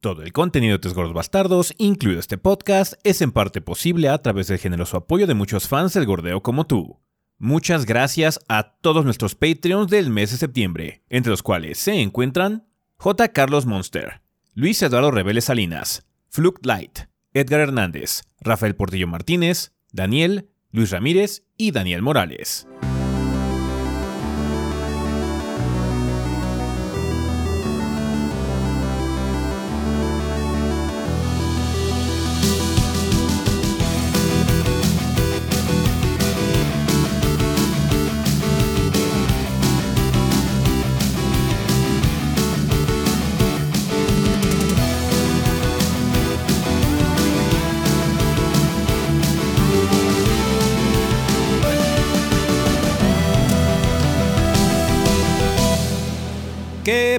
[0.00, 4.16] Todo el contenido de Tres Gordos Bastardos, incluido este podcast, es en parte posible a
[4.16, 6.98] través del generoso apoyo de muchos fans del gordeo como tú.
[7.36, 12.66] Muchas gracias a todos nuestros Patreons del mes de septiembre, entre los cuales se encuentran
[12.96, 13.28] J.
[13.28, 14.22] Carlos Monster,
[14.54, 17.00] Luis Eduardo Reveles Salinas, Fluke Light,
[17.34, 22.66] Edgar Hernández, Rafael Portillo Martínez, Daniel, Luis Ramírez y Daniel Morales.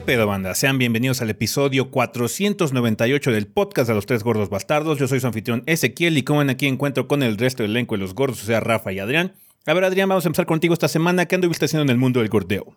[0.01, 0.55] ¿Qué pedo, banda?
[0.55, 4.97] Sean bienvenidos al episodio 498 del podcast de los tres gordos bastardos.
[4.97, 7.93] Yo soy su anfitrión Ezequiel y como ven aquí encuentro con el resto del elenco
[7.95, 9.35] de los gordos, o sea, Rafa y Adrián.
[9.67, 11.27] A ver, Adrián, vamos a empezar contigo esta semana.
[11.27, 12.75] ¿Qué anduviste haciendo en el mundo del gordeo?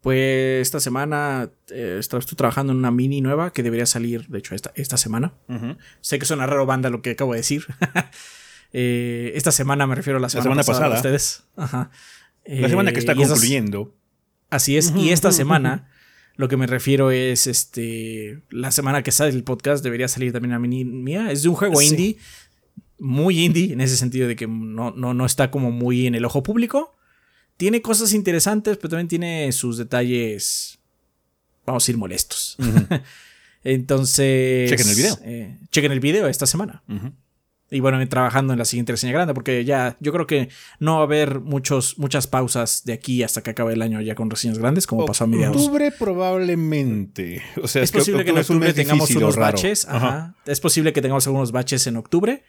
[0.00, 4.56] Pues esta semana eh, estoy trabajando en una mini nueva que debería salir, de hecho,
[4.56, 5.34] esta, esta semana.
[6.00, 7.64] Sé que suena raro, banda, lo que acabo de decir.
[8.72, 10.96] Eh, esta semana me refiero a la semana, pasada.
[10.96, 11.44] ustedes.
[11.56, 11.90] Ajá.
[12.44, 13.94] La semana que está Eh, y concluyendo.
[14.50, 14.92] Así es.
[14.96, 15.88] Y esta semana,
[16.36, 18.42] lo que me refiero es este.
[18.50, 21.30] La semana que sale el podcast debería salir también una mini mía.
[21.30, 21.88] Es de un juego Sí.
[21.88, 22.16] indie.
[22.98, 26.24] Muy indie, en ese sentido de que no, no, no está como muy en el
[26.24, 26.96] ojo público.
[27.58, 30.78] Tiene cosas interesantes, pero también tiene sus detalles.
[31.66, 32.56] Vamos a ir molestos.
[33.64, 34.70] Entonces.
[34.70, 35.18] Chequen el video.
[35.24, 36.82] eh, chequen el video esta semana.
[37.68, 41.00] Y bueno, trabajando en la siguiente reseña grande, porque ya yo creo que no va
[41.00, 44.58] a haber muchos, muchas pausas de aquí hasta que acabe el año ya con reseñas
[44.58, 45.56] grandes, como pasó a mediados.
[45.56, 47.42] Octubre probablemente.
[47.62, 49.56] O sea, Es posible que en octubre tengamos unos raro.
[49.56, 49.86] baches.
[49.88, 50.36] Ajá.
[50.46, 52.44] Es posible que tengamos algunos baches en octubre,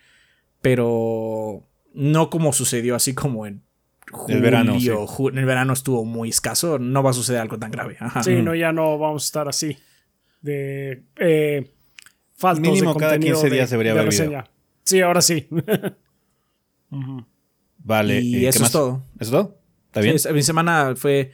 [0.62, 3.64] pero no como sucedió así como en
[4.12, 4.38] julio.
[4.38, 4.88] El verano, sí.
[4.90, 6.78] ju- en el verano estuvo muy escaso.
[6.80, 7.98] No va a suceder algo tan grave.
[8.00, 8.22] Ajá.
[8.24, 9.78] Sí, no, ya no vamos a estar así.
[10.42, 11.72] De eh,
[12.36, 14.14] faltos Mínimo de cada contenido 15 días de, debería de haber
[14.88, 15.48] Sí, ahora sí.
[17.84, 18.22] Vale.
[18.22, 18.70] Y eh, ¿qué eso más?
[18.70, 19.04] es todo.
[19.20, 19.60] ¿Eso es todo?
[19.88, 20.20] ¿Está bien?
[20.20, 21.32] Sí, mi semana fue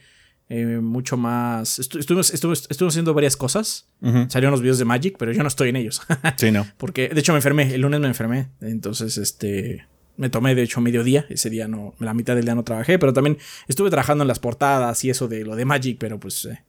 [0.48, 1.78] eh, mucho más.
[1.78, 3.88] estu- estuvimos, estuvimos, estuvimos haciendo varias cosas.
[4.28, 6.02] Salieron los videos de Magic, pero yo no estoy en ellos.
[6.36, 6.66] Sí, no.
[6.76, 7.74] Porque, de hecho, me enfermé.
[7.74, 8.48] El lunes me enfermé.
[8.60, 9.86] Entonces, este.
[10.16, 11.26] Me tomé, de hecho, mediodía.
[11.28, 11.94] Ese día no.
[11.98, 12.98] La mitad del día no trabajé.
[12.98, 15.98] Pero también estuve trabajando en las portadas y eso de lo de Magic.
[15.98, 16.44] Pero pues.
[16.46, 16.62] eh,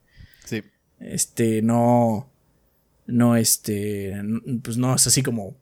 [0.45, 0.62] Sí.
[1.00, 1.62] este.
[1.62, 2.29] No.
[3.07, 4.13] No, este.
[4.63, 5.56] Pues no es así como.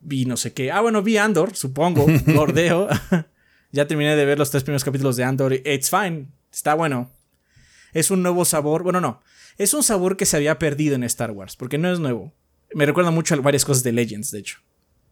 [0.00, 0.70] Vi no sé qué.
[0.70, 2.06] Ah, bueno, vi Andor, supongo.
[2.26, 2.88] Gordeo.
[3.72, 5.52] ya terminé de ver los tres primeros capítulos de Andor.
[5.54, 6.28] It's fine.
[6.52, 7.10] Está bueno.
[7.92, 8.82] Es un nuevo sabor.
[8.82, 9.20] Bueno, no.
[9.56, 11.56] Es un sabor que se había perdido en Star Wars.
[11.56, 12.32] Porque no es nuevo.
[12.74, 14.58] Me recuerda mucho a varias cosas de Legends, de hecho.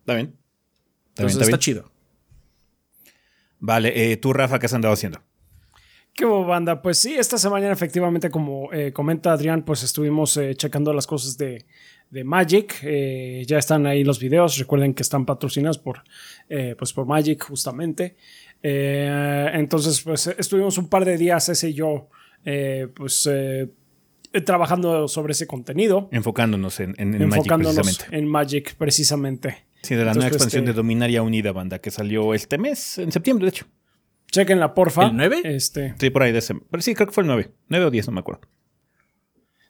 [0.01, 0.37] Está bien.
[1.09, 1.61] Está bien, Entonces está está bien.
[1.61, 1.97] chido.
[3.59, 5.21] Vale, eh, tú, Rafa, ¿qué has andado haciendo?
[6.13, 6.81] ¿Qué hubo, banda?
[6.81, 11.37] Pues sí, esta semana efectivamente, como eh, comenta Adrián, pues estuvimos eh, checando las cosas
[11.37, 11.67] de,
[12.11, 12.78] de Magic.
[12.83, 14.59] Eh, ya están ahí los videos.
[14.59, 16.03] Recuerden que están patrocinados por,
[16.49, 18.17] eh, pues por Magic, justamente.
[18.62, 22.09] Eh, entonces, pues estuvimos un par de días, ese y yo,
[22.44, 23.69] eh, pues eh,
[24.44, 26.09] trabajando sobre ese contenido.
[26.12, 28.05] Enfocándonos en, en, en Magic, precisamente.
[28.17, 29.67] en Magic, precisamente.
[29.83, 32.99] Sí, de la Entonces, nueva expansión que- de Dominaria Unida, banda, que salió este mes,
[32.99, 33.67] en septiembre, de hecho.
[34.33, 35.06] Chequenla, porfa.
[35.06, 35.41] ¿El 9?
[35.44, 36.55] Este, Sí, por ahí de ese.
[36.71, 37.50] Pero sí, creo que fue el 9.
[37.69, 38.41] 9 o 10, no me acuerdo.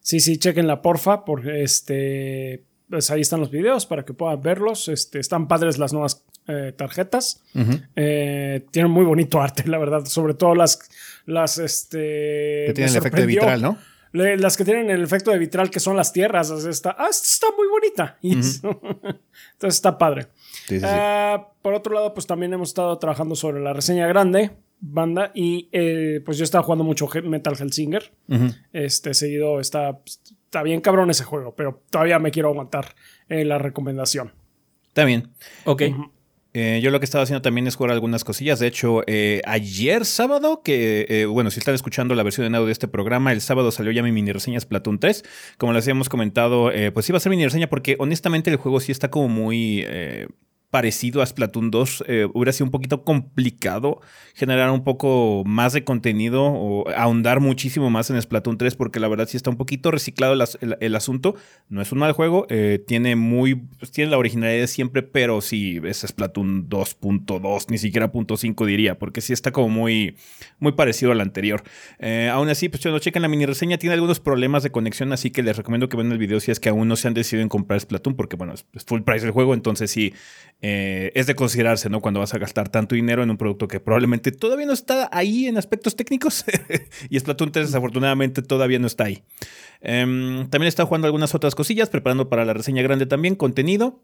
[0.06, 4.86] Sí, sí, chequenla, porfa, porque este, pues ahí están los videos para que puedan verlos.
[4.86, 7.42] Este, están padres las nuevas eh, tarjetas.
[7.96, 10.04] Eh, tienen muy bonito arte, la verdad.
[10.04, 10.78] Sobre todo las,
[11.24, 12.66] las, este.
[12.68, 13.78] Que tiene me el efecto de vitral, ¿no?
[14.12, 16.52] Le- las que tienen el efecto de vitral, que son las tierras.
[16.52, 18.16] ah, esta está muy bonita.
[18.22, 20.28] Entonces está padre.
[20.68, 20.86] Sí, sí, sí.
[20.86, 25.68] Ah, por otro lado, pues también hemos estado trabajando sobre la reseña grande, banda, y
[25.72, 28.12] eh, pues yo estaba jugando mucho Metal Hellsinger.
[28.28, 28.54] Ujú.
[28.72, 32.94] Este seguido está, está bien cabrón ese juego, pero todavía me quiero aguantar
[33.28, 34.32] eh, la recomendación.
[34.88, 35.30] Está bien.
[35.64, 35.82] Ok.
[36.58, 38.58] Eh, yo lo que estaba haciendo también es jugar algunas cosillas.
[38.58, 39.02] De hecho,
[39.44, 43.42] ayer sábado, que bueno, si están escuchando la versión en audio de este programa, el
[43.42, 45.22] sábado salió ya mi mini reseña Splatoon 3.
[45.58, 48.90] Como les habíamos comentado, pues iba a ser mini reseña porque honestamente el juego sí
[48.90, 49.84] está como muy.
[50.70, 54.00] Parecido a Splatoon 2, eh, hubiera sido un poquito complicado
[54.34, 59.08] generar un poco más de contenido o ahondar muchísimo más en Splatoon 3, porque la
[59.08, 61.36] verdad sí está un poquito reciclado el, asunto.
[61.68, 65.40] No es un mal juego, eh, tiene muy, pues, tiene la originalidad de siempre, pero
[65.40, 70.16] sí es Splatoon 2.2, ni siquiera .5 diría, porque sí está como muy,
[70.58, 71.62] muy parecido al anterior.
[71.98, 75.30] Eh, aún así, pues no chequen la mini reseña, tiene algunos problemas de conexión, así
[75.30, 77.42] que les recomiendo que vean el video si es que aún no se han decidido
[77.42, 80.12] en comprar Splatoon, porque bueno, es full price el juego, entonces sí
[80.62, 82.00] eh, es de considerarse, ¿no?
[82.00, 85.46] Cuando vas a gastar tanto dinero en un producto que probablemente todavía no está ahí
[85.46, 86.44] en aspectos técnicos.
[87.10, 89.22] y Splatoon 3 desafortunadamente todavía no está ahí.
[89.80, 94.02] Em, también estado jugando algunas otras cosillas, preparando para la reseña grande también, contenido.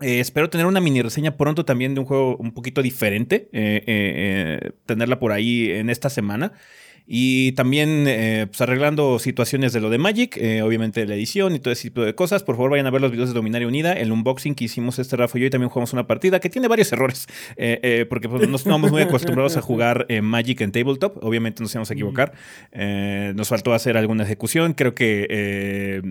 [0.00, 4.72] Eh, espero tener una mini reseña pronto también de un juego un poquito diferente, eh,
[4.84, 6.52] tenerla por ahí en esta semana.
[7.06, 11.60] Y también eh, pues arreglando situaciones de lo de Magic, eh, obviamente la edición y
[11.60, 12.42] todo ese tipo de cosas.
[12.42, 13.92] Por favor, vayan a ver los videos de Dominaria Unida.
[13.92, 16.68] El unboxing que hicimos este Rafa y yo y también jugamos una partida que tiene
[16.68, 17.26] varios errores.
[17.58, 21.22] Eh, porque pues, no estamos muy acostumbrados a jugar Magic en tabletop.
[21.22, 22.32] Obviamente nos íbamos a equivocar.
[23.34, 24.74] nos faltó hacer alguna ejecución.
[24.74, 26.02] Creo que eh,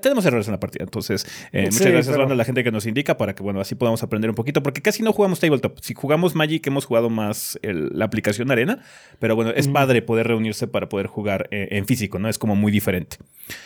[0.00, 0.84] tenemos errores en la partida.
[0.84, 4.02] Entonces, eh, muchas gracias a la gente que nos indica para que, bueno, así podamos
[4.02, 5.78] aprender un poquito, porque casi no jugamos tabletop.
[5.80, 8.82] Si jugamos Magic, hemos jugado más la aplicación Arena,
[9.18, 12.28] pero bueno, es padre poder reunirse para poder jugar eh, en físico, ¿no?
[12.28, 13.16] Es como muy diferente.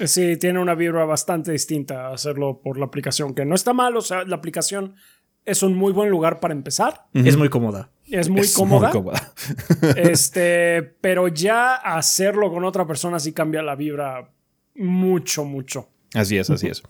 [0.05, 4.01] Sí, tiene una vibra bastante distinta hacerlo por la aplicación, que no está mal, o
[4.01, 4.95] sea, la aplicación
[5.45, 7.07] es un muy buen lugar para empezar.
[7.15, 7.91] Es muy cómoda.
[8.11, 8.89] Es muy cómoda.
[8.89, 9.33] Muy cómoda.
[9.97, 14.33] este, pero ya hacerlo con otra persona sí cambia la vibra
[14.75, 15.89] mucho, mucho.
[16.15, 16.83] Así es, así es.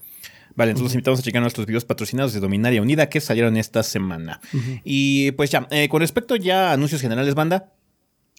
[0.54, 3.82] Vale, entonces los invitamos a checar nuestros videos patrocinados de Dominaria Unida que salieron esta
[3.82, 4.40] semana.
[4.84, 7.72] Y pues ya, eh, con respecto ya a anuncios generales, banda,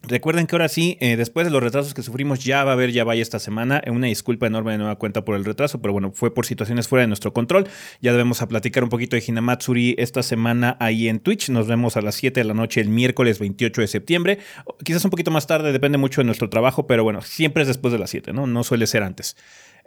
[0.03, 2.91] Recuerden que ahora sí, eh, después de los retrasos que sufrimos, ya va a haber
[2.91, 3.81] ya vaya esta semana.
[3.87, 7.01] Una disculpa enorme de nueva cuenta por el retraso, pero bueno, fue por situaciones fuera
[7.01, 7.67] de nuestro control.
[7.99, 11.49] Ya debemos a platicar un poquito de Hinamatsuri esta semana ahí en Twitch.
[11.49, 14.39] Nos vemos a las 7 de la noche el miércoles 28 de septiembre.
[14.83, 17.91] Quizás un poquito más tarde, depende mucho de nuestro trabajo, pero bueno, siempre es después
[17.91, 18.45] de las 7, ¿no?
[18.45, 19.35] No suele ser antes.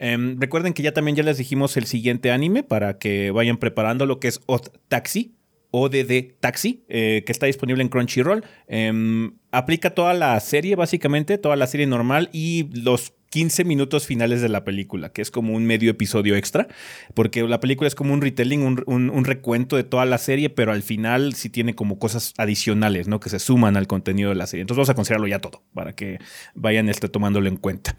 [0.02, 4.06] Em, recuerden que ya también ya les dijimos el siguiente anime para que vayan preparando
[4.06, 5.37] lo que es Odd Taxi.
[5.73, 8.43] ODD Taxi, eh, que está disponible en Crunchyroll.
[8.67, 14.43] Em, aplica toda la serie, básicamente, toda la serie normal y los 15 minutos finales
[14.43, 16.67] de la película, que es como un medio episodio extra,
[17.15, 20.82] porque la película es como un retelling, un, recuento de toda la serie, pero al
[20.82, 23.21] final sí tiene como cosas adicionales, ¿no?
[23.21, 24.62] Que se suman al contenido de la serie.
[24.62, 26.19] Entonces vamos a considerarlo ya todo, para que
[26.55, 27.97] vayan este, tomándolo en cuenta.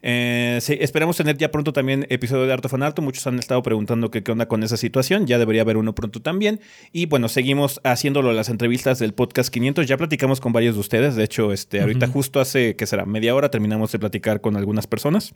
[0.00, 3.02] Eh, esperamos tener ya pronto también episodio de Arto Fanarto.
[3.02, 5.26] Muchos han estado preguntando qué, qué onda con esa situación.
[5.26, 6.60] Ya debería haber uno pronto también.
[6.90, 9.86] Y bueno, seguimos haciéndolo las entrevistas del podcast 500.
[9.86, 11.16] Ya platicamos con varios de ustedes.
[11.16, 13.04] De hecho, este, ahorita justo hace, que será?
[13.04, 15.34] Media hora terminamos de platicar con algunos personas.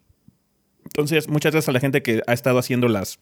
[0.85, 3.19] Entonces, muchas gracias a la gente que ha estado haciendo las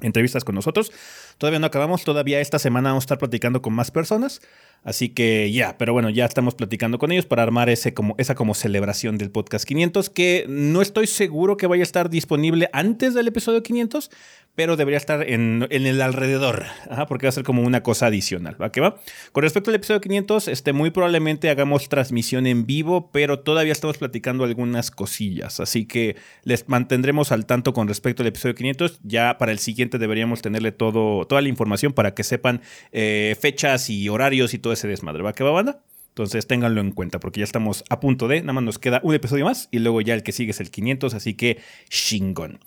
[0.00, 0.92] entrevistas con nosotros.
[1.38, 4.40] Todavía no acabamos, todavía esta semana vamos a estar platicando con más personas.
[4.86, 8.36] Así que ya, pero bueno, ya estamos platicando con ellos para armar ese como, esa
[8.36, 13.12] como celebración del podcast 500, que no estoy seguro que vaya a estar disponible antes
[13.12, 14.12] del episodio 500,
[14.54, 16.66] pero debería estar en, el alrededor,
[17.08, 18.70] porque va a ser como una cosa adicional, ¿va?
[18.70, 18.96] ¿Qué va?
[19.32, 23.98] Con respecto al episodio 500, este, muy probablemente hagamos transmisión en vivo, pero todavía estamos
[23.98, 29.00] platicando algunas cosillas, así que les mantendremos al tanto con respecto al episodio 500.
[29.02, 32.62] Ya para el siguiente deberíamos tenerle todo, toda la información para que sepan
[32.92, 35.32] eh, fechas y horarios y todo ese desmadre, ¿va?
[35.32, 35.82] ¿Qué va, banda?
[36.16, 39.14] Entonces ténganlo en cuenta porque ya estamos a punto de, nada más nos queda un
[39.14, 42.58] episodio más y luego ya el que sigue es el 500, así que chingón.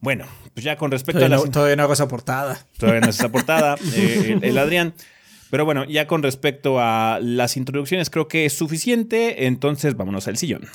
[0.00, 1.38] Bueno, pues ya con respecto a la...
[1.38, 2.66] todavía no hago esa portada.
[2.78, 4.92] Todavía no es esa portada, eh, el, Adrián.
[5.50, 10.36] Pero bueno, ya con respecto a las introducciones creo que es suficiente, entonces vámonos al
[10.36, 10.68] sillón.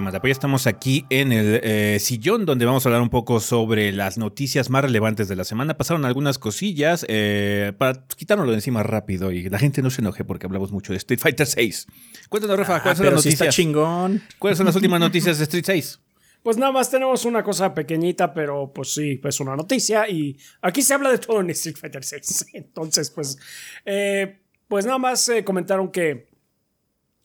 [0.00, 3.92] Pues ya estamos aquí en el eh, sillón donde vamos a hablar un poco sobre
[3.92, 5.76] las noticias más relevantes de la semana.
[5.76, 10.24] Pasaron algunas cosillas eh, para quitárnoslo de encima rápido y la gente no se enoje
[10.24, 11.86] porque hablamos mucho de Street Fighter 6.
[12.30, 13.54] Cuéntanos, Rafa, ¿cuáles son las noticias?
[13.54, 14.22] chingón.
[14.38, 16.00] ¿Cuáles son las últimas noticias de Street 6?
[16.42, 20.80] Pues nada más tenemos una cosa pequeñita, pero pues sí, pues una noticia y aquí
[20.80, 22.46] se habla de todo en Street Fighter 6.
[22.54, 23.38] Entonces, pues,
[23.84, 26.31] eh, pues nada más comentaron que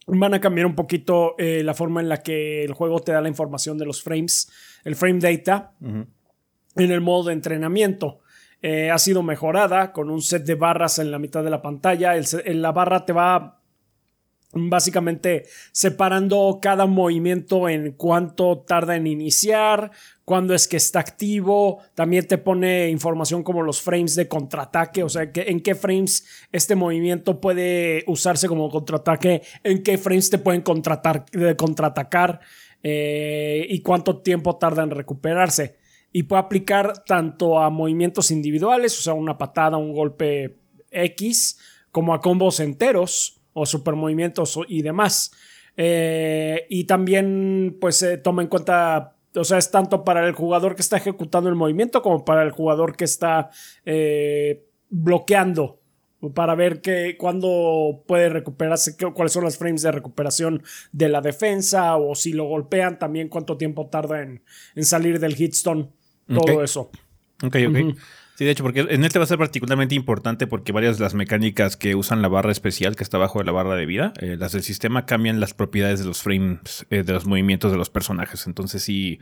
[0.08, 3.20] van a cambiar un poquito eh, la forma en la que el juego te da
[3.20, 4.50] la información de los frames,
[4.84, 8.20] el frame data, en el modo de entrenamiento.
[8.60, 12.16] Eh, ha sido mejorada con un set de barras en la mitad de la pantalla.
[12.16, 13.60] El, la barra te va
[14.52, 19.92] básicamente separando cada movimiento en cuánto tarda en iniciar,
[20.28, 25.08] cuándo es que está activo, también te pone información como los frames de contraataque, o
[25.08, 30.36] sea, que, en qué frames este movimiento puede usarse como contraataque, en qué frames te
[30.36, 32.40] pueden contraatacar
[32.82, 35.78] eh, y cuánto tiempo tarda en recuperarse.
[36.12, 40.58] Y puede aplicar tanto a movimientos individuales, o sea, una patada, un golpe
[40.90, 41.58] X,
[41.90, 45.32] como a combos enteros o super movimientos y demás.
[45.74, 50.82] Eh, y también, pues, toma en cuenta, o sea, es tanto para el jugador que
[50.82, 53.50] está ejecutando el movimiento como para el jugador que está
[53.84, 55.80] eh, bloqueando
[56.34, 61.96] para ver que, cuándo puede recuperarse, cuáles son los frames de recuperación de la defensa
[61.96, 64.42] o si lo golpean, también cuánto tiempo tarda en,
[64.84, 65.90] salir del hitstone,
[66.26, 66.90] todo eso.
[67.42, 67.96] Ok, ok.
[68.38, 71.12] Sí, de hecho, porque en este va a ser particularmente importante porque varias de las
[71.12, 74.36] mecánicas que usan la barra especial que está bajo de la barra de vida, eh,
[74.38, 77.90] las del sistema cambian las propiedades de los frames, eh, de los movimientos de los
[77.90, 78.46] personajes.
[78.46, 79.18] Entonces sí,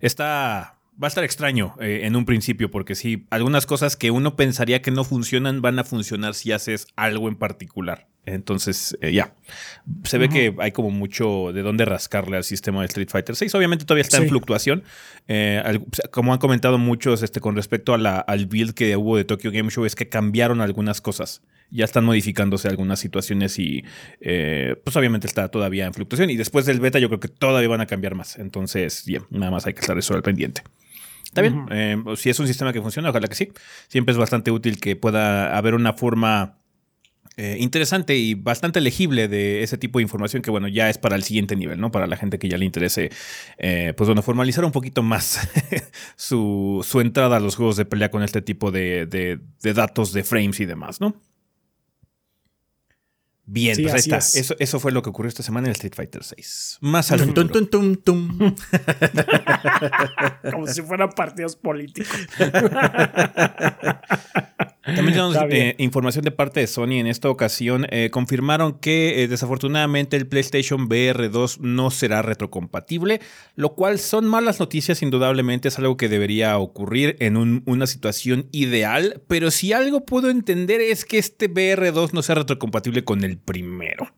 [0.00, 4.34] está va a estar extraño eh, en un principio, porque sí, algunas cosas que uno
[4.34, 8.08] pensaría que no funcionan van a funcionar si haces algo en particular.
[8.26, 9.32] Entonces, eh, ya.
[10.02, 13.54] Se ve que hay como mucho de dónde rascarle al sistema de Street Fighter 6.
[13.54, 14.82] Obviamente todavía está en fluctuación.
[15.28, 15.62] Eh,
[16.10, 19.52] como han comentado muchos este, con respecto a la, al build que hubo de Tokyo
[19.52, 21.42] Game Show, es que cambiaron algunas cosas.
[21.70, 23.84] Ya están modificándose algunas situaciones y
[24.20, 26.28] eh, pues obviamente está todavía en fluctuación.
[26.30, 28.38] Y después del beta yo creo que todavía van a cambiar más.
[28.38, 30.62] Entonces, ya, nada más hay que estar eso al pendiente.
[31.24, 31.66] Está bien.
[32.16, 33.52] si es un sistema que funciona, ojalá que sí.
[33.88, 36.56] Siempre es bastante útil que pueda haber una forma
[37.36, 41.16] eh, interesante y bastante legible de ese tipo de información que, bueno, ya es para
[41.16, 41.90] el siguiente nivel, ¿no?
[41.90, 43.10] Para la gente que ya le interese,
[43.58, 45.48] eh, pues bueno, formalizar un poquito más
[46.16, 50.60] su, entrada a los juegos de pelea con este tipo de, de datos de frames
[50.60, 51.16] y demás, ¿no?
[53.48, 54.18] Bien, pues ahí está.
[54.18, 56.42] Eso, eso, fue lo que ocurrió esta semana en Street Fighter VI.
[56.80, 57.20] Más al
[60.50, 62.10] Como si fueran partidos políticos.
[64.86, 67.86] También tenemos eh, información de parte de Sony en esta ocasión.
[67.90, 73.20] Eh, confirmaron que eh, desafortunadamente el PlayStation VR 2 no será retrocompatible,
[73.56, 79.22] lo cual son malas noticias, indudablemente es algo que debería ocurrir en una situación ideal,
[79.26, 83.38] pero si algo puedo entender es que este VR 2 no sea retrocompatible con el
[83.38, 84.12] primero.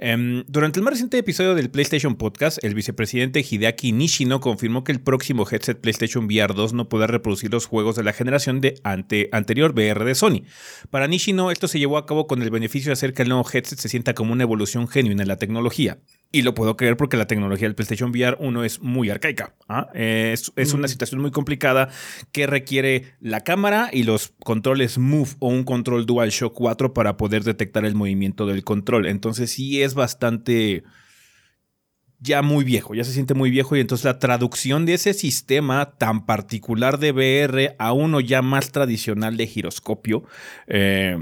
[0.00, 4.92] Em, durante el más reciente episodio del PlayStation Podcast, el vicepresidente Hideaki Nishino confirmó que
[4.92, 8.80] el próximo headset PlayStation VR 2 no podrá reproducir los juegos de la generación de
[8.84, 10.44] ante, anterior VR de Sony.
[10.90, 13.44] Para Nishino, esto se llevó a cabo con el beneficio de hacer que el nuevo
[13.52, 15.98] headset se sienta como una evolución genuina en la tecnología.
[16.30, 19.54] Y lo puedo creer porque la tecnología del PlayStation VR 1 es muy arcaica.
[19.66, 19.88] ¿ah?
[19.94, 21.88] Es, una situación muy complicada
[22.32, 27.44] que requiere la cámara y los controles Move o un control DualShock 4 para poder
[27.44, 29.06] detectar el movimiento del control.
[29.06, 30.84] Entonces sí es bastante
[32.20, 35.92] ya muy viejo, ya se siente muy viejo y entonces la traducción de ese sistema
[35.96, 40.24] tan particular de VR a uno ya más tradicional de giroscopio,
[40.66, 41.16] eh,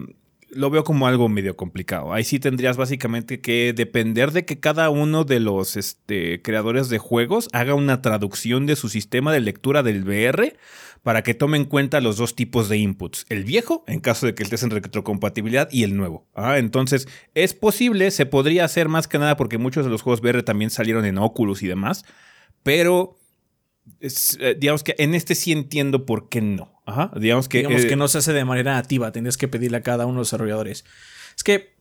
[0.51, 2.13] lo veo como algo medio complicado.
[2.13, 6.99] Ahí sí tendrías básicamente que depender de que cada uno de los este, creadores de
[6.99, 10.57] juegos haga una traducción de su sistema de lectura del VR
[11.03, 14.35] para que tome en cuenta los dos tipos de inputs, el viejo, en caso de
[14.35, 16.27] que estés en retrocompatibilidad, y el nuevo.
[16.35, 20.21] Ah, entonces, es posible, se podría hacer más que nada porque muchos de los juegos
[20.21, 22.05] VR también salieron en Oculus y demás,
[22.65, 23.17] pero
[24.01, 26.73] eh, digamos que en este sí entiendo por qué no.
[26.87, 29.79] Ajá, digamos que, digamos eh, que no se hace de manera nativa, tendrías que pedirle
[29.79, 30.85] a cada uno de los desarrolladores.
[31.37, 31.75] Es que,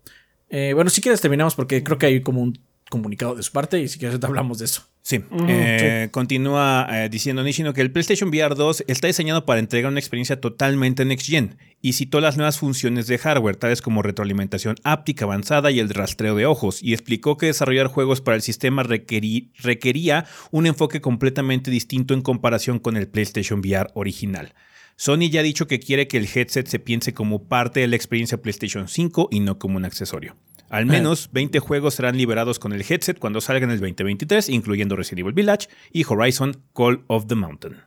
[0.49, 2.59] eh, bueno, si quieres terminamos porque creo que hay como un
[2.95, 4.83] comunicado de su parte y si quieres hablamos de eso.
[5.01, 9.91] Sí, eh, continúa eh, diciendo Nishino que el PlayStation VR 2 está diseñado para entregar
[9.91, 14.77] una experiencia totalmente next gen y citó las nuevas funciones de hardware, tales como retroalimentación
[14.83, 18.81] áptica avanzada y el rastreo de ojos, y explicó que desarrollar juegos para el sistema
[18.81, 24.55] requería un enfoque completamente distinto en comparación con el PlayStation VR original.
[24.95, 27.95] Sony ya ha dicho que quiere que el headset se piense como parte de la
[27.95, 30.35] experiencia PlayStation 5 y no como un accesorio.
[30.75, 34.97] Al menos 20 juegos serán liberados con el headset cuando salgan en el 2023, incluyendo
[34.97, 37.77] Resident Evil Village y Horizon Call of the Mountain.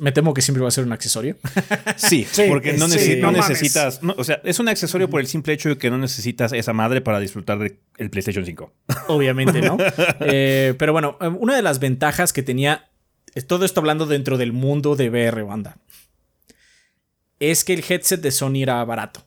[0.00, 1.36] Me temo que siempre va a ser un accesorio.
[1.96, 4.00] Sí, porque no, necesitas.
[4.16, 7.02] o sea, es un accesorio por el simple hecho de que no necesitas esa madre
[7.02, 8.72] para disfrutar del PlayStation 5.
[9.08, 9.76] Obviamente, ¿no?
[10.20, 12.88] Eh, pero bueno, eh, una de las ventajas que tenía.
[13.46, 15.76] Todo esto hablando dentro del mundo de VR, banda.
[17.40, 19.26] Es que el headset de Sony era barato.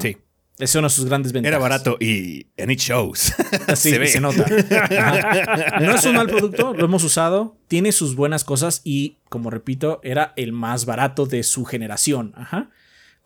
[0.00, 0.16] Sí.
[0.58, 1.52] Es una de sus grandes ventajas.
[1.52, 3.34] Era barato y en it shows.
[3.74, 4.46] se, se nota.
[5.80, 10.00] No es un mal producto, lo hemos usado, tiene sus buenas cosas y, como repito,
[10.02, 12.32] era el más barato de su generación.
[12.36, 12.70] Ajá.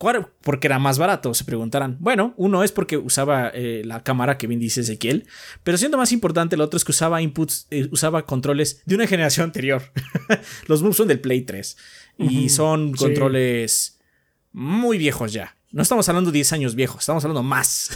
[0.00, 0.28] ¿Cuál?
[0.40, 1.98] Porque era más barato, se preguntarán.
[2.00, 5.26] Bueno, uno es porque usaba eh, la cámara que bien dice Ezequiel,
[5.62, 9.06] pero siendo más importante, el otro es que usaba inputs, eh, usaba controles de una
[9.06, 9.82] generación anterior.
[10.66, 11.76] Los moves son del Play 3
[12.16, 13.04] y son sí.
[13.04, 14.00] controles
[14.52, 15.59] muy viejos ya.
[15.72, 17.90] No estamos hablando de 10 años viejos, estamos hablando más.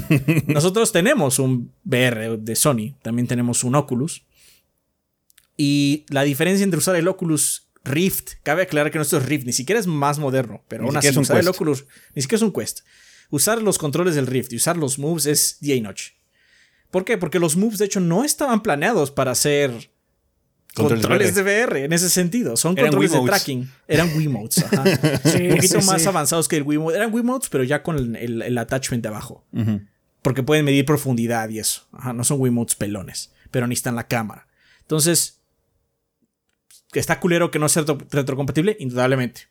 [0.46, 4.24] Nosotros tenemos un VR de Sony, también tenemos un Oculus.
[5.56, 9.52] Y la diferencia entre usar el Oculus Rift, cabe aclarar que nuestro es Rift, ni
[9.52, 11.48] siquiera es más moderno, pero Ni aún así es un usar el.
[11.48, 12.80] Oculus, ni siquiera es un Quest.
[13.30, 16.14] Usar los controles del Rift y usar los moves es día y noche.
[16.90, 17.18] ¿Por qué?
[17.18, 19.90] Porque los moves, de hecho, no estaban planeados para ser
[20.76, 22.56] Controles controles, de VR en ese sentido.
[22.56, 23.70] Son Eran controles de tracking.
[23.88, 24.64] Eran Wiimotes.
[24.64, 24.84] ajá.
[25.24, 26.08] Sí, un poquito sí, más sí.
[26.08, 26.96] avanzados que el Wiimote.
[26.96, 29.44] Eran Wiimotes, pero ya con el, el- el attachment de abajo.
[30.22, 31.86] Porque pueden medir profundidad y eso.
[31.92, 34.46] Ajá, no son Wiimotes pelones, pero necesitan la cámara.
[34.82, 35.40] Entonces,
[36.92, 39.42] está culero que no sea retro- retrocompatible, indudablemente.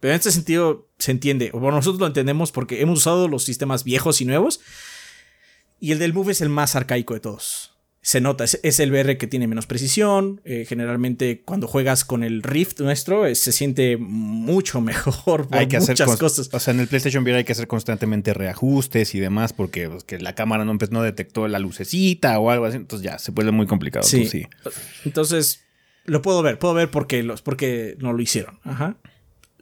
[0.00, 3.44] Pero en este sentido se entiende, o bueno, nosotros lo entendemos porque hemos usado los
[3.44, 4.60] sistemas viejos y nuevos.
[5.80, 7.76] Y el del Move es el más arcaico de todos.
[8.08, 10.40] Se nota, es, es el VR que tiene menos precisión.
[10.46, 15.66] eh, generalmente, cuando juegas con el Rift nuestro, eh, se siente mucho mejor por Hay
[15.68, 16.48] que hacer muchas cons- cosas.
[16.54, 20.04] O sea, en el PlayStation VR hay que hacer constantemente reajustes y demás porque pues,
[20.04, 22.78] que la cámara no, empe- no detectó la lucecita o algo así.
[22.78, 24.06] Entonces ya se vuelve muy complicado.
[24.06, 24.20] Sí.
[24.20, 24.46] pues, sí.
[25.04, 25.64] Entonces,
[26.06, 28.58] lo puedo ver, puedo ver porque, los, porque no lo hicieron.
[28.64, 28.96] Ajá.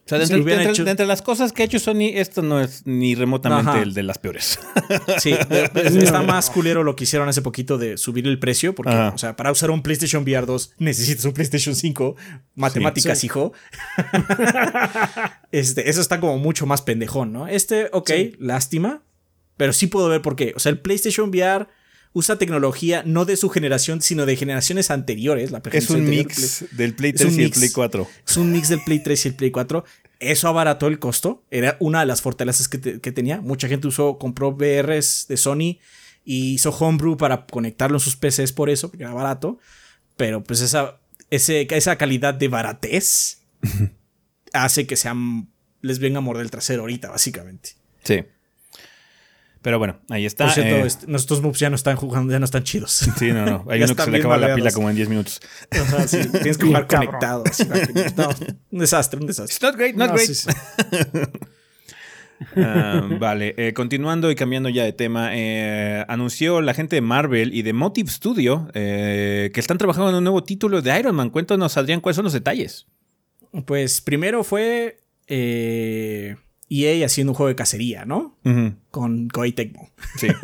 [0.06, 1.80] O sea, de Si entre, de entre- hecho- de entre las cosas que ha hecho
[1.80, 3.82] Sony, esto no es ni remotamente Ajá.
[3.82, 4.56] el de las peores.
[5.18, 5.32] Sí,
[5.74, 9.12] está más culero lo que hicieron hace poquito de subir el precio, porque, Ajá.
[9.14, 12.14] o sea, para usar un PlayStation VR 2 necesitas un PlayStation 5,
[12.54, 13.26] matemáticas, Sí.
[13.26, 13.52] hijo.
[15.52, 17.48] este, eso está como mucho más pendejón, ¿no?
[17.48, 18.36] Este, ok, Sí.
[18.38, 19.02] lástima,
[19.56, 20.52] pero sí puedo ver por qué.
[20.56, 21.66] O sea, el PlayStation VR
[22.18, 25.50] usa tecnología no de su generación, sino de generaciones anteriores.
[25.50, 27.58] La es un anterior, mix del Play Es un 3 y el mix.
[27.58, 28.08] Play 4.
[28.26, 29.84] Es un mix del Play 3 y el Play 4.
[30.18, 31.44] Eso abarató el costo.
[31.50, 33.42] Era una de las fortalezas que, te- que tenía.
[33.42, 35.78] Mucha gente usó, compró VRs de Sony
[36.24, 39.58] y hizo homebrew para conectarlo en sus PCs por eso, porque era barato.
[40.16, 43.42] Pero pues esa, ese, esa calidad de baratez
[44.54, 45.50] hace que sean,
[45.82, 47.72] les venga a morder el trasero ahorita, básicamente.
[48.04, 48.24] Sí.
[49.66, 50.44] Pero bueno, ahí está.
[50.44, 52.92] Por cierto, eh, este, nuestros moves ya no están jugando, ya no están chidos.
[53.18, 53.64] Sí, no, no.
[53.68, 55.40] Hay Ya uno que están se le bien acaba la pila como en 10 minutos.
[55.72, 57.42] Ajá, sí, tienes que jugar conectado.
[58.16, 58.28] no,
[58.70, 59.52] un desastre, un desastre.
[59.52, 60.28] It's not great, not No, great.
[60.28, 60.48] sí, sí.
[62.54, 67.52] Ah, vale, eh, continuando y cambiando ya de tema, eh, anunció la gente de Marvel
[67.52, 71.30] y de Motive Studio eh, que están trabajando en un nuevo título de Iron Man.
[71.30, 72.86] Cuéntanos, Adrián, cuáles son los detalles.
[73.64, 76.36] Pues primero fue eh,
[76.68, 78.38] EA haciendo un juego de cacería, ¿no?
[78.90, 79.90] Con Koei Tecmo.
[80.18, 80.28] Sí.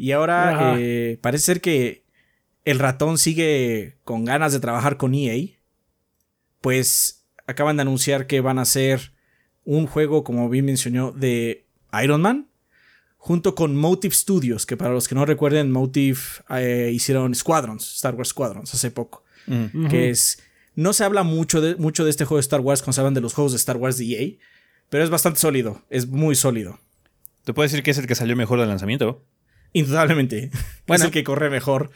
[0.00, 2.04] Y ahora eh, parece ser que
[2.64, 5.58] el ratón sigue con ganas de trabajar con EA.
[6.60, 9.12] Pues acaban de anunciar que van a hacer
[9.64, 11.66] un juego, como bien mencionó, de
[12.00, 12.46] Iron Man.
[13.16, 18.14] Junto con Motive Studios, que para los que no recuerden, Motive eh, hicieron Squadrons, Star
[18.14, 19.24] Wars Squadrons, hace poco.
[19.90, 20.40] Que es
[20.78, 23.14] no se habla mucho de, mucho de este juego de Star Wars cuando se hablan
[23.14, 24.38] de los juegos de Star Wars de EA,
[24.88, 26.78] pero es bastante sólido, es muy sólido.
[27.44, 29.24] Te puedo decir que es el que salió mejor del lanzamiento.
[29.72, 30.50] Indudablemente.
[30.86, 31.04] Bueno.
[31.04, 31.90] es el que corre mejor.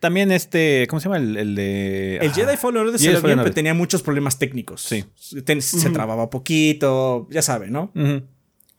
[0.00, 1.18] También este, ¿cómo se llama?
[1.18, 2.16] El, el de...
[2.16, 4.82] El ah, Jedi Fallen Order Fallen bien, pero tenía muchos problemas técnicos.
[4.82, 5.04] Sí.
[5.44, 7.92] Ten- se trababa poquito, ya sabe, ¿no?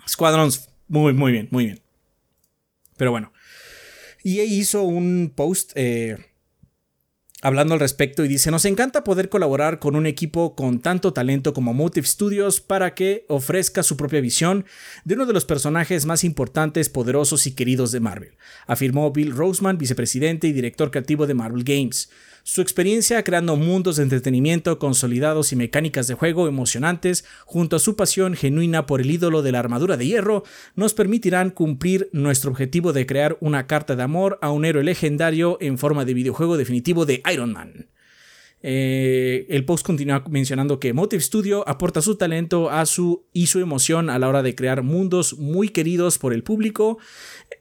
[0.06, 1.82] Squadrons, muy, muy bien, muy bien.
[2.98, 3.32] Pero bueno.
[4.26, 6.18] EA hizo un post eh,
[7.44, 11.54] hablando al respecto y dice, nos encanta poder colaborar con un equipo con tanto talento
[11.54, 14.66] como Motive Studios para que ofrezca su propia visión
[15.04, 19.78] de uno de los personajes más importantes, poderosos y queridos de Marvel, afirmó Bill Roseman,
[19.78, 22.10] vicepresidente y director creativo de Marvel Games.
[22.46, 27.96] Su experiencia creando mundos de entretenimiento consolidados y mecánicas de juego emocionantes, junto a su
[27.96, 30.44] pasión genuina por el ídolo de la armadura de hierro,
[30.76, 35.58] nos permitirán cumplir nuestro objetivo de crear una carta de amor a un héroe legendario
[35.62, 37.88] en forma de videojuego definitivo de Iron Man.
[38.66, 43.60] Eh, el post continúa mencionando que Motive Studio aporta su talento a su, y su
[43.60, 46.98] emoción a la hora de crear mundos muy queridos por el público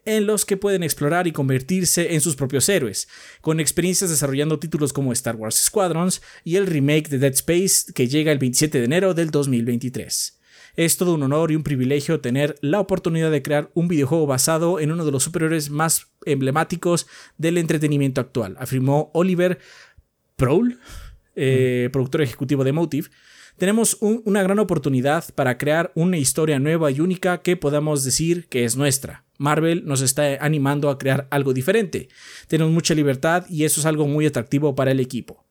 [0.04, 3.08] en los que pueden explorar y convertirse en sus propios héroes,
[3.40, 8.06] con experiencias desarrollando títulos como Star Wars Squadrons y el remake de Dead Space que
[8.06, 10.38] llega el 27 de enero del 2023.
[10.74, 14.80] Es todo un honor y un privilegio tener la oportunidad de crear un videojuego basado
[14.80, 19.58] en uno de los superhéroes más emblemáticos del entretenimiento actual, afirmó Oliver
[20.42, 20.80] Proul,
[21.36, 23.08] eh, productor ejecutivo de Motive,
[23.58, 28.48] tenemos un- una gran oportunidad para crear una historia nueva y única que podamos decir
[28.48, 29.24] que es nuestra.
[29.38, 32.08] Marvel nos está animando a crear algo diferente.
[32.48, 35.44] Tenemos mucha libertad y eso es algo muy atractivo para el equipo.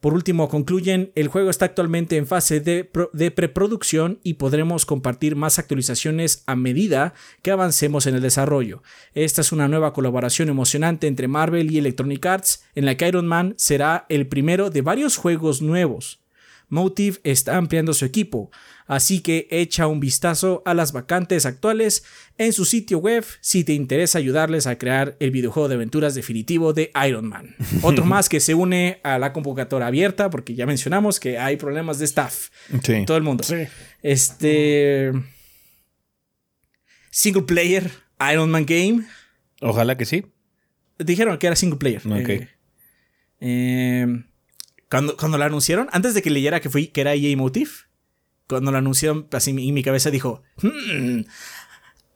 [0.00, 2.84] Por último, concluyen, el juego está actualmente en fase de,
[3.30, 8.82] preproducción y podremos compartir más actualizaciones a medida que avancemos en el desarrollo.
[9.12, 13.26] Esta es una nueva colaboración emocionante entre Marvel y Electronic Arts, en la que Iron
[13.26, 16.19] Man será el primero de varios juegos nuevos.
[16.70, 18.50] Motive está ampliando su equipo,
[18.86, 22.04] así que echa un vistazo a las vacantes actuales
[22.38, 26.72] en su sitio web si te interesa ayudarles a crear el videojuego de aventuras definitivo
[26.72, 27.56] de Iron Man.
[27.82, 31.98] Otro más que se une a la convocatoria abierta, porque ya mencionamos que hay problemas
[31.98, 32.48] de staff.
[32.70, 33.44] en Todo el mundo.
[34.02, 35.12] Este.
[37.10, 37.90] Single player
[38.32, 39.04] Iron Man Game.
[39.60, 40.24] Ojalá que sí.
[40.98, 42.06] Dijeron que era single player.
[42.06, 42.28] Ok.
[42.28, 42.48] Eh,
[43.40, 44.24] eh
[44.90, 47.70] cuando, cuando la anunciaron, antes de que leyera que, fui, que era EA Motive,
[48.48, 51.20] cuando la anunciaron, así en mi cabeza dijo, hmm,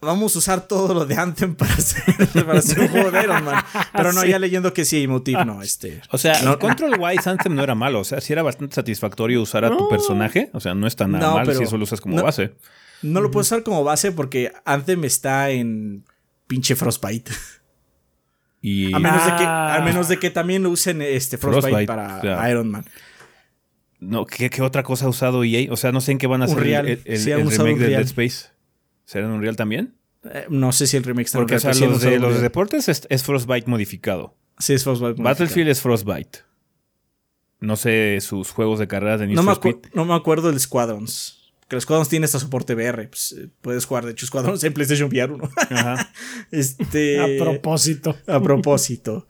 [0.05, 2.05] vamos a usar todo lo de Anthem para hacer,
[2.45, 3.65] para hacer un juego de Iron Man.
[3.93, 5.63] Pero no, ya leyendo que sí, Motive no.
[5.63, 8.01] Este, o sea, no, Control Wise Anthem no era malo.
[8.01, 10.51] O sea, sí era bastante satisfactorio usar a tu personaje.
[10.53, 12.55] O sea, no está nada mal si eso lo usas como base.
[13.03, 16.05] No lo puedes usar como base porque Anthem está en
[16.47, 17.33] pinche Frostbite.
[18.95, 19.81] A, menos de que, a ah.
[19.83, 22.85] menos de que también usen este Frostbite, para Iron Man.
[24.01, 25.71] No, ¿qué, otra cosa ha usado EA?
[25.71, 28.49] O sea, no sé en qué van a hacer el, remake de Dead Space.
[29.05, 29.95] ¿Será en Unreal también?
[30.25, 33.23] Eh, no sé si el remake está Porque, o sea, los, de, los deportes es,
[33.23, 34.35] Frostbite modificado.
[34.59, 36.41] Sí, es Frostbite Battlefield es Frostbite.
[37.61, 39.55] No sé sus juegos de carreras de Need no me
[39.95, 41.44] No me acuerdo del Squadrons
[41.75, 43.09] que los Squadrons tienen esta soporte VR.
[43.09, 45.51] Pues, eh, puedes jugar, de hecho, Squadrons en PlayStation VR 1.
[45.71, 46.13] Ajá.
[46.53, 48.17] este, a propósito.
[48.27, 49.27] A propósito.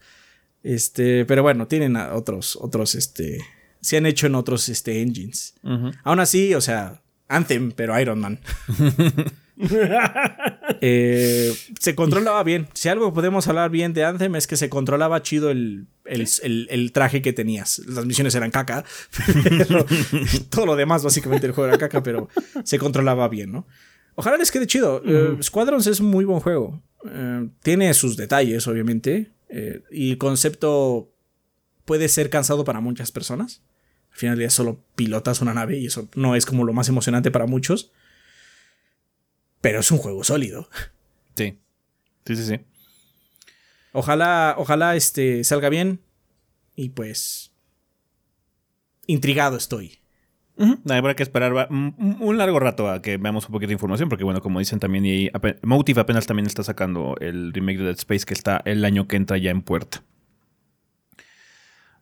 [0.63, 3.39] Este, pero bueno, tienen otros, otros, este,
[3.81, 5.55] se han hecho en otros, este, engines.
[6.03, 8.39] Aún así, o sea, Anthem, pero Iron Man.
[10.81, 12.67] Eh, se controlaba bien.
[12.73, 17.21] Si algo podemos hablar bien de Anthem es que se controlaba chido el, el, traje
[17.21, 17.79] que tenías.
[17.87, 18.83] Las misiones eran caca.
[20.49, 22.29] todo lo demás, básicamente, el juego era caca, pero
[22.63, 23.67] se controlaba bien, ¿no?
[24.15, 25.01] Ojalá les quede chido.
[25.05, 26.81] Eh, Squadrons es un muy buen juego.
[27.09, 29.31] Eh, tiene sus detalles, obviamente.
[29.91, 31.11] y el concepto
[31.85, 33.61] puede ser cansado para muchas personas.
[34.11, 37.31] Al final ya solo pilotas una nave y eso no es como lo más emocionante
[37.31, 37.91] para muchos
[39.65, 40.69] pero es un juego sólido.
[41.33, 41.57] Sí.
[42.23, 42.59] Sí, sí, sí.
[43.93, 46.01] Ojalá, ojalá este salga bien.
[46.75, 47.51] Y pues.
[49.07, 49.97] Intrigado estoy.
[50.87, 54.39] Habrá que esperar un, largo rato a que veamos un poquito de información, porque bueno,
[54.39, 55.31] como dicen también, y
[55.63, 59.15] Motive apenas también está sacando el remake de Dead Space que está el año que
[59.15, 60.03] entra ya en puerta.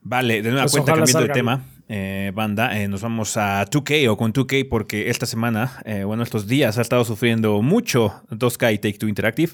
[0.01, 4.09] Vale, de nueva pues cuenta, cambiando de tema, eh, banda, eh, nos vamos a 2K
[4.09, 8.73] o con 2K porque esta semana, eh, bueno, estos días ha estado sufriendo mucho 2K
[8.73, 9.53] y Take Two Interactive.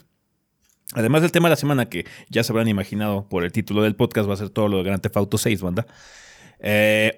[0.93, 3.97] Además del tema de la semana que ya se habrán imaginado por el título del
[3.97, 5.85] podcast, va a ser todo lo de Grand Theft Auto 6, banda.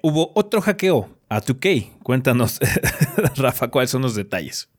[0.02, 2.00] hubo otro hackeo a 2K.
[2.02, 2.58] Cuéntanos,
[3.36, 4.70] Rafa, cuáles son los detalles.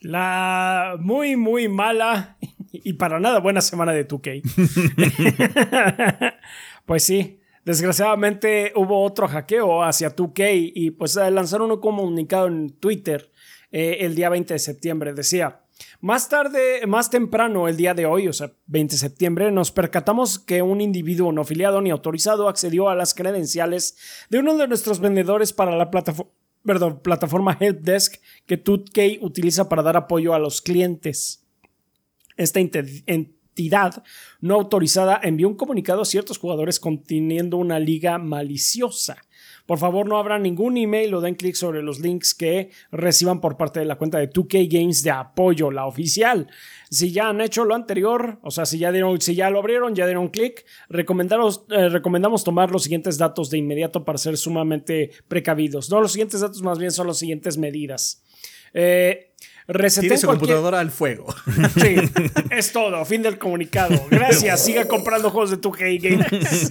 [0.00, 2.36] La muy, muy mala
[2.72, 4.42] y para nada buena semana de 2K.
[6.84, 13.32] pues sí, Desgraciadamente hubo otro hackeo hacia 2K y pues lanzaron un comunicado en Twitter
[13.72, 15.12] eh, el día 20 de septiembre.
[15.14, 15.62] Decía,
[16.00, 20.38] más tarde, más temprano el día de hoy, o sea, 20 de septiembre, nos percatamos
[20.38, 23.96] que un individuo no afiliado ni autorizado accedió a las credenciales
[24.30, 26.30] de uno de nuestros vendedores para la plataforma,
[26.64, 31.44] perdón, plataforma Helpdesk que 2K utiliza para dar apoyo a los clientes.
[32.36, 32.60] Esta
[33.56, 34.04] entidad
[34.40, 39.16] no autorizada envió un comunicado a ciertos jugadores conteniendo una liga maliciosa.
[39.64, 43.56] Por favor, no abran ningún email o den clic sobre los links que reciban por
[43.56, 46.46] parte de la cuenta de 2K Games de apoyo, la oficial.
[46.88, 49.96] Si ya han hecho lo anterior, o sea, si ya, dieron, si ya lo abrieron,
[49.96, 55.90] ya dieron clic, eh, recomendamos tomar los siguientes datos de inmediato para ser sumamente precavidos.
[55.90, 58.22] No, los siguientes datos más bien son las siguientes medidas.
[58.72, 59.32] Eh,
[59.68, 61.26] Receten su computadora al fuego.
[61.80, 61.96] Sí,
[62.50, 63.04] es todo.
[63.04, 64.06] Fin del comunicado.
[64.10, 64.64] Gracias.
[64.64, 66.70] Siga comprando juegos de tu Games.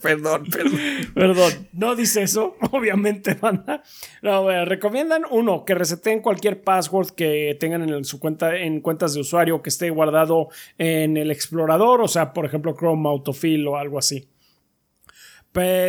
[0.00, 0.80] Perdón, perdón.
[1.12, 3.82] Perdón, no dice eso, obviamente, banda.
[4.22, 9.20] No, recomiendan uno, que reseten cualquier password que tengan en su cuenta, en cuentas de
[9.20, 13.98] usuario que esté guardado en el explorador, o sea, por ejemplo, Chrome Autofill o algo
[13.98, 14.28] así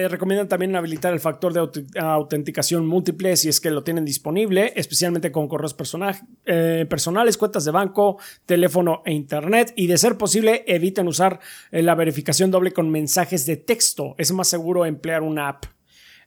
[0.09, 5.31] recomiendan también habilitar el factor de autenticación múltiple si es que lo tienen disponible, especialmente
[5.31, 5.75] con correos
[6.45, 9.73] eh, personales, cuentas de banco, teléfono e internet.
[9.75, 11.39] Y de ser posible, eviten usar
[11.71, 14.15] eh, la verificación doble con mensajes de texto.
[14.17, 15.65] Es más seguro emplear una app.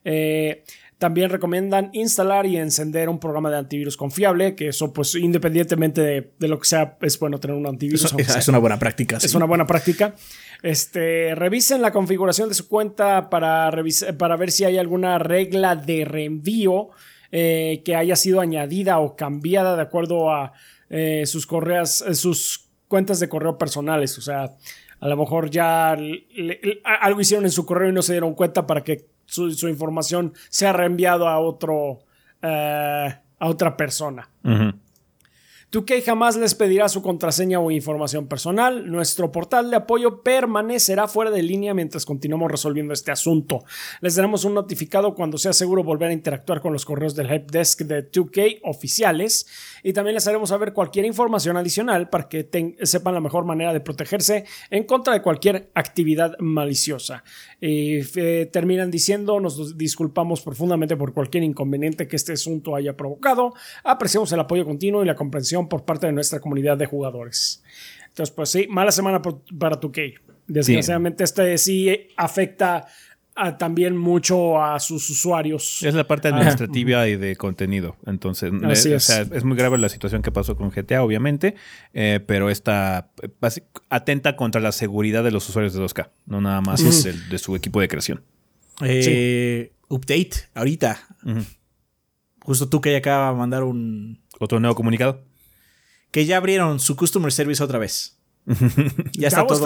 [0.05, 0.65] Eh,
[1.03, 6.01] También recomiendan instalar y encender un programa de antivirus confiable, que eso pues independientemente
[6.39, 8.15] de, lo que sea, es bueno tener un antivirus.
[8.17, 9.17] es, una buena práctica.
[9.17, 10.15] Es una buena práctica.
[10.63, 13.73] Este, revisen la configuración de su cuenta para,
[14.17, 16.91] para ver si hay alguna regla de reenvío
[17.33, 20.53] eh, que haya sido añadida o cambiada de acuerdo a
[20.89, 24.17] eh, sus correas, eh, sus cuentas de correo personales.
[24.19, 24.53] O sea,
[25.03, 25.97] a lo mejor ya
[26.85, 30.73] algo hicieron en su correo y no se dieron cuenta para que su, información sea
[30.73, 31.99] reenviado a otro
[32.41, 34.31] a otra persona.
[35.73, 38.91] 2K jamás les pedirá su contraseña o información personal.
[38.91, 43.65] Nuestro portal de apoyo permanecerá fuera de línea mientras continuamos resolviendo este asunto.
[44.03, 47.81] Les daremos un notificado cuando sea seguro volver a interactuar con los correos del helpdesk
[47.85, 49.47] de 2K oficiales
[49.83, 53.81] y también les haremos saber cualquier información adicional para que sepan la mejor manera de
[53.81, 57.25] protegerse en contra de cualquier actividad maliciosa.
[57.63, 63.55] Y eh, terminan diciendo, nos disculpamos profundamente por cualquier inconveniente que este asunto haya provocado.
[63.85, 67.63] Apreciamos el apoyo continuo y la comprensión por parte de nuestra comunidad de jugadores.
[68.09, 70.15] Entonces, pues sí, mala semana para 2K.
[70.47, 72.87] Desgraciadamente, este sí afecta
[73.59, 75.83] también mucho a sus usuarios.
[75.83, 77.97] Es la parte administrativa y de contenido.
[78.07, 78.53] Entonces,
[78.85, 79.45] es.
[79.45, 81.55] muy grave la situación que pasó con GTA, obviamente,
[81.95, 83.11] eh, pero esta
[83.89, 87.81] atenta contra la seguridad de los usuarios de 2K, no nada más de, su equipo
[87.81, 88.23] de creación.
[88.83, 91.01] Eh, update, ahorita.
[92.41, 94.21] Justo tú que acaba de mandar un...
[94.41, 95.25] Otro nuevo comunicado.
[96.13, 98.17] Que ya abrieron su customer service otra vez.
[99.13, 99.65] ya está todo.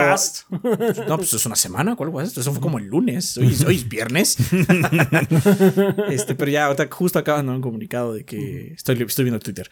[1.09, 2.41] No, pues es una semana, ¿cuál fue esto?
[2.41, 3.37] Eso fue como el lunes.
[3.37, 4.37] Hoy, es viernes.
[6.11, 9.71] este, pero ya ahorita justo acaban de un comunicado de que estoy, estoy viendo Twitter.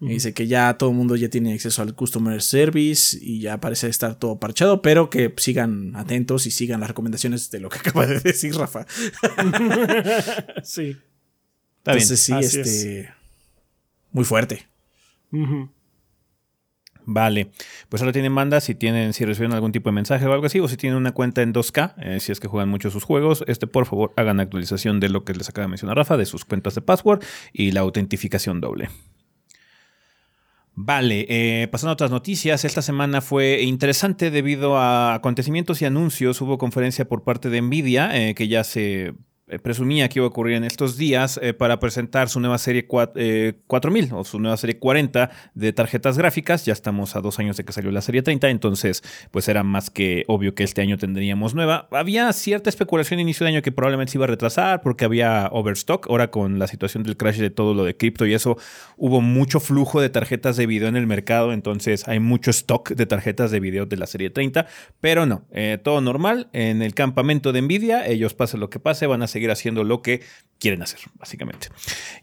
[0.00, 3.60] Me dice que ya todo el mundo ya tiene acceso al Customer Service y ya
[3.60, 7.78] parece estar todo parchado, pero que sigan atentos y sigan las recomendaciones de lo que
[7.88, 8.86] acaba de decir Rafa.
[10.62, 10.96] sí.
[11.84, 13.14] Entonces sí, este.
[14.12, 14.66] Muy fuerte.
[17.06, 17.50] Vale,
[17.88, 20.60] pues ahora tienen banda si tienen, si reciben algún tipo de mensaje o algo así,
[20.60, 23.44] o si tienen una cuenta en 2K, eh, si es que juegan mucho sus juegos,
[23.46, 26.44] este por favor hagan actualización de lo que les acaba de mencionar Rafa, de sus
[26.44, 28.88] cuentas de password y la autentificación doble.
[30.76, 36.40] Vale, eh, pasando a otras noticias, esta semana fue interesante debido a acontecimientos y anuncios.
[36.40, 39.14] Hubo conferencia por parte de Nvidia, eh, que ya se
[39.46, 42.86] eh, presumía que iba a ocurrir en estos días eh, para presentar su nueva serie
[42.86, 46.64] 4000 eh, o su nueva serie 40 de tarjetas gráficas.
[46.64, 49.90] Ya estamos a dos años de que salió la serie 30, entonces pues era más
[49.90, 51.88] que obvio que este año tendríamos nueva.
[51.90, 56.08] Había cierta especulación inicio de año que probablemente se iba a retrasar porque había overstock.
[56.08, 58.56] Ahora con la situación del crash de todo lo de cripto y eso
[58.96, 63.04] hubo mucho flujo de tarjetas de video en el mercado, entonces hay mucho stock de
[63.04, 64.66] tarjetas de video de la serie 30,
[65.02, 65.42] pero no,
[65.82, 66.48] todo normal.
[66.54, 70.00] En el campamento de Nvidia, ellos pase lo que pase, van a seguir haciendo lo
[70.00, 70.22] que
[70.58, 71.68] quieren hacer, básicamente.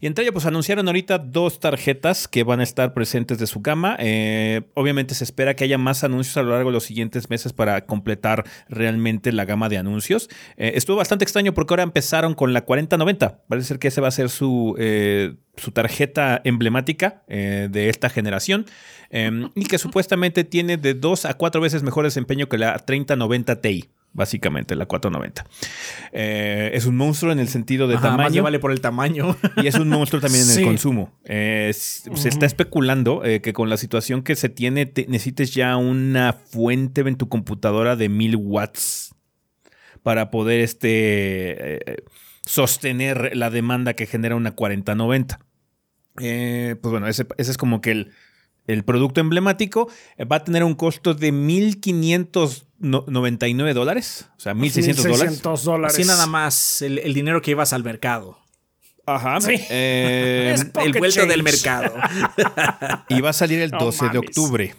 [0.00, 3.60] Y entre ellos, pues anunciaron ahorita dos tarjetas que van a estar presentes de su
[3.60, 3.96] gama.
[4.00, 7.52] Eh, obviamente se espera que haya más anuncios a lo largo de los siguientes meses
[7.52, 10.28] para completar realmente la gama de anuncios.
[10.56, 13.42] Eh, estuvo bastante extraño porque ahora empezaron con la 4090.
[13.46, 18.66] Parece ser que ese va a ser su, eh, su tarjeta emblemática de esta generación
[19.54, 23.90] y que supuestamente tiene de dos a cuatro veces mejor desempeño que la 3090 Ti
[24.12, 25.44] básicamente, la 490.
[26.12, 28.42] Eh, es un monstruo en el sentido de tamaño.
[28.42, 29.36] vale por el tamaño.
[29.56, 31.12] Y es un monstruo también en el consumo.
[31.24, 36.32] Eh, se está especulando eh, que con la situación que se tiene, necesites ya una
[36.32, 39.14] fuente en tu computadora de 1000 watts
[40.02, 42.02] para poder este,
[42.44, 45.38] sostener la demanda que genera una 4090.
[46.14, 48.12] pues bueno, ese es como que el
[48.66, 51.32] el producto emblemático eh, va a tener un costo de
[52.82, 55.42] 1.599 dólares, o sea, 1.600 dólares.
[55.64, 55.94] dólares.
[55.94, 58.38] Así nada más el, dinero que ibas al mercado.
[59.06, 59.38] Ajá.
[59.48, 61.94] Eh, el vuelto del mercado.
[63.08, 64.74] y va a salir el 12 de octubre.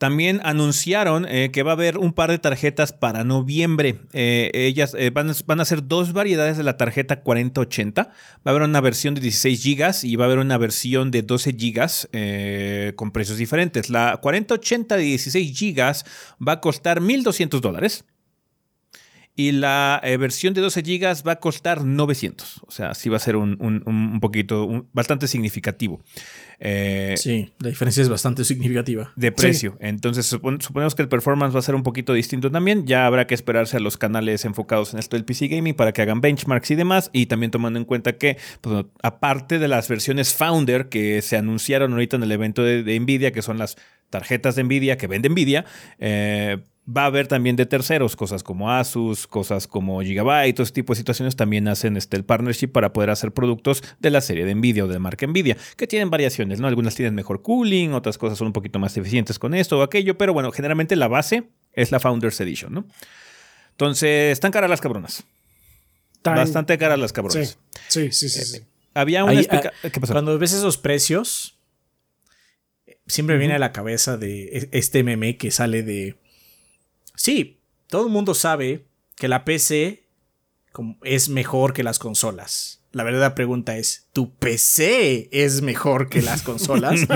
[0.00, 4.00] También anunciaron eh, que va a haber un par de tarjetas para noviembre.
[4.14, 5.28] Eh, ellas eh, van,
[5.60, 8.04] a ser dos variedades de la tarjeta 4080.
[8.04, 8.12] Va
[8.46, 11.52] a haber una versión de 16 GB y va a haber una versión de 12
[11.52, 13.90] GB con precios diferentes.
[13.90, 16.04] La 4080 de 16 GB
[16.48, 18.06] va a costar 1.200 dólares.
[19.36, 22.62] Y la versión de 12 GB va a costar 900.
[22.66, 26.00] O sea, sí va a ser un, poquito, bastante significativo.
[26.62, 29.12] Eh, sí, la diferencia es bastante significativa.
[29.16, 29.78] De precio.
[29.80, 32.86] Entonces, suponemos que el performance va a ser un poquito distinto también.
[32.86, 36.02] Ya habrá que esperarse a los canales enfocados en esto del PC Gaming para que
[36.02, 37.10] hagan benchmarks y demás.
[37.14, 41.92] Y también tomando en cuenta que, pues, aparte de las versiones Founder que se anunciaron
[41.92, 43.76] ahorita en el evento de, Nvidia, que son las
[44.10, 45.64] tarjetas de Nvidia que vende Nvidia,
[45.98, 50.72] eh, va a haber también de terceros, cosas como Asus, cosas como Gigabyte, todo ese
[50.72, 54.44] tipo de situaciones también hacen este, el partnership para poder hacer productos de la serie
[54.44, 56.66] de Nvidia o de marca Nvidia, que tienen variaciones, ¿no?
[56.66, 60.18] Algunas tienen mejor cooling, otras cosas son un poquito más eficientes con esto o aquello,
[60.18, 62.86] pero bueno, generalmente la base es la Founders Edition, ¿no?
[63.72, 65.24] Entonces, están caras las cabronas.
[66.22, 67.58] Bastante caras las cabronas.
[67.88, 68.44] Sí, sí, sí.
[68.44, 68.60] sí,
[68.92, 70.12] Había una ah, ¿Qué pasó?
[70.12, 71.58] Cuando ves esos precios,
[73.06, 76.16] siempre viene a la cabeza de e-, este meme que sale de
[77.20, 80.08] Sí, todo el mundo sabe que la PC
[81.02, 82.80] es mejor que las consolas.
[82.92, 86.94] La verdadera pregunta es, ¿tu PC es mejor que las consolas?
[87.02, 87.08] es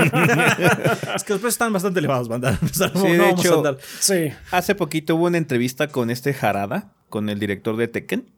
[1.23, 2.59] que los precios están bastante elevados, banda.
[2.71, 3.63] sí, de hecho,
[3.99, 4.31] sí.
[4.51, 8.29] hace poquito hubo una entrevista con este Jarada, con el director de Tekken,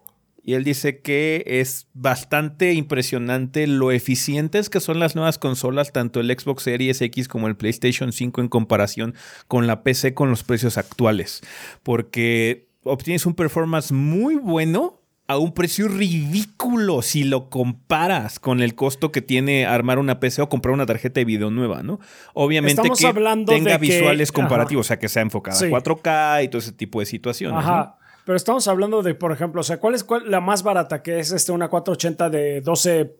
[0.47, 6.21] y él dice que es bastante impresionante lo eficientes que son las nuevas consolas, tanto
[6.21, 9.13] el Xbox Series X como el PlayStation 5 en comparación
[9.49, 11.41] con la PC con los precios actuales.
[11.83, 18.73] Porque obtienes un performance muy bueno a un precio ridículo si lo comparas con el
[18.73, 21.99] costo que tiene armar una PC o comprar una tarjeta de video nueva, ¿no?
[22.33, 23.13] Obviamente que
[23.45, 27.05] tenga visuales comparativos, o sea, que sea enfocada a 4K y todo ese tipo de
[27.05, 27.59] situaciones.
[27.59, 27.96] Ajá.
[28.27, 31.01] Pero estamos hablando de, por ejemplo, o sea, ¿cuál es la más barata?
[31.01, 33.15] Que es este, una 480 de 12,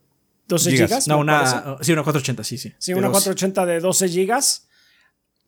[0.49, 1.07] 12 gigas.
[1.07, 2.73] no, una, sí, una 480, sí, sí.
[2.77, 4.67] Sí, una 480 de 12 gigas.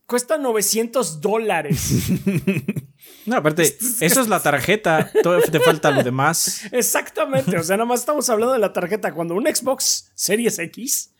[0.05, 1.91] Cuesta 900 dólares.
[3.25, 3.63] no, aparte,
[3.99, 5.11] eso es la tarjeta.
[5.51, 6.61] Te falta lo demás.
[6.71, 7.57] Exactamente.
[7.57, 9.13] O sea, nada más estamos hablando de la tarjeta.
[9.13, 11.13] Cuando un Xbox Series X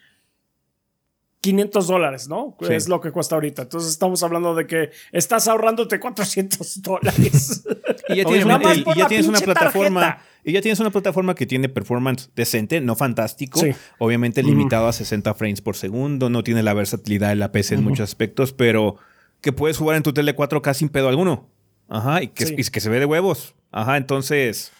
[1.41, 2.57] 500 dólares, ¿no?
[2.69, 3.61] Es lo que cuesta ahorita.
[3.63, 7.63] Entonces estamos hablando de que estás ahorrándote 400 dólares.
[8.09, 10.21] y ya tienes, una, plataforma.
[10.43, 13.61] Y ya tienes una plataforma que tiene performance decente, no fantástico.
[13.99, 16.29] Obviamente limitado a 60 frames por segundo.
[16.29, 18.97] No tiene la versatilidad de la PC en muchos aspectos, pero
[19.39, 21.47] que puedes jugar en tu tele 4K sin pedo alguno.
[21.87, 23.55] Ajá, y que, y que se ve de huevos.
[23.71, 24.73] Ajá, entonces.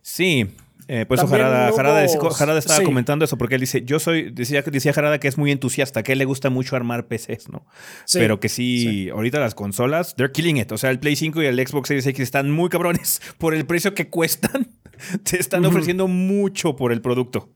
[0.00, 0.48] Sí,
[0.88, 5.18] eh, pues Jarada, Jarada, estaba comentando eso porque él dice, yo soy, decía, decía Jarada
[5.18, 7.66] que es muy entusiasta, que a él le gusta mucho armar PCs, ¿no?
[8.12, 10.72] Pero que sí, ahorita las consolas, they're killing it.
[10.72, 13.66] O sea, el Play 5 y el Xbox Series X están muy cabrones por el
[13.66, 14.68] precio que cuestan.
[15.28, 17.50] Te están ofreciendo mucho por el producto.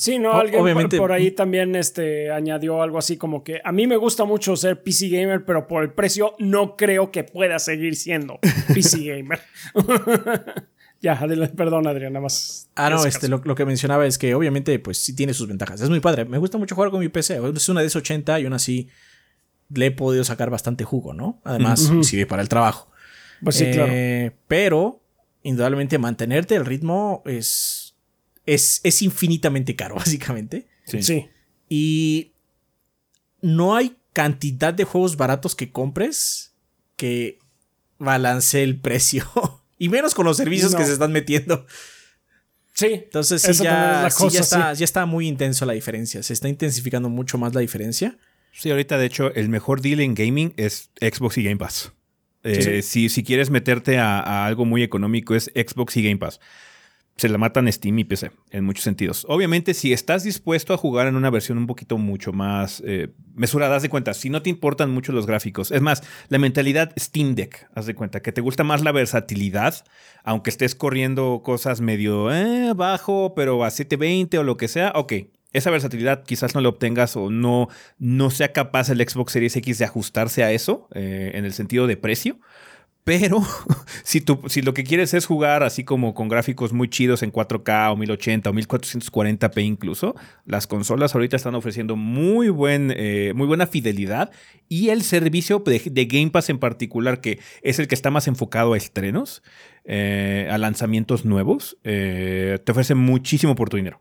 [0.00, 0.96] Sí, no, alguien Obviamente.
[0.96, 4.82] Por, ahí también este, añadió algo así como que a mí me gusta mucho ser
[4.82, 8.38] PC gamer, pero por el precio no creo que pueda seguir siendo
[8.72, 9.40] PC gamer.
[11.00, 11.18] Ya,
[11.56, 12.68] perdón, Adrián, nada más.
[12.74, 15.80] Ah, no, este, lo, que mencionaba es que obviamente, pues sí tiene sus ventajas.
[15.80, 16.26] Es muy padre.
[16.26, 17.40] Me gusta mucho jugar con mi PC.
[17.54, 18.88] Es una DS80 y aún así
[19.70, 21.40] le he podido sacar bastante jugo, ¿no?
[21.44, 22.90] Además, sirve para el trabajo.
[23.42, 23.90] Pues sí, claro.
[23.90, 25.02] Eh, pero,
[25.42, 27.94] indudablemente, mantenerte el ritmo es,
[28.44, 30.68] es, es infinitamente caro, básicamente.
[30.84, 31.02] Sí.
[31.02, 31.30] sí.
[31.70, 32.32] Y
[33.40, 36.54] no hay cantidad de juegos baratos que compres
[36.96, 37.38] que
[37.98, 39.24] balance el precio.
[39.80, 41.66] Y menos con los servicios que se están metiendo.
[42.74, 42.86] Sí.
[42.92, 46.22] Entonces sí, ya, está, ya está muy intenso la diferencia.
[46.22, 48.18] Se está intensificando mucho más la diferencia.
[48.52, 51.92] Sí, ahorita de hecho el mejor deal en gaming es Xbox y Game Pass.
[52.42, 56.40] Eh, si, si, quieres meterte a, algo muy económico es Xbox y Game Pass
[57.20, 59.26] se la matan Steam y PC en muchos sentidos.
[59.28, 63.76] Obviamente, si estás dispuesto a jugar en una versión un poquito mucho más eh, mesurada,
[63.76, 67.34] haz de cuenta, si no te importan mucho los gráficos, es más, la mentalidad Steam
[67.34, 69.84] Deck, haz de cuenta, que te gusta más la versatilidad,
[70.24, 75.12] aunque estés corriendo cosas medio eh, bajo, pero a 720 o lo que sea, ok.
[75.52, 79.78] Esa versatilidad quizás no la obtengas o no, no sea capaz el Xbox Series X
[79.78, 82.38] de ajustarse a eso eh, en el sentido de precio.
[83.10, 83.42] Pero
[84.04, 87.32] si, tú, si lo que quieres es jugar así como con gráficos muy chidos en
[87.32, 90.14] 4K o 1080 o 1440p incluso,
[90.46, 94.30] las consolas ahorita están ofreciendo muy, buen, eh, muy buena fidelidad
[94.68, 98.74] y el servicio de, Game Pass en particular, que es el que está más enfocado
[98.74, 99.42] a estrenos,
[99.84, 104.00] eh, a lanzamientos nuevos, eh, te ofrece muchísimo por tu dinero.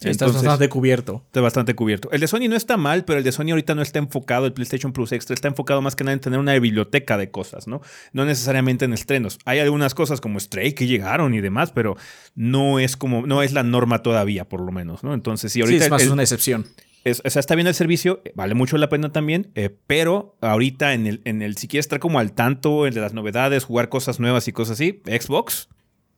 [0.00, 1.22] Está bastante cubierto.
[1.26, 2.10] Está bastante cubierto.
[2.12, 4.52] El de Sony no está mal, pero el de Sony ahorita no está enfocado, el
[4.52, 7.80] PlayStation Plus Extra está enfocado más que nada en tener una biblioteca de cosas, ¿no?
[8.12, 9.38] No necesariamente en estrenos.
[9.46, 11.96] Hay algunas cosas como Stray que llegaron y demás, pero
[12.34, 15.14] no es como, no es la norma todavía, por lo menos, ¿no?
[15.14, 15.86] Entonces, sí, ahorita.
[15.86, 16.66] es más una excepción.
[17.06, 21.06] o sea, está bien el servicio, vale mucho la pena también, eh, pero ahorita en
[21.06, 24.20] el, en el, si quieres estar como al tanto en de las novedades, jugar cosas
[24.20, 25.70] nuevas y cosas así, Xbox,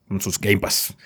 [0.09, 0.97] con sus Game Pass.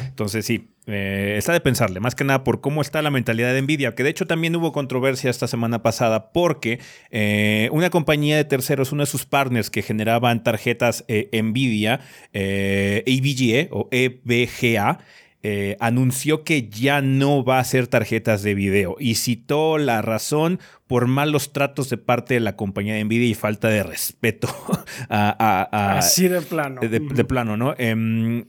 [0.00, 3.62] Entonces sí, eh, está de pensarle, más que nada por cómo está la mentalidad de
[3.62, 8.44] Nvidia, que de hecho también hubo controversia esta semana pasada porque eh, una compañía de
[8.44, 12.00] terceros, uno de sus partners que generaban tarjetas eh, Nvidia,
[12.32, 14.98] EVGA o EVGA,
[15.42, 20.60] eh, anunció que ya no va a hacer tarjetas de video y citó la razón
[20.86, 24.48] por malos tratos de parte de la compañía de Nvidia y falta de respeto
[25.08, 26.82] a, Así de plano.
[26.82, 27.74] De, plano, ¿no?
[27.78, 28.44] Em,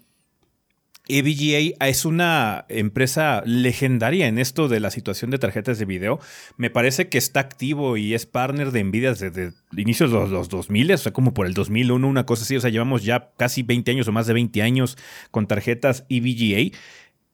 [1.18, 6.20] EVGA es una empresa legendaria en esto de la situación de tarjetas de video.
[6.58, 10.50] Me parece que está activo y es partner de Nvidia desde inicios de los, los
[10.50, 12.56] 2000, o sea, como por el 2001, una cosa así.
[12.56, 14.98] O sea, llevamos ya casi 20 años o más de 20 años
[15.32, 16.78] con tarjetas EVGA.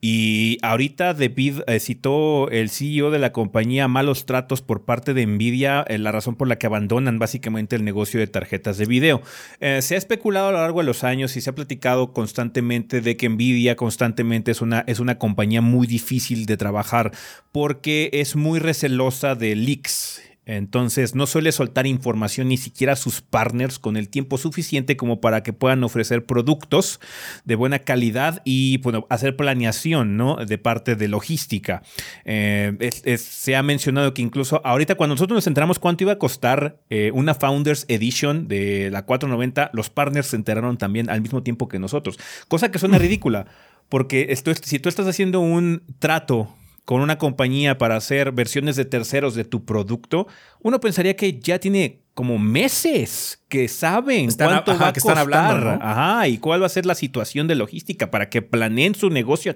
[0.09, 5.25] Y ahorita David eh, citó el CEO de la compañía malos tratos por parte de
[5.25, 9.21] Nvidia, eh, la razón por la que abandonan básicamente el negocio de tarjetas de video.
[9.59, 13.01] Eh, se ha especulado a lo largo de los años y se ha platicado constantemente
[13.01, 17.11] de que Nvidia constantemente es una, es una compañía muy difícil de trabajar
[17.51, 23.21] porque es muy recelosa de leaks entonces no suele soltar información ni siquiera a sus
[23.21, 27.01] partners con el tiempo suficiente como para que puedan ofrecer productos
[27.43, 30.37] de buena calidad y bueno, hacer planeación ¿no?
[30.37, 31.83] de parte de logística.
[32.23, 36.79] Eh, se ha mencionado que incluso ahorita cuando nosotros nos enteramos cuánto iba a costar
[36.89, 41.67] eh, una Founders Edition de la 490, los partners se enteraron también al mismo tiempo
[41.67, 42.17] que nosotros.
[42.47, 43.47] Cosa que suena ridícula.
[43.89, 46.53] Porque esto, si tú estás haciendo un trato
[46.87, 50.25] con una compañía para hacer versiones de terceros de tu producto,
[50.61, 55.69] uno pensaría que ya tiene como meses que saben cuánto va a que Están hablando,
[55.81, 59.55] Ajá, y cuál va a ser la situación de logística para que planeen su negocio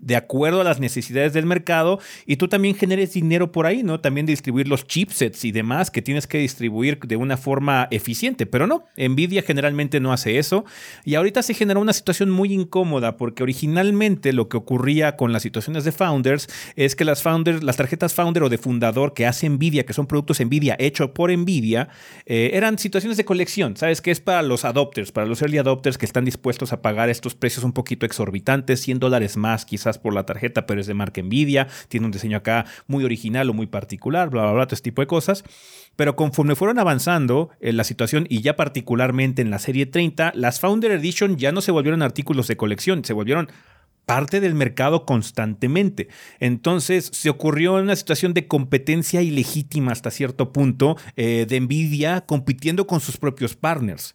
[0.00, 4.00] de acuerdo a las necesidades del mercado y tú también generes dinero por ahí, ¿no?
[4.00, 8.66] También distribuir los chipsets y demás que tienes que distribuir de una forma eficiente, pero
[8.66, 10.64] no, Nvidia generalmente no hace eso
[11.04, 15.42] y ahorita se generó una situación muy incómoda porque originalmente lo que ocurría con las
[15.42, 19.48] situaciones de founders es que las founders, las tarjetas founder o de fundador que hace
[19.48, 21.88] Nvidia, que son productos Nvidia hechos por Nvidia,
[22.26, 24.00] eh, eran situaciones de colección, ¿sabes?
[24.00, 27.34] Que es para los adopters, para los early adopters que están dispuestos a pagar estos
[27.34, 31.20] precios un poquito exorbitantes, 100 dólares más quizás por la tarjeta, pero es de marca
[31.20, 34.90] Nvidia, tiene un diseño acá muy original o muy particular, bla, bla, bla, todo este
[34.90, 35.44] tipo de cosas.
[35.94, 40.58] Pero conforme fueron avanzando en la situación y ya particularmente en la serie 30, las
[40.58, 43.50] Founder Edition ya no se volvieron artículos de colección, se volvieron
[44.08, 46.08] parte del mercado constantemente.
[46.40, 52.86] Entonces se ocurrió una situación de competencia ilegítima hasta cierto punto eh, de Nvidia compitiendo
[52.86, 54.14] con sus propios partners.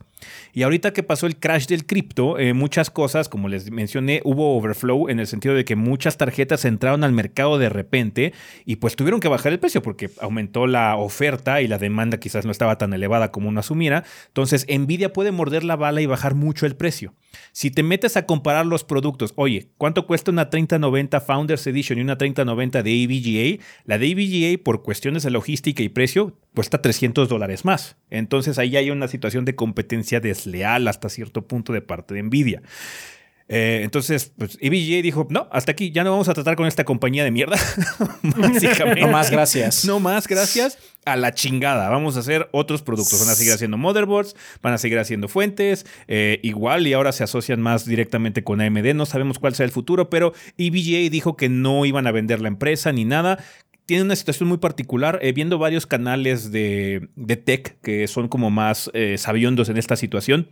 [0.53, 4.57] Y ahorita que pasó el crash del cripto, eh, muchas cosas, como les mencioné, hubo
[4.57, 8.34] overflow en el sentido de que muchas tarjetas entraron al mercado de repente
[8.65, 12.45] y pues tuvieron que bajar el precio porque aumentó la oferta y la demanda quizás
[12.45, 14.03] no estaba tan elevada como uno asumiera.
[14.28, 17.13] Entonces, Nvidia puede morder la bala y bajar mucho el precio.
[17.51, 22.01] Si te metes a comparar los productos, oye, ¿cuánto cuesta una 3090 Founders Edition y
[22.01, 23.63] una 3090 de EVGA?
[23.86, 27.97] La de EVGA, por cuestiones de logística y precio, cuesta 300 dólares más.
[28.10, 32.62] Entonces ahí hay una situación de competencia desleal hasta cierto punto de parte de Nvidia.
[33.49, 36.86] Eh, entonces, pues EVGA dijo, no, hasta aquí, ya no vamos a tratar con esta
[36.86, 37.58] compañía de mierda.
[38.24, 39.86] no más gracias.
[39.86, 40.78] No más gracias.
[41.06, 41.89] A la chingada.
[41.89, 43.20] Vamos a hacer otros productos.
[43.20, 45.86] Van a seguir haciendo motherboards, van a seguir haciendo fuentes.
[46.08, 48.93] Eh, igual y ahora se asocian más directamente con AMD.
[48.95, 52.47] No sabemos cuál sea el futuro, pero EVGA dijo que no iban a vender la
[52.47, 53.43] empresa ni nada,
[53.86, 55.19] tiene una situación muy particular.
[55.21, 57.09] Eh, viendo varios canales de,
[57.45, 60.49] tech que son como más eh, sabiondos en esta situación.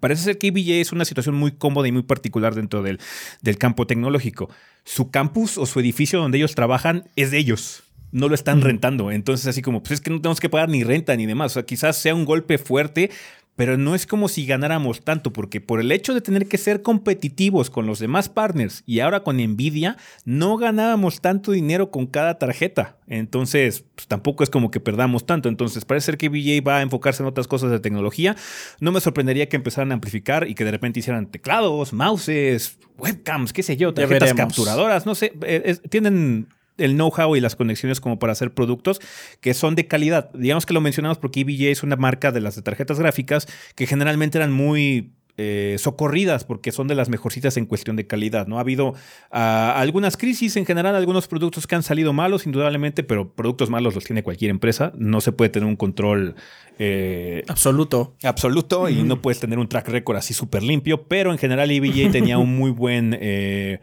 [0.00, 2.98] Parece ser que EVJ es una situación muy cómoda y muy particular dentro del,
[3.40, 4.50] del, campo tecnológico.
[4.84, 7.84] Su campus o su edificio donde ellos trabajan es de ellos.
[8.10, 9.10] No lo están rentando.
[9.12, 11.52] Entonces, así como, pues es que no tenemos que pagar ni renta ni demás.
[11.52, 13.10] O sea, quizás sea un golpe fuerte,
[13.56, 16.82] pero no es como si ganáramos tanto, porque por el hecho de tener que ser
[16.82, 22.38] competitivos con los demás partners y ahora con Nvidia, no ganábamos tanto dinero con cada
[22.38, 22.98] tarjeta.
[23.08, 25.48] Entonces, pues, tampoco es como que perdamos tanto.
[25.48, 28.36] Entonces, parece ser que VJ va a enfocarse en otras cosas de tecnología.
[28.78, 33.52] No me sorprendería que empezaran a amplificar y que de repente hicieran teclados, mouses, webcams,
[33.52, 35.32] qué sé yo, tarjetas capturadoras, no sé.
[35.42, 36.48] Eh, tienen
[36.78, 39.00] el know-how y las conexiones como para hacer productos
[39.40, 40.30] que son de calidad.
[40.32, 43.86] Digamos que lo mencionamos porque EVGA es una marca de las de tarjetas gráficas que
[43.86, 48.46] generalmente eran muy eh, socorridas porque son de las mejorcitas en cuestión de calidad.
[48.46, 48.56] ¿no?
[48.56, 48.94] Ha habido
[49.30, 53.94] ah, algunas crisis en general, algunos productos que han salido malos, indudablemente, pero productos malos
[53.94, 54.92] los tiene cualquier empresa.
[54.96, 56.36] No se puede tener un control
[56.78, 58.16] eh, absoluto.
[58.22, 62.10] Absoluto y no puedes tener un track record así súper limpio, pero en general EVGA
[62.10, 63.16] tenía un muy buen...
[63.20, 63.80] Eh,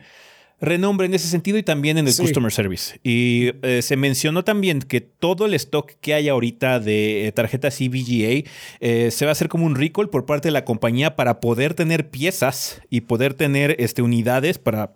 [0.64, 3.00] renombre en ese sentido y también en el customer service.
[3.04, 7.82] Y eh, se mencionó también que todo el stock que hay ahorita de eh, tarjetas
[7.82, 8.50] EVGA
[8.80, 11.74] eh, se va a hacer como un recall por parte de la compañía para poder
[11.74, 14.96] tener piezas y poder tener este, unidades para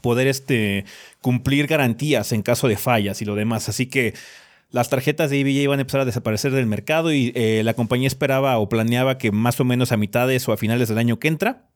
[0.00, 0.86] poder este,
[1.20, 3.68] cumplir garantías en caso de fallas y lo demás.
[3.68, 4.14] Así que
[4.70, 7.32] las tarjetas de EVGA iban a empezar a desaparecer del mercado y
[7.62, 10.98] la compañía esperaba o planeaba que más o menos a mitades o a finales del
[10.98, 11.66] año que entra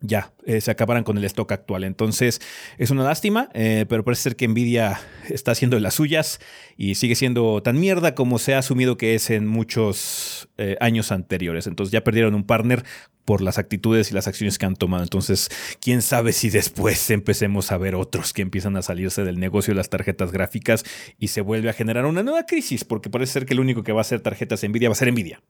[0.00, 1.84] ya eh, se acabaran con el stock actual.
[1.84, 2.40] Entonces
[2.78, 6.40] es una lástima, eh, pero parece ser que Nvidia está haciendo las suyas
[6.76, 11.12] y sigue siendo tan mierda como se ha asumido que es en muchos eh, años
[11.12, 11.66] anteriores.
[11.66, 12.84] Entonces ya perdieron un partner
[13.24, 15.02] por las actitudes y las acciones que han tomado.
[15.04, 19.72] Entonces, quién sabe si después empecemos a ver otros que empiezan a salirse del negocio
[19.72, 20.84] de las tarjetas gráficas
[21.18, 23.92] y se vuelve a generar una nueva crisis, porque parece ser que el único que
[23.92, 25.40] va a hacer tarjetas Nvidia va a ser Nvidia.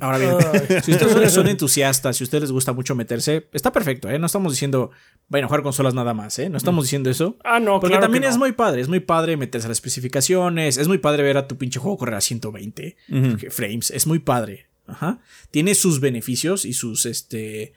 [0.00, 0.36] Ahora bien,
[0.84, 4.18] si ustedes son entusiastas, si a ustedes les gusta mucho meterse, está perfecto, ¿eh?
[4.18, 4.90] No estamos diciendo
[5.28, 6.48] vayan a jugar consolas nada más, ¿eh?
[6.48, 7.36] No estamos diciendo eso.
[7.44, 9.78] Ah, no, Porque claro también que es muy padre, es muy padre meterse a las
[9.78, 12.96] especificaciones, es muy padre ver a tu pinche juego correr a 120
[13.50, 14.66] frames, es muy padre.
[14.86, 15.20] Ajá.
[15.50, 17.74] Tiene sus beneficios y sus, este,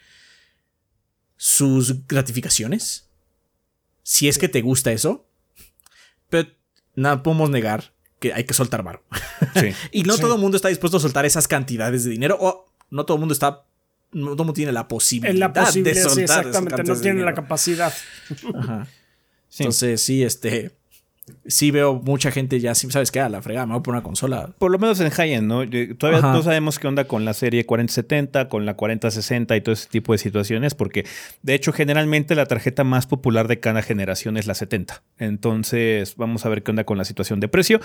[1.38, 3.10] sus gratificaciones.
[4.02, 5.28] Si es que te gusta eso.
[6.30, 6.50] Pero
[6.96, 7.93] nada podemos negar
[8.24, 9.04] que hay que soltar varo.
[9.60, 9.74] Sí.
[9.92, 10.22] Y no Sí.
[10.22, 12.38] todo el mundo está dispuesto a soltar esas cantidades de dinero.
[12.40, 13.66] O no todo el mundo está.
[14.14, 16.84] No todo el mundo tiene la posibilidad, En la posibilidad, de sí, soltar esas exactamente.
[16.84, 17.94] No tiene la capacidad.
[18.56, 18.88] Ajá.
[19.50, 19.64] Sí.
[19.64, 20.72] Entonces, sí, este.
[21.46, 23.20] Sí veo mucha gente ya, ¿sabes qué?
[23.20, 24.50] A la fregada, me voy por una consola.
[24.58, 25.70] Por lo menos en high-end, ¿no?
[25.98, 26.32] Todavía Ajá.
[26.34, 30.14] no sabemos qué onda con la serie 4070, con la 4060 y todo ese tipo
[30.14, 31.06] de situaciones, porque
[31.42, 35.04] de hecho generalmente la tarjeta más popular de cada generación es la 70.
[35.18, 37.82] Entonces vamos a ver qué onda con la situación de precio.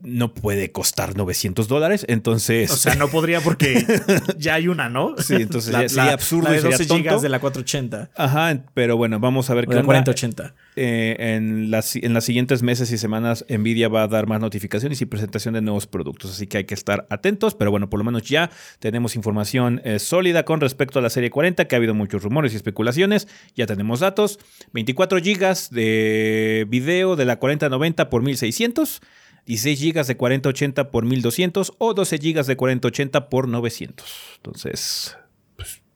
[0.00, 2.70] No puede costar 900 dólares, entonces...
[2.72, 3.84] O sea, no podría porque
[4.38, 5.14] ya hay una, ¿no?
[5.18, 7.02] Sí, entonces ya sería absurdo la de y sería 12 tonto.
[7.02, 8.10] gigas de la 480.
[8.16, 9.86] Ajá, pero bueno, vamos a ver O qué la onda.
[9.86, 10.54] 4080.
[10.76, 15.02] Eh, en, las, en las siguientes meses y semanas, Nvidia va a dar más notificaciones
[15.02, 16.30] y presentación de nuevos productos.
[16.30, 17.56] Así que hay que estar atentos.
[17.56, 18.48] Pero bueno, por lo menos ya
[18.78, 22.52] tenemos información eh, sólida con respecto a la serie 40, que ha habido muchos rumores
[22.52, 23.26] y especulaciones.
[23.56, 24.38] Ya tenemos datos:
[24.72, 29.00] 24 GB de video de la 4090 por 1600.
[29.46, 34.06] 16 GB de 4080 por 1200 o 12 GB de 4080 por 900.
[34.36, 35.16] Entonces,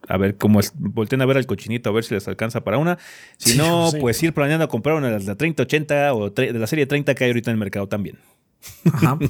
[0.08, 0.72] a ver cómo es.
[0.76, 2.98] Volten a ver al cochinito a ver si les alcanza para una.
[3.38, 3.98] Si no, sí.
[4.00, 7.24] pues ir planeando a comprar una de la 3080 o de la serie 30 que
[7.24, 8.18] hay ahorita en el mercado también.
[8.92, 9.18] Ajá.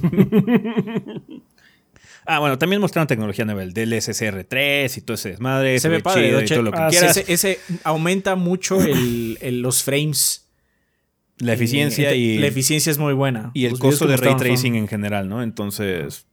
[2.27, 5.79] Ah, bueno, también mostraron tecnología nueva, el DLSSR3 y todo ese desmadre.
[5.79, 7.17] Se ve padre, chido de y hecho, todo lo que ah, quieras.
[7.19, 10.49] Ese, ese aumenta mucho el, el- los frames.
[11.37, 13.51] la eficiencia y, La eficiencia es muy buena.
[13.53, 15.43] y el costo de ray son- tracing en general, ¿no?
[15.43, 16.27] Entonces,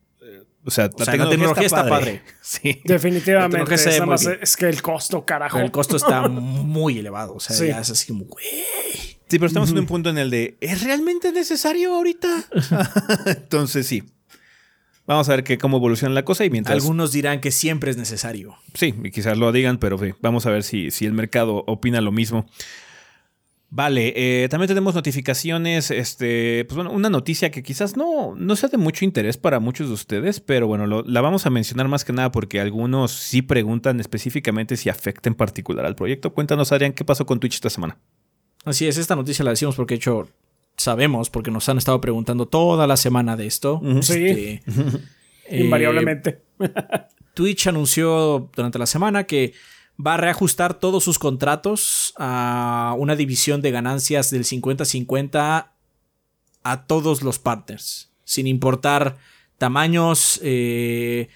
[0.66, 2.22] o sea, O sea, la tecnología está padre.
[2.42, 2.82] Sí.
[2.84, 3.74] Definitivamente.
[3.74, 5.56] Es, más- que el costo, carajo.
[5.56, 7.36] Pero el costo está muy elevado.
[7.36, 7.68] O sea, Sí.
[7.68, 8.46] ya es así como, güey.
[9.28, 12.46] Sí, pero estamos en un punto en el de, ¿es realmente necesario ahorita?
[13.26, 14.04] Entonces, sí.
[15.08, 16.76] Vamos a ver que, cómo evoluciona la cosa y mientras...
[16.76, 18.56] Algunos dirán que siempre es necesario.
[18.76, 22.02] Sí, y quizás lo digan, pero sí, vamos a ver si, si el mercado opina
[22.02, 22.46] lo mismo.
[23.74, 24.14] Vale,
[24.44, 28.78] eh, también tenemos notificaciones, este, pues bueno, una noticia que quizás no, no sea de
[28.78, 32.12] mucho interés para muchos de ustedes, pero bueno, lo- la vamos a mencionar más que
[32.12, 36.34] nada porque algunos sí preguntan específicamente si afecta en particular al proyecto.
[36.34, 37.98] Cuéntanos, Adrián, ¿qué pasó con Twitch esta semana?
[38.66, 40.28] Así es, esta noticia la decimos porque de hecho
[40.76, 43.80] sabemos, porque nos han estado preguntando toda la semana de esto.
[44.02, 44.26] Sí.
[44.26, 44.64] Este,
[45.48, 46.42] eh, Invariablemente.
[47.36, 49.54] Twitch anunció durante la semana que
[50.06, 55.68] va a reajustar todos sus contratos a una división de ganancias del 50-50
[56.64, 59.18] a todos los partners, sin importar
[59.58, 61.30] tamaños, eh,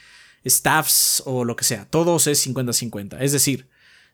[0.45, 1.85] staffs o lo que sea.
[1.85, 3.17] Todos es 50-50.
[3.19, 3.67] Es decir,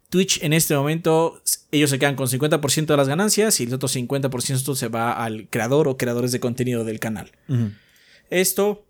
[0.10, 1.42] Twitch en este momento,
[1.72, 5.48] ellos se quedan con 50% de las ganancias y el otro 50% se va al
[5.50, 7.32] creador o creadores de contenido del canal.
[8.30, 8.86] Esto,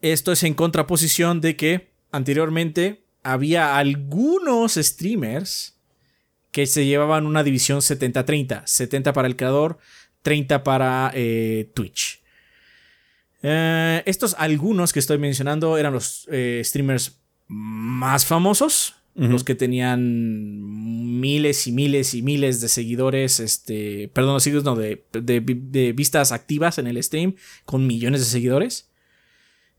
[0.00, 5.76] esto es en contraposición de que anteriormente había algunos streamers
[6.50, 8.62] que se llevaban una división 70-30.
[8.66, 9.78] 70 para el creador,
[10.22, 12.20] 30 para eh, Twitch.
[13.42, 18.96] Eh, estos algunos que estoy mencionando eran los eh, streamers más famosos.
[19.16, 25.04] Los que tenían miles y miles y miles de seguidores, este, perdón, seguidores no, de,
[25.12, 27.34] de- de vistas activas en el stream,
[27.66, 28.88] con millones de seguidores.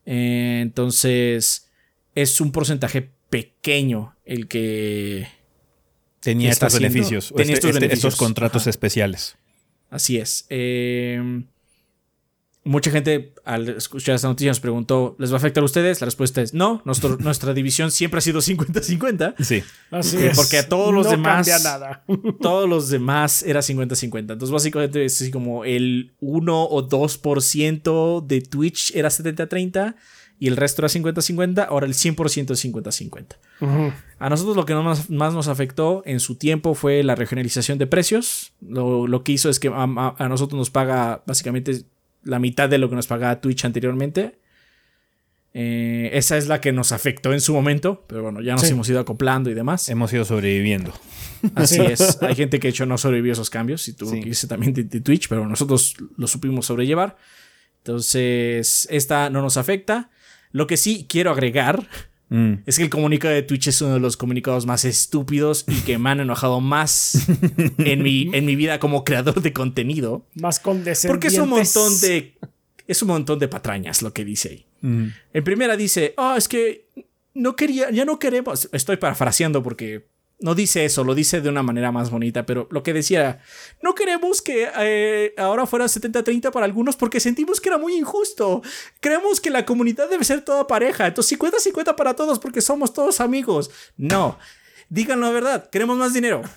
[0.05, 1.69] Entonces,
[2.13, 5.27] es un porcentaje pequeño el que...
[6.19, 8.13] Tenía estos haciendo- beneficios, tenía este- estos este- beneficios.
[8.13, 8.69] estos contratos Ajá.
[8.69, 9.37] especiales.
[9.89, 10.45] Así es.
[10.49, 11.43] Eh,
[12.63, 15.99] mucha gente al escuchar esta noticia nos preguntó, ¿les va a afectar a ustedes?
[15.99, 16.83] La respuesta es no.
[16.85, 19.33] Nuestro- nuestra división siempre ha sido 50-50.
[19.43, 19.63] Sí.
[19.89, 20.37] Así Eh, es.
[20.37, 22.03] porque a todos los no demás- cambia nada.
[22.39, 24.33] Todos los demás era 50-50.
[24.33, 29.95] Entonces, básicamente es así como el 1 o 2% de Twitch era 70-30
[30.41, 31.67] y el resto era 50-50.
[31.69, 33.35] Ahora el 100% es 50-50.
[33.61, 33.93] Ujú.
[34.17, 37.85] A nosotros lo que más, más nos afectó en su tiempo fue la regionalización de
[37.85, 38.51] precios.
[38.59, 41.83] Lo, lo que hizo es que a, a- a nosotros nos paga básicamente
[42.23, 44.39] la mitad de lo que nos pagaba Twitch anteriormente.
[45.53, 48.71] Eh, esa es la que nos afectó en su momento, pero bueno, ya nos Sí.
[48.71, 49.89] hemos ido acoplando y demás.
[49.89, 50.93] Hemos ido sobreviviendo.
[51.55, 52.21] Así es.
[52.23, 54.21] Hay gente que de hecho no sobrevivió esos cambios y tuvo Sí.
[54.21, 57.17] que irse también de, de Twitch, pero nosotros lo supimos sobrellevar.
[57.79, 60.10] Entonces, esta no nos afecta.
[60.51, 61.87] Lo que sí quiero agregar
[62.31, 62.63] Mm.
[62.65, 65.97] es que el comunicado de Twitch es uno de los comunicados más estúpidos y que
[65.97, 67.27] me han enojado más
[67.77, 70.25] en mi, en mi vida como creador de contenido.
[70.35, 71.07] Más condescendientes.
[71.11, 72.37] Porque es un montón de.
[72.87, 74.65] Es un montón de patrañas lo que dice ahí.
[74.79, 75.07] Mm.
[75.33, 76.87] En primera dice, ah, es que
[77.33, 78.69] no quería, ya no queremos.
[78.71, 80.07] Estoy parafraseando porque
[80.41, 83.39] no dice eso, lo dice de una manera más bonita, pero lo que decía,
[83.81, 88.61] no queremos que eh, ahora fuera 70-30 para algunos porque sentimos que era muy injusto.
[88.99, 93.21] Creemos que la comunidad debe ser toda pareja, entonces 50-50 para todos porque somos todos
[93.21, 93.69] amigos.
[93.97, 94.37] No.
[94.93, 96.41] Díganlo la verdad, queremos más dinero.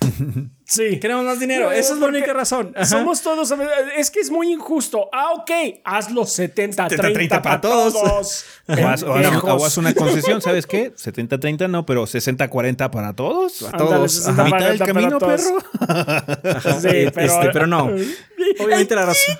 [0.67, 0.99] Sí.
[0.99, 1.65] Queremos más dinero.
[1.65, 2.73] No, Esa es la única razón.
[2.75, 2.85] Ajá.
[2.87, 3.53] Somos todos.
[3.97, 5.09] Es que es muy injusto.
[5.13, 5.51] Ah, ok.
[5.83, 7.93] Hazlo 70-30 70-30 para, para todos.
[7.93, 8.45] todos.
[8.67, 9.61] O haz, o haz- Pendejos.
[9.61, 10.91] o haz una concesión, ¿sabes qué?
[10.95, 13.61] 70-30 no, pero 60-40 para todos.
[13.61, 14.11] A Ándale, todos.
[14.13, 14.43] 60 Ajá.
[14.55, 16.79] ¿Mitad del para camino, perro?
[16.81, 17.83] Sí, pero, este, pero no.
[18.59, 19.37] Obviamente la razón.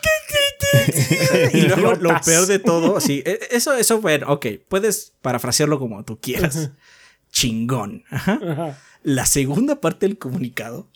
[1.53, 6.03] y luego lo peor de todo, sí, e- eso, eso, bueno, ok, puedes parafrasearlo como
[6.05, 6.69] tú quieras.
[7.35, 8.05] Chingón.
[8.09, 8.39] Ajá.
[8.41, 10.87] Ajá, La segunda parte del comunicado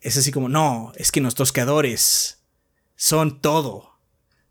[0.00, 2.42] es así como, no, es que nuestros creadores
[2.96, 3.95] son todo.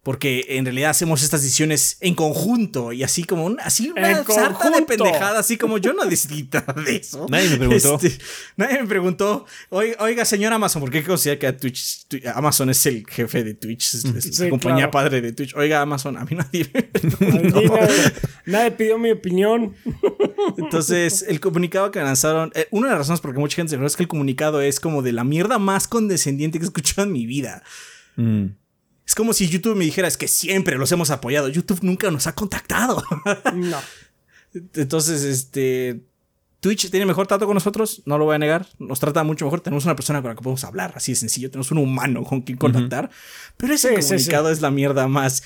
[0.05, 4.69] Porque en realidad hacemos estas decisiones en conjunto y así como un, así una sarta
[4.69, 7.25] de pendejada, así como yo no decidí nada de eso.
[7.27, 7.95] Nadie me preguntó.
[7.95, 8.23] Este,
[8.55, 13.03] nadie me preguntó, oiga, señor Amazon, ¿por qué considera que Twitch, Twi- Amazon es el
[13.07, 14.91] jefe de Twitch, es, es Sí, la compañía claro.
[14.91, 15.55] padre de Twitch?
[15.55, 17.61] Oiga, Amazon, a mí nadie me mí preguntó.
[17.61, 18.13] nadie,
[18.45, 19.73] nadie pidió mi opinión.
[20.57, 23.83] Entonces, el comunicado que lanzaron, eh, una de las razones por que mucha gente se
[23.83, 27.11] es que el comunicado es como de la mierda más condescendiente que he escuchado en
[27.13, 27.63] mi vida.
[28.17, 28.45] Mm.
[29.05, 31.47] Es como si YouTube me dijera, es que siempre los hemos apoyado.
[31.47, 33.03] YouTube nunca nos ha contactado.
[33.53, 33.77] No.
[34.73, 36.01] Entonces, este.
[36.61, 38.65] Twitch tiene mejor trato con nosotros, no lo voy a negar.
[38.79, 39.61] Nos trata mucho mejor.
[39.61, 41.51] Tenemos una persona con la que podemos hablar, así de sencillo.
[41.51, 43.11] Tenemos un humano con quien contactar.
[43.57, 45.43] Pero ese Sí, sí, comunicado es la mierda más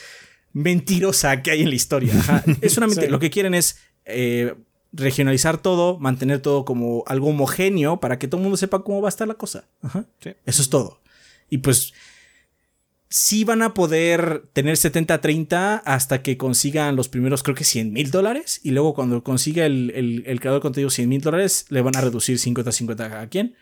[0.53, 2.13] mentirosa que hay en la historia.
[2.17, 2.43] Ajá.
[2.61, 3.07] Es una mentira.
[3.07, 3.11] Sí.
[3.11, 4.55] Lo que quieren es eh,
[4.93, 9.09] regionalizar todo, mantener todo como algo homogéneo para que todo el mundo sepa cómo va
[9.09, 9.67] a estar la cosa.
[9.81, 10.05] Ajá.
[10.23, 10.31] Sí.
[10.45, 11.01] Eso es todo.
[11.49, 11.93] Y pues
[13.09, 18.11] sí van a poder tener 70-30 hasta que consigan los primeros, creo que 100 mil
[18.11, 18.61] dólares.
[18.63, 21.95] Y luego cuando consiga el, el- el creador de contenido 100 mil dólares, le van
[21.95, 23.55] a reducir 50-50 a quien.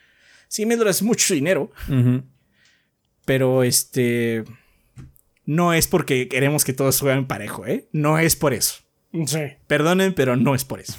[0.49, 1.71] 100 mil dólares es mucho dinero,
[3.25, 4.43] pero este...
[5.45, 7.87] No es porque queremos que todos jueguen parejo, ¿eh?
[7.93, 8.75] No es por eso.
[9.25, 9.39] Sí.
[9.67, 10.95] Perdonen, pero no es por eso.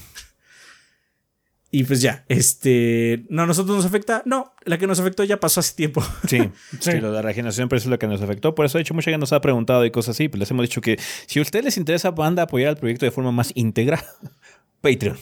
[1.70, 3.26] Y pues ya, este...
[3.28, 4.22] ¿No a nosotros nos afecta?
[4.24, 6.02] No, la que nos afectó ya pasó hace tiempo.
[6.26, 6.50] Sí, Sí.
[6.80, 7.00] sí.
[7.00, 8.54] lo de la regeneración, pero eso es lo que nos afectó.
[8.54, 10.28] Por eso, de hecho, mucha gente nos ha preguntado y cosas así.
[10.28, 13.04] Pues les hemos dicho que si a ustedes les interesa, van a apoyar al proyecto
[13.04, 14.02] de forma más íntegra.
[14.80, 15.16] Patreon.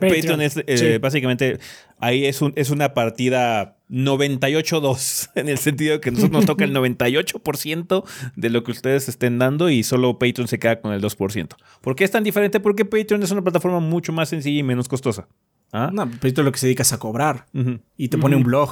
[0.00, 0.98] Patreon, es eh, sí.
[0.98, 1.58] básicamente
[1.98, 6.74] ahí es, un, es una partida 98-2, en el sentido que nosotros nos toca el
[6.74, 8.04] 98%
[8.36, 11.48] de lo que ustedes estén dando y solo Patreon se queda con el 2%.
[11.82, 12.58] ¿Por qué es tan diferente?
[12.58, 15.28] Porque Patreon es una plataforma mucho más sencilla y menos costosa.
[15.72, 15.90] ¿Ah?
[15.92, 17.46] No, pero esto es lo que se dedicas a cobrar.
[17.96, 18.70] Y te pone un blog.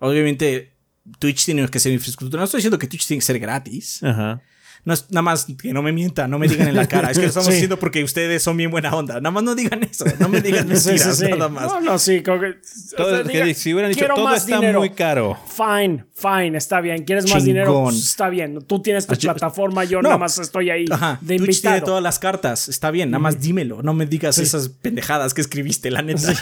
[0.00, 0.72] Obviamente,
[1.18, 2.40] Twitch tiene que ser infraestructura.
[2.40, 4.02] No estoy diciendo que Twitch tiene que ser gratis.
[4.02, 4.42] Ajá.
[4.86, 7.10] No es, nada más que no me mientan, no me digan en la cara.
[7.10, 7.52] Es que lo estamos Sí.
[7.54, 9.14] diciendo porque ustedes son bien buena onda.
[9.16, 10.04] Nada más no digan eso.
[10.20, 11.24] No me digan Sí, sí, mentiras, sí.
[11.28, 11.64] nada más.
[11.66, 12.22] No, no, sí.
[12.22, 12.54] como que-
[12.96, 14.78] Todo- o sea, que diga, si hubieran dicho "Quiero todo más está dinero".
[14.78, 15.36] muy caro.
[15.48, 17.04] Fine, fine, está bien.
[17.04, 17.66] ¿Quieres más dinero?
[17.72, 17.84] Chingón.
[17.86, 18.58] Pues está bien.
[18.64, 20.04] Tú tienes tu Ah, plataforma, yo No.
[20.08, 21.18] nada más estoy ahí Ajá.
[21.20, 21.86] de Twitch tiene invitado.
[21.86, 22.68] todas las cartas.
[22.68, 23.82] Está bien, nada más dímelo.
[23.82, 26.32] No me digas esas pendejadas que escribiste, la neta.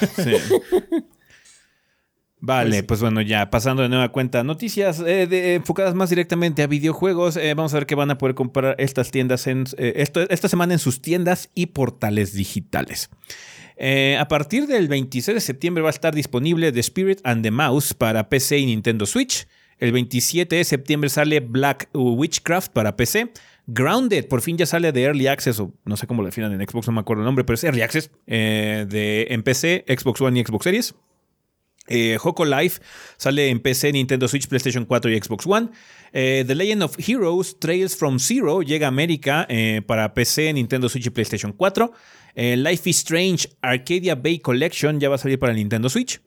[2.46, 6.66] Vale, pues, bueno, ya pasando de nueva cuenta, noticias eh, de- enfocadas más directamente a
[6.66, 7.36] videojuegos.
[7.38, 10.48] Eh, vamos a ver que van a poder comprar estas tiendas en eh, esto, esta
[10.48, 13.08] semana en sus tiendas y portales digitales.
[14.20, 17.94] A partir del 26 de septiembre va a estar disponible The Spirit and the Mouse
[17.94, 19.46] para PC y Nintendo Switch.
[19.78, 23.32] El 27 de septiembre sale Black Witchcraft para PC.
[23.66, 26.68] Grounded por fin ya sale de Early Access, o no sé cómo lo definan en
[26.68, 30.38] Xbox, no me acuerdo el nombre, pero es Early Access de, en PC, Xbox One
[30.38, 30.94] y Xbox Series.
[31.86, 32.80] Eh, Hoco Life
[33.16, 35.68] sale en PC, Nintendo Switch, PlayStation 4 y Xbox One.
[36.12, 40.88] Eh, The Legend of Heroes Trails from Zero llega a América eh, para PC, Nintendo
[40.88, 41.92] Switch y PlayStation 4.
[42.36, 46.20] Eh, Life is Strange Arcadia Bay Collection ya va a salir para Nintendo Switch.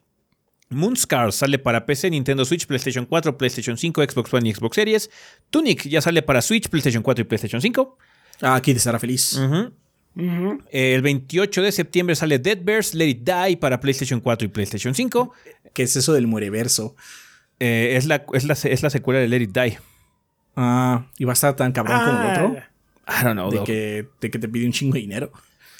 [0.69, 5.09] Moonscar sale para PC, Nintendo Switch, PlayStation 4, PlayStation 5, Xbox One y Xbox Series.
[5.49, 7.97] Tunic ya sale para Switch, PlayStation 4 y PlayStation 5.
[8.41, 9.39] Ah, aquí te estará feliz.
[10.71, 14.95] El 28 de septiembre sale Dead Bears Let It Die para PlayStation 4 y PlayStation
[14.95, 15.33] 5.
[15.73, 16.95] ¿Qué es eso del muereverso?
[17.59, 19.77] Eh, es, la, es, la, es la secuela de Let It Die.
[20.55, 22.57] Ah, y va a estar tan cabrón como el Ah, otro.
[23.07, 23.51] I don't know.
[23.51, 25.31] de que, de que te pide un chingo de dinero.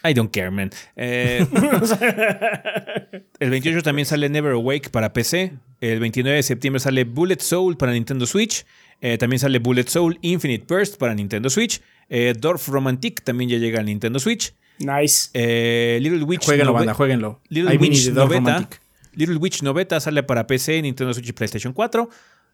[0.07, 0.69] I don't care, man.
[0.95, 1.45] Eh,
[3.39, 5.53] el 28 también sale Never Awake para PC.
[5.81, 8.65] El 29 de septiembre sale Bullet Soul para Nintendo Switch.
[9.01, 11.81] Eh, también sale Bullet Soul Infinite Burst para Nintendo Switch.
[12.09, 14.53] Eh, Dorf Romantic también ya llega al Nintendo Switch.
[14.79, 15.29] Nice.
[15.33, 17.41] Eh, Little Witch Jueguenlo, Nove- banda, jueguenlo.
[17.49, 18.39] Little Witch Noveta.
[18.39, 18.81] Romantic.
[19.13, 22.09] Little Witch Noveta sale para PC, Nintendo Switch y PlayStation 4.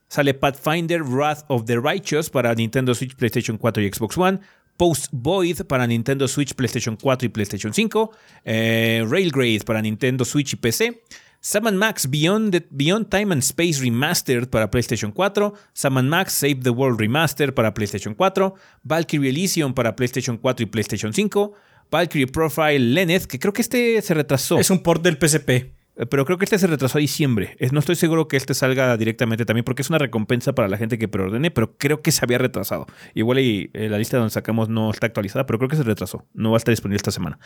[0.07, 4.39] Sale Pathfinder Wrath of the Righteous para Nintendo Switch, PlayStation 4 y Xbox One.
[4.77, 8.11] Post Void para Nintendo Switch, PlayStation 4 y PlayStation 5.
[8.45, 11.01] Eh, Railgrade para Nintendo Switch y PC.
[11.45, 15.53] Sam Max Beyond, the- Beyond Time and Space Remastered para PlayStation 4.
[15.73, 18.53] Sam Max Save the World Remastered para PlayStation 4.
[18.83, 21.53] Valkyrie Elysium para PlayStation 4 y PlayStation 5.
[21.91, 24.57] Valkyrie Profile Lenneth, que creo que este se retrasó.
[24.57, 25.49] Es un port del PSP.
[25.95, 27.57] Eh, Pero creo que este se retrasó a diciembre.
[27.73, 30.97] No estoy seguro que este salga directamente también porque es una recompensa para la gente
[30.97, 32.87] que preordene, pero creo que se había retrasado.
[33.15, 36.25] Igual y eh, la lista donde sacamos no está actualizada, pero creo que se retrasó.
[36.33, 37.37] No va a estar disponible esta semana.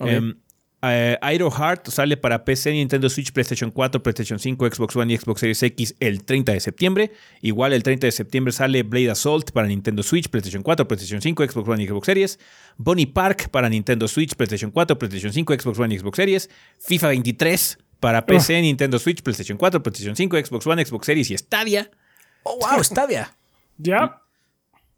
[0.00, 0.34] Em,
[0.92, 5.16] eh, Iron Heart sale para PC, Nintendo Switch, PlayStation 4, PlayStation 5, Xbox One y
[5.16, 7.12] Xbox Series X el 30 de septiembre.
[7.42, 11.44] Igual el 30 de septiembre sale Blade Assault para Nintendo Switch, PlayStation 4, PlayStation 5,
[11.46, 12.38] Xbox One y Xbox Series.
[12.76, 16.50] Bonnie Park para Nintendo Switch, PlayStation 4, PlayStation 5, Xbox One y Xbox Series.
[16.80, 21.38] FIFA 23 para PC, Nintendo Switch, PlayStation 4, PlayStation 5, Xbox One, Xbox Series y
[21.38, 21.90] Stadia.
[22.42, 23.34] Oh, wow, Stadia.
[23.78, 24.20] Ya.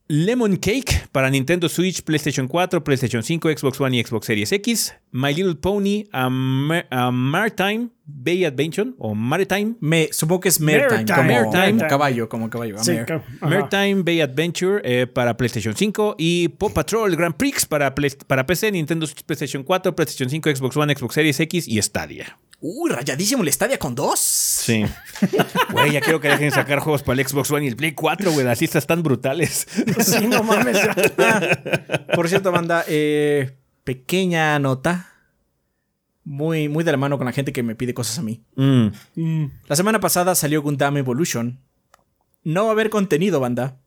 [0.08, 4.94] Lemon Cake para Nintendo Switch, PlayStation 4, PlayStation 5, Xbox One y Xbox Series X.
[5.16, 9.74] My Little Pony, a, Mar- a Maritime Bay Adventure o Maritime.
[9.80, 11.16] Me, supongo que es Maritime, Maritime.
[11.16, 11.78] como, Maritime.
[11.78, 12.76] como caballo, como caballo.
[12.78, 13.06] a Sí, mare.
[13.06, 13.46] ca- ajá.
[13.48, 18.70] Maritime Bay Adventure eh, para PlayStation 5 y Paw Patrol Grand Prix para, para PC,
[18.72, 22.38] Nintendo Switch, PlayStation 4, PlayStation 5, Xbox One, Xbox Series X y Stadia.
[22.60, 24.18] Uy, rayadísimo el Stadia con dos.
[24.20, 24.84] Sí.
[25.72, 27.92] Güey, ya quiero que dejen de sacar juegos para el Xbox One y el Play
[27.92, 28.44] 4, güey.
[28.44, 29.66] Las listas están brutales.
[30.00, 30.76] Sí, no mames.
[30.76, 30.94] ya.
[31.18, 33.56] Ah, por cierto, banda, eh,
[33.86, 35.12] pequeña nota.
[36.24, 38.42] Muy, muy de la mano con la gente que me pide cosas a mí.
[38.56, 38.88] Mm.
[39.14, 39.50] Mm.
[39.68, 41.60] La semana pasada salió Gundam Evolution.
[42.42, 43.78] No va a haber contenido, banda.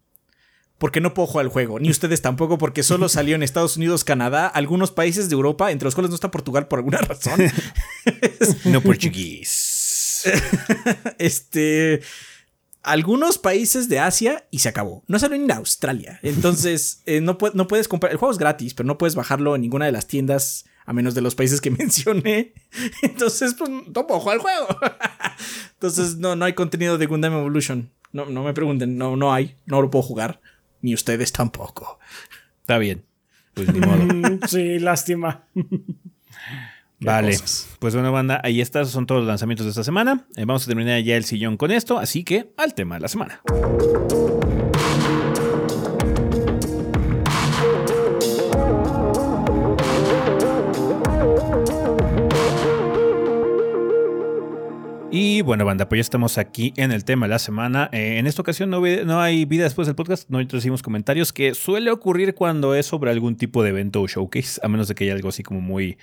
[0.78, 1.80] Porque no puedo jugar el juego.
[1.82, 5.86] Ni ustedes tampoco, porque solo salió en Estados Unidos, Canadá, algunos países de Europa, entre
[5.86, 7.40] los cuales no está Portugal por alguna razón.
[8.66, 10.24] No portugués.
[11.20, 12.02] este.
[12.82, 15.04] Algunos países de Asia y se acabó.
[15.08, 16.20] No salió ni en Australia.
[16.24, 18.12] Entonces, eh, no, pu- no puedes comprar.
[18.12, 21.14] El juego es gratis, pero no puedes bajarlo en ninguna de las tiendas, a menos
[21.16, 22.54] de los países que mencioné.
[23.02, 24.68] Entonces, pues no puedo jugar el juego.
[25.74, 27.90] Entonces, no, no hay contenido de Gundam Evolution.
[28.12, 29.56] No, no me pregunten, no, no hay.
[29.66, 30.42] No lo puedo jugar.
[30.82, 32.00] Ni ustedes tampoco.
[32.62, 33.04] Está bien.
[33.54, 34.40] Pues ni modo.
[34.48, 35.44] Sí, lástima.
[37.02, 37.32] Vale.
[37.32, 37.70] cosas.
[37.80, 40.26] Pues bueno, banda, ahí están, son todos los lanzamientos de esta semana.
[40.36, 43.08] Eh, vamos a terminar ya el sillón con esto, así que al tema de la
[43.08, 43.42] semana.
[55.12, 57.90] Y bueno, banda, pues ya estamos aquí en el tema de la semana.
[57.92, 61.56] Eh, en esta ocasión no, no hay vida después del podcast, no recibimos comentarios, que
[61.56, 65.06] suele ocurrir cuando es sobre algún tipo de evento o showcase, a menos de que
[65.06, 65.98] haya algo así como muy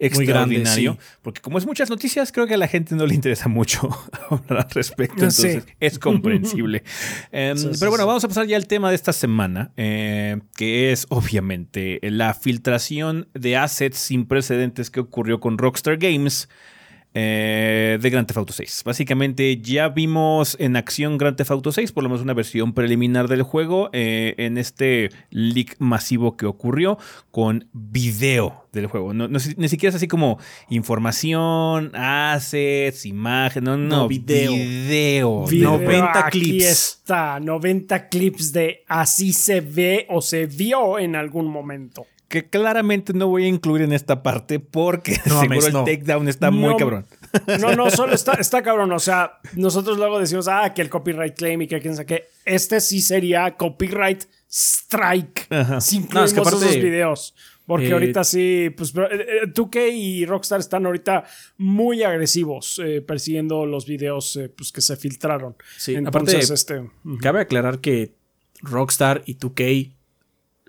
[0.00, 0.92] extraordinario.
[0.94, 3.88] grande, Porque como es muchas noticias, creo que a la gente no le interesa mucho
[4.30, 5.46] hablar al respecto, Sí.
[5.46, 6.82] entonces es comprensible.
[7.32, 8.08] Em, Sí, sí, pero bueno, sí.
[8.08, 13.28] vamos a pasar ya al tema de esta semana, eh, que es obviamente la filtración
[13.34, 16.48] de assets sin precedentes que ocurrió con Rockstar Games
[17.14, 18.82] eh, de Grand Theft Auto 6.
[18.84, 23.28] Básicamente ya vimos en acción Grand Theft Auto 6, por lo menos una versión preliminar
[23.28, 26.98] del juego, eh, en este leak masivo que ocurrió
[27.30, 29.12] con video del juego.
[29.12, 30.38] No, no ni siquiera es así como
[30.68, 34.52] información, assets, imagen, no, no, No, video.
[34.52, 35.46] Video.
[35.46, 36.64] Video, 90 aquí clips.
[36.64, 42.06] está, 90 clips de así se ve o se vio en algún momento.
[42.30, 45.84] Que claramente no voy a incluir en esta parte porque No seguro el no.
[45.84, 47.04] takedown está muy cabrón.
[47.60, 48.92] No, no, solo está, está cabrón.
[48.92, 52.24] O sea, nosotros luego decimos, ah, que el copyright claim y que quién sabe qué.
[52.44, 55.48] Este sí sería copyright strike.
[55.80, 57.34] Si incluimos No, es que aparte, esos videos.
[57.66, 61.24] Porque eh, ahorita sí, pues pero, eh, eh, 2K y Rockstar están ahorita
[61.58, 65.56] muy agresivos eh, persiguiendo los videos eh, pues, que se filtraron.
[65.76, 66.90] Sí, Entonces, aparte- este.
[67.20, 68.12] Cabe aclarar que
[68.62, 69.92] Rockstar y 2K,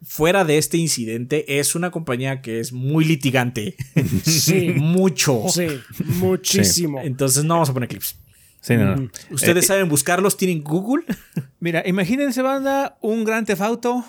[0.03, 3.75] fuera de este incidente, es una compañía que es muy litigante.
[4.23, 5.43] Sí, Mucho.
[5.49, 5.67] sí,
[6.05, 6.99] muchísimo.
[7.01, 8.15] Entonces no vamos a poner clips.
[8.61, 9.09] Sí, no, no.
[9.31, 11.03] Ustedes Eh, saben buscarlos, tienen Google.
[11.59, 14.05] Mira, imagínense, banda, un gran Theft Auto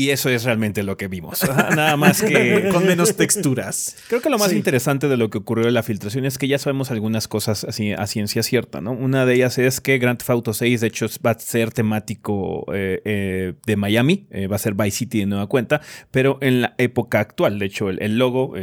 [0.00, 1.42] Y eso es realmente lo que vimos.
[1.76, 2.68] Nada más que...
[2.72, 3.96] Con menos texturas.
[4.08, 4.56] Creo que lo más Sí.
[4.56, 7.92] interesante de lo que ocurrió en la filtración es que ya sabemos algunas cosas así
[7.92, 8.92] a ciencia cierta, ¿no?
[8.92, 12.64] Una de ellas es que Grand Theft Auto 6, de hecho, va a ser temático
[12.72, 16.62] eh, eh, de Miami, eh, va a ser Vice City de nueva cuenta, pero en
[16.62, 17.58] la época actual.
[17.58, 18.54] De hecho, el, el logo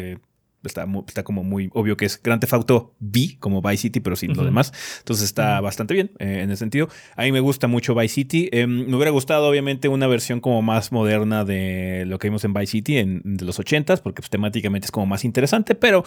[0.67, 4.15] está, está como muy obvio que es Grand Theft Auto V, como Vice City, pero
[4.15, 4.71] sin lo demás.
[4.99, 6.89] Entonces está bastante bien eh, en ese sentido.
[7.15, 8.49] A mí me gusta mucho Vice City.
[8.51, 12.53] Eh, me hubiera gustado, obviamente, una versión como más moderna de lo que vimos en
[12.53, 16.03] Vice City en, de los 80s, porque pues, temáticamente es como más interesante, pero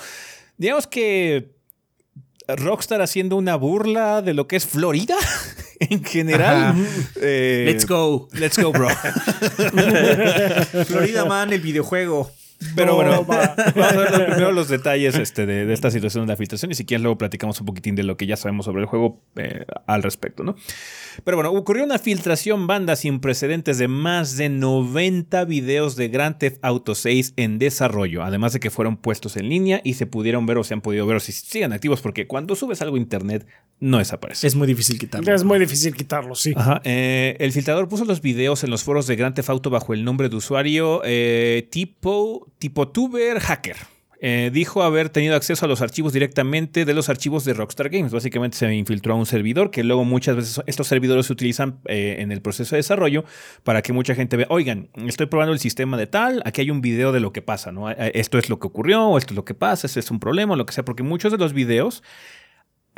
[0.56, 1.60] digamos que
[2.56, 5.16] Rockstar haciendo una burla de lo que es Florida
[5.80, 6.74] en general.
[7.20, 8.28] Eh, Let's go.
[8.32, 8.88] Let's go, bro.
[10.86, 12.30] Florida Man, el videojuego.
[12.76, 13.54] Pero No, bueno, va.
[13.74, 16.70] vamos a ver los- primero los detalles este, de, de esta situación de la filtración
[16.70, 19.20] y si quieres luego platicamos un poquitín de lo que ya sabemos sobre el juego
[19.36, 20.56] eh, al respecto, ¿no?
[21.24, 26.38] Pero bueno, ocurrió una filtración banda sin precedentes de más de 90 videos de Grand
[26.38, 30.46] Theft Auto 6 en desarrollo, además de que fueron puestos en línea y se pudieron
[30.46, 32.98] ver o se han podido ver o si siguen activos porque cuando subes algo a
[33.00, 33.46] internet
[33.80, 34.46] no desaparece.
[34.46, 35.34] Es muy difícil quitarlo.
[35.34, 36.52] Es muy difícil quitarlo, sí.
[36.54, 39.94] Ajá, eh, el filtrador puso los videos en los foros de Grand Theft Auto bajo
[39.94, 43.76] el nombre de usuario eh, tipo, tipo tuber hacker.
[44.22, 48.12] Eh, dijo haber tenido acceso a los archivos directamente de los archivos de Rockstar Games.
[48.12, 52.16] Básicamente se infiltró a un servidor que luego muchas veces estos servidores se utilizan eh,
[52.18, 53.24] en el proceso de desarrollo
[53.64, 56.82] para que mucha gente vea, oigan, estoy probando el sistema de tal, aquí hay un
[56.82, 57.90] video de lo que pasa, ¿no?
[57.90, 60.20] Eh, Esto es lo que ocurrió, o esto es lo que pasa, este es un
[60.20, 62.02] problema, o lo que sea, porque muchos de los videos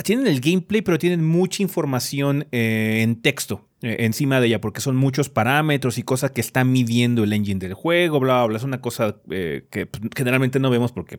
[0.05, 4.81] tienen el gameplay, pero tienen mucha información eh, en texto eh, encima de ella, porque
[4.81, 8.57] son muchos parámetros y cosas que está midiendo el engine del juego, bla, bla, bla.
[8.59, 11.19] Es una cosa eh, que pues, generalmente no vemos porque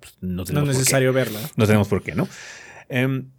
[0.00, 0.78] pues, no No tenemos es por qué.
[0.80, 1.40] necesario verla.
[1.56, 2.28] No tenemos por qué, ¿no?
[2.88, 3.30] Em,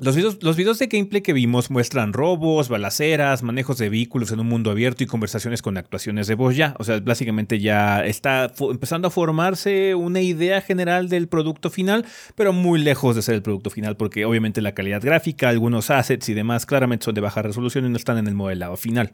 [0.00, 4.70] los videos, de gameplay que vimos muestran robos, balaceras, manejos de vehículos en un mundo
[4.70, 6.76] abierto y conversaciones con actuaciones de voz ya.
[6.78, 12.52] O sea, básicamente ya está empezando a formarse una idea general del producto final, pero
[12.52, 16.34] muy lejos de ser el producto final, porque obviamente la calidad gráfica, algunos assets y
[16.34, 19.10] demás claramente son de baja resolución y no están en el modelado final.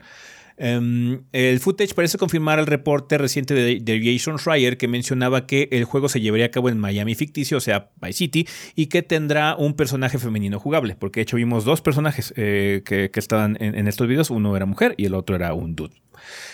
[0.56, 5.68] Em, el footage parece confirmar el reporte reciente de, de Jason Schreier que mencionaba que
[5.72, 9.02] el juego se llevaría a cabo en Miami ficticio, o sea, Vice City, y que
[9.02, 13.56] tendrá un personaje femenino jugable, porque de hecho vimos dos personajes eh, que, que estaban
[13.60, 15.94] en, en estos videos, uno era mujer y el otro era un dude.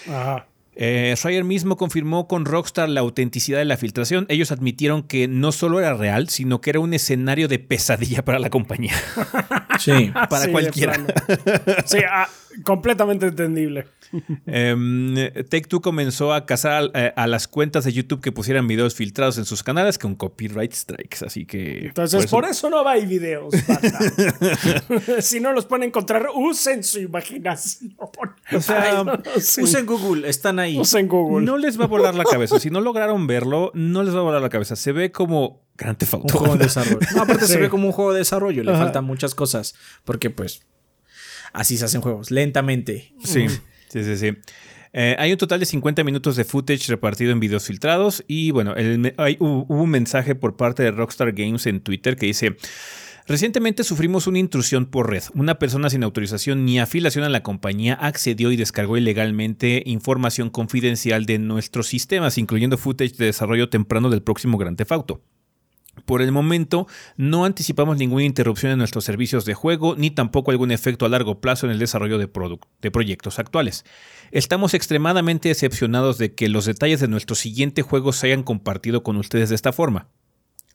[0.08, 0.46] Ajá.
[0.76, 4.24] Eh, Schreier mismo confirmó con Rockstar la autenticidad de la filtración.
[4.30, 8.38] Ellos admitieron que no solo era real, sino que era un escenario de pesadilla para
[8.38, 8.94] la compañía.
[9.78, 10.10] Sí.
[10.30, 10.94] Para Sí, cualquiera.
[11.84, 12.28] Sí, ah,
[12.64, 13.86] completamente entendible.
[14.46, 15.14] Em,
[15.48, 19.38] Take Two comenzó a cazar a, a las cuentas de YouTube que pusieran videos filtrados
[19.38, 21.24] en sus canales con copyright strikes.
[21.24, 21.86] Así que.
[21.86, 23.54] Entonces, por eso, no va a videos.
[25.20, 27.94] si no los pueden encontrar, usen su imaginación.
[28.52, 29.62] O sea, Ay, no, no, sí.
[29.62, 30.78] Usen Google, están ahí.
[30.78, 31.44] Usen Google.
[31.46, 32.58] No les va a volar la cabeza.
[32.60, 34.76] Si no lograron verlo, no les va a volar la cabeza.
[34.76, 36.98] Se ve como Grand Theft Un juego de desarrollo.
[37.14, 37.52] No, aparte Sí.
[37.52, 38.62] se ve como un juego de desarrollo.
[38.64, 38.84] Le Ajá.
[38.84, 39.74] faltan muchas cosas.
[40.04, 40.62] Porque, pues,
[41.52, 42.30] así se hacen juegos.
[42.30, 43.12] Lentamente.
[43.24, 43.46] Sí,
[43.88, 44.32] sí, sí, sí.
[44.92, 48.74] Eh, hay un total de 50 minutos de footage repartido en videos filtrados y bueno,
[48.74, 52.56] el hay- hubo hubo un mensaje por parte de Rockstar Games en Twitter que dice...
[53.26, 55.22] Recientemente sufrimos una intrusión por red.
[55.34, 61.26] Una persona sin autorización ni afiliación a la compañía accedió y descargó ilegalmente información confidencial
[61.26, 65.22] de nuestros sistemas, incluyendo footage de desarrollo temprano del próximo Grand Theft Auto.
[66.04, 66.86] Por el momento,
[67.16, 71.40] no anticipamos ninguna interrupción en nuestros servicios de juego, ni tampoco algún efecto a largo
[71.40, 72.28] plazo en el desarrollo de,
[72.80, 73.84] de proyectos actuales.
[74.30, 79.16] Estamos extremadamente decepcionados de que los detalles de nuestro siguiente juego se hayan compartido con
[79.16, 80.08] ustedes de esta forma.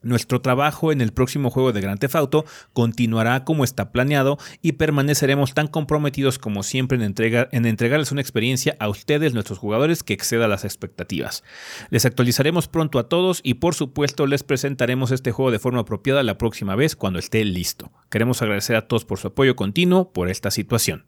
[0.05, 4.73] Nuestro trabajo en el próximo juego de Grand Theft Auto continuará como está planeado y
[4.73, 7.15] permaneceremos tan comprometidos como siempre en,
[7.51, 11.43] en entregarles una experiencia a ustedes, nuestros jugadores, que exceda las expectativas.
[11.89, 16.21] Les actualizaremos pronto a todos y por supuesto les presentaremos este juego de forma apropiada
[16.21, 17.91] la próxima vez cuando esté listo.
[18.11, 21.05] Queremos agradecer a todos por su apoyo continuo por esta situación.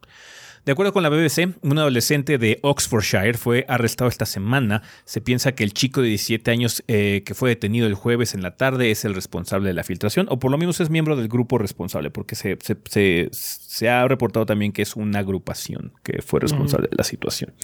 [0.68, 4.82] De acuerdo con la BBC, un adolescente de Oxfordshire fue arrestado esta semana.
[5.06, 8.42] Se piensa que el chico de 17 años eh, que fue detenido el jueves en
[8.42, 11.28] la tarde es el responsable de la filtración, o por lo menos es miembro del
[11.28, 16.20] grupo responsable, porque se, se- se- se ha reportado también que es una agrupación que
[16.20, 17.54] fue responsable de la situación.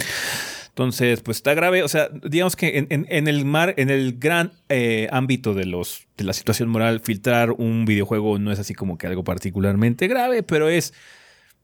[0.71, 1.83] Entonces, pues está grave.
[1.83, 5.67] O sea, digamos que en, en- en el mar, en el gran eh, ámbito de
[5.67, 10.09] los de la situación moral, filtrar un videojuego no es así como que algo particularmente
[10.09, 10.95] grave, pero es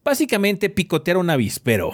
[0.04, 1.92] básicamente picotear un avispero.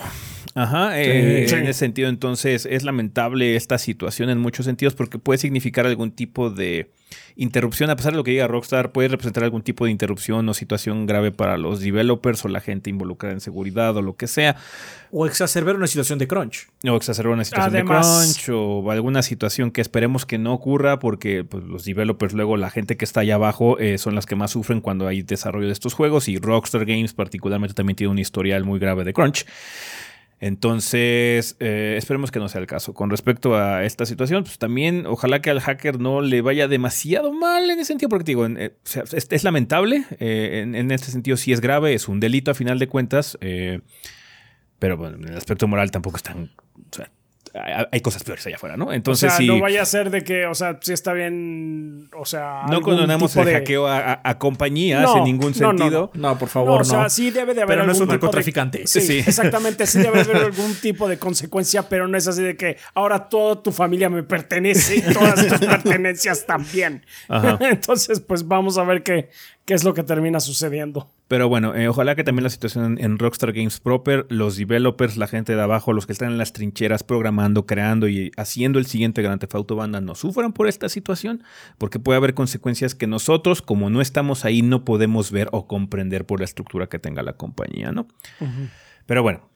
[0.54, 1.54] Ajá, eh, Sí.
[1.54, 6.10] en ese sentido entonces es lamentable esta situación en muchos sentidos porque puede significar algún
[6.12, 6.90] tipo de
[7.36, 10.54] interrupción, a pesar de lo que diga Rockstar, puede representar algún tipo de interrupción o
[10.54, 14.56] situación grave para los developers o la gente involucrada en seguridad o lo que sea,
[15.12, 16.66] O exacerbar una situación de crunch.
[16.88, 20.98] o exacerbar una situación Además- de crunch o alguna situación que esperemos que no ocurra
[20.98, 24.34] porque pues, los developers luego la gente que está allá abajo eh, son las que
[24.34, 28.18] más sufren cuando hay desarrollo de estos juegos y Rockstar Games particularmente también tiene un
[28.18, 29.44] historial muy grave de crunch.
[30.38, 32.92] Entonces, eh, esperemos que no sea el caso.
[32.92, 37.32] Con respecto a esta situación, pues también ojalá que al hacker no le vaya demasiado
[37.32, 38.76] mal en ese sentido, porque digo, eh,
[39.12, 42.78] es, lamentable, eh, en, en este sentido sí es grave, es un delito a final
[42.78, 43.38] de cuentas,
[44.78, 46.50] pero bueno, en el aspecto moral tampoco es tan...
[47.62, 48.92] hay, hay cosas peores allá afuera, ¿no?
[48.92, 49.46] Entonces o sea, sí...
[49.46, 53.06] no vaya a ser de que, o sea, sí está bien, o sea, no algún
[53.18, 56.10] tipo el de- hackeo a, a- a compañías No, en ningún no, no, sentido.
[56.14, 57.10] No, por No, favor, o sea, no.
[57.10, 58.86] sí debe de haber Pero no es un algún tipo de- narcotraficante.
[58.86, 59.18] Sí, Sí.
[59.26, 63.28] exactamente, sí debe haber algún tipo de consecuencia, pero no es así de que ahora
[63.28, 67.04] toda tu familia me pertenece y todas tus pertenencias también.
[67.28, 67.58] Ajá.
[67.68, 69.30] Entonces, pues vamos a ver qué,
[69.66, 71.10] qué es lo que termina sucediendo.
[71.28, 75.26] Pero bueno, eh, ojalá que también la situación en, Rockstar Games Proper, los developers, la
[75.26, 79.22] gente de abajo, los que están en las trincheras programando, creando y haciendo el siguiente
[79.22, 81.42] Grand Theft Auto Banda no sufran por esta situación,
[81.78, 86.24] porque puede haber consecuencias que nosotros, como no estamos ahí, no podemos ver o comprender
[86.24, 88.06] por la estructura que tenga la compañía, ¿no?
[89.06, 89.50] Pero bueno,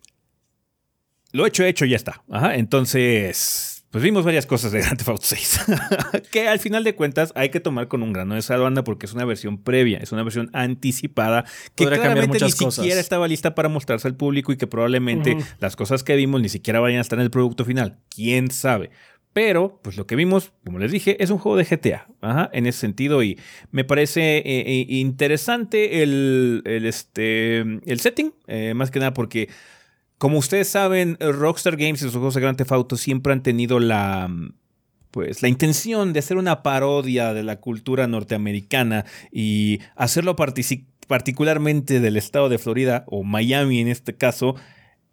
[1.30, 2.24] lo hecho, hecho, ya está.
[2.28, 5.60] Ajá, entonces, pues vimos varias cosas de Grand Theft Auto 6.
[6.30, 9.12] que al final de cuentas hay que tomar con un grano de banda porque es
[9.12, 12.74] una versión previa, es una versión anticipada que Podría cambiar claramente ni cosas.
[12.76, 16.48] siquiera estaba lista para mostrarse al público y que probablemente las cosas que vimos ni
[16.48, 17.98] siquiera vayan a estar en el producto final.
[18.08, 18.90] ¿Quién sabe?
[19.32, 22.66] Pero, pues lo que vimos, como les dije, es un juego de GTA, ajá, en
[22.66, 23.38] ese sentido, y
[23.70, 29.48] me parece eh, eh, interesante el, el, este, el setting, eh, más que nada porque,
[30.20, 33.80] como ustedes saben, Rockstar Games y sus juegos de Grand Theft Auto siempre han tenido
[33.80, 34.30] la,
[35.12, 42.18] pues, la intención de hacer una parodia de la cultura norteamericana y hacerlo particularmente del
[42.18, 44.56] estado de Florida, o Miami en este caso,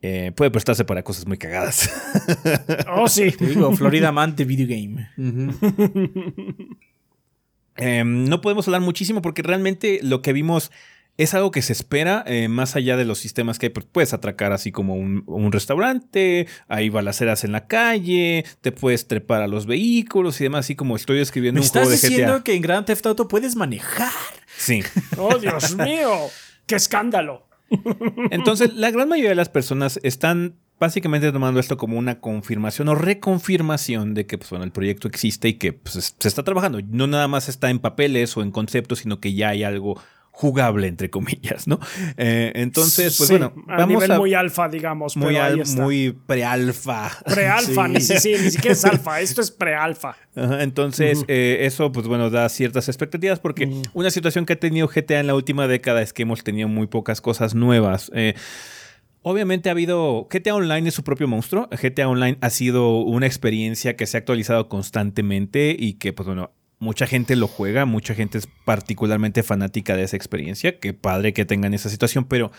[0.01, 1.89] eh, puede prestarse para cosas muy cagadas.
[2.89, 3.32] Oh, sí.
[3.32, 5.10] Te digo, Florida Man de Video Game.
[7.80, 10.72] Eh, no podemos hablar muchísimo porque realmente lo que vimos
[11.18, 13.70] es algo que se espera eh, más allá de los sistemas que hay.
[13.72, 19.41] puedes atracar así como un, un restaurante, hay balaceras en la calle, te puedes trepar
[19.41, 22.34] a los vehículos y demás, así como estoy describiendo ¿Me un juego estás de diciendo
[22.36, 22.43] GTA.
[22.43, 24.11] que en Grand Theft Auto puedes manejar?
[24.57, 24.82] Sí.
[25.18, 26.11] Oh, Dios mío.
[26.65, 27.47] ¡Qué escándalo!
[28.32, 32.95] Entonces, la gran mayoría de las personas están básicamente tomando esto como una confirmación o
[32.95, 36.80] reconfirmación de que pues, bueno, el proyecto existe y que pues, es- se está trabajando.
[36.88, 39.99] No nada más está en papeles o en conceptos, sino que ya hay algo
[40.40, 41.80] jugable, entre comillas, ¿no?
[42.16, 44.20] Eh, entonces, pues Sí, bueno, a vamos nivel a...
[44.20, 45.18] muy alfa, digamos.
[45.18, 47.10] muy, al- muy prealfa.
[47.26, 50.16] Pre-alfa, ni, si- sí, ni siquiera es alfa, esto es pre-alfa.
[50.36, 55.20] Entonces, eh, eso, pues bueno, da ciertas expectativas porque una situación que ha tenido GTA
[55.22, 58.12] en la última década es que hemos tenido muy pocas cosas nuevas.
[58.14, 58.36] Eh,
[59.24, 60.28] obviamente ha habido.
[60.32, 61.68] GTA Online es su propio monstruo.
[61.72, 66.52] GTA Online ha sido una experiencia que se ha actualizado constantemente y que, pues bueno.
[66.80, 70.80] Mucha gente lo juega, mucha gente es particularmente fanática de esa experiencia.
[70.80, 72.52] Qué padre que tengan esa situación, pero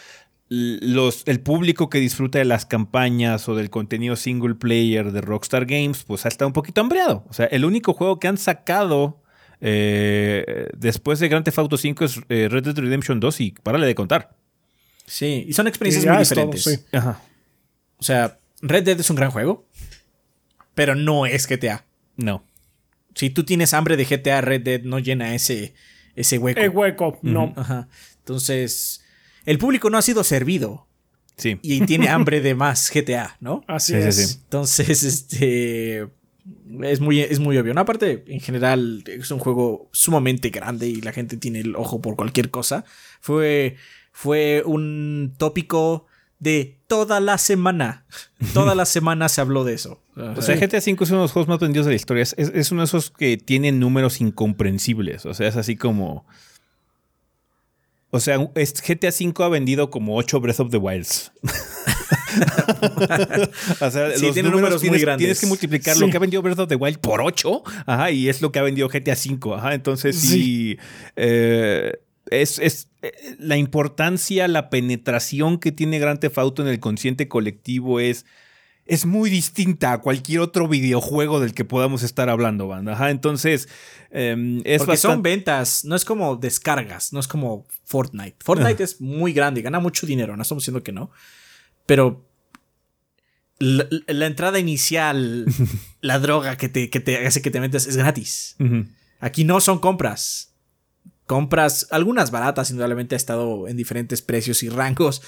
[0.48, 5.66] los, el público que disfruta de las campañas o del contenido single player de Rockstar
[5.66, 7.24] Games, pues ha estado un poquito hambreado.
[7.28, 9.22] O sea, el único juego que han sacado
[9.60, 13.86] eh, después de Grand Theft Auto 5 es eh, Red Dead Redemption 2 y párale
[13.86, 14.36] de contar.
[15.06, 16.64] Sí, y son experiencias muy todo, diferentes.
[16.64, 16.96] sí.
[16.96, 17.20] Ajá.
[17.98, 19.66] O sea, Red Dead es un gran juego,
[20.74, 21.84] pero no es GTA.
[22.16, 22.44] No.
[23.18, 25.74] Si tú tienes hambre de GTA, Red Dead no llena ese,
[26.14, 26.60] ese hueco.
[26.60, 27.52] El hueco, no.
[27.56, 27.88] Ajá.
[28.18, 29.02] Entonces,
[29.44, 30.86] el público no ha sido servido
[31.36, 31.58] Sí.
[31.62, 33.64] y tiene hambre de más GTA, ¿no?
[33.66, 34.16] Así Sí, sí, es.
[34.30, 34.38] sí.
[34.44, 36.06] Entonces, este.
[36.82, 37.74] Es muy, es muy obvio.
[37.74, 37.80] ¿no?
[37.80, 42.14] Aparte, en general, es un juego sumamente grande y la gente tiene el ojo por
[42.14, 42.84] cualquier cosa.
[43.20, 43.74] Fue,
[44.12, 46.06] fue un tópico
[46.40, 48.04] de toda la semana.
[48.54, 50.02] Toda la semana se habló de eso.
[50.36, 52.22] O sea, GTA V es uno de los juegos más vendidos de la historia.
[52.24, 55.24] Es, es uno de esos que tienen números incomprensibles.
[55.26, 56.26] O sea, es así como.
[58.10, 61.30] O sea, es- GTA V ha vendido como 8 Breath of the Wilds.
[63.80, 65.24] o sea, Sí, tiene números muy tienes, grandes.
[65.24, 66.00] tienes que multiplicar Sí.
[66.00, 67.62] lo que ha vendido Breath of the Wild por 8.
[67.86, 69.54] Ajá, y es lo que ha vendido GTA V.
[69.56, 70.28] Ajá, entonces sí.
[70.28, 70.78] Sí.
[71.16, 71.92] eh,
[72.30, 77.28] es, es, eh, la importancia, la penetración que tiene Grand Theft Auto en el consciente
[77.28, 78.24] colectivo es
[78.88, 82.94] es muy distinta a cualquier otro videojuego del que podamos estar hablando, banda.
[82.94, 83.68] Ajá, entonces,
[84.10, 88.36] em, es Porque son ventas, no es como descargas, no es como Fortnite.
[88.40, 91.10] Fortnite es muy grande, gana mucho dinero, no estamos diciendo que no.
[91.84, 92.26] Pero
[93.58, 95.44] la, la entrada inicial,
[96.00, 98.56] la droga que te, que te hace que te metas es gratis.
[99.20, 100.54] Aquí no son compras.
[101.28, 105.22] Compras, algunas baratas, indudablemente ha estado en diferentes precios y rangos,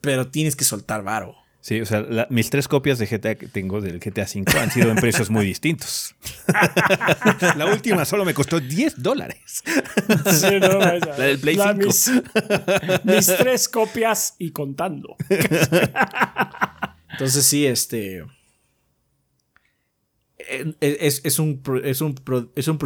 [0.00, 1.34] pero tienes que soltar varo.
[1.60, 4.70] Sí, o sea, la- mis tres copias de GTA que tengo del GTA V han
[4.70, 6.14] sido en precios muy distintos.
[7.56, 9.62] la última solo me costó 10 dólares.
[10.32, 11.74] Sí, no, esa- La del Play 5.
[11.74, 12.10] Mis,
[13.04, 15.16] mis tres copias y contando.
[17.10, 18.24] Entonces sí, este...
[20.38, 22.14] eh, Es, es un, pro- es un,
[22.56, 22.78] es un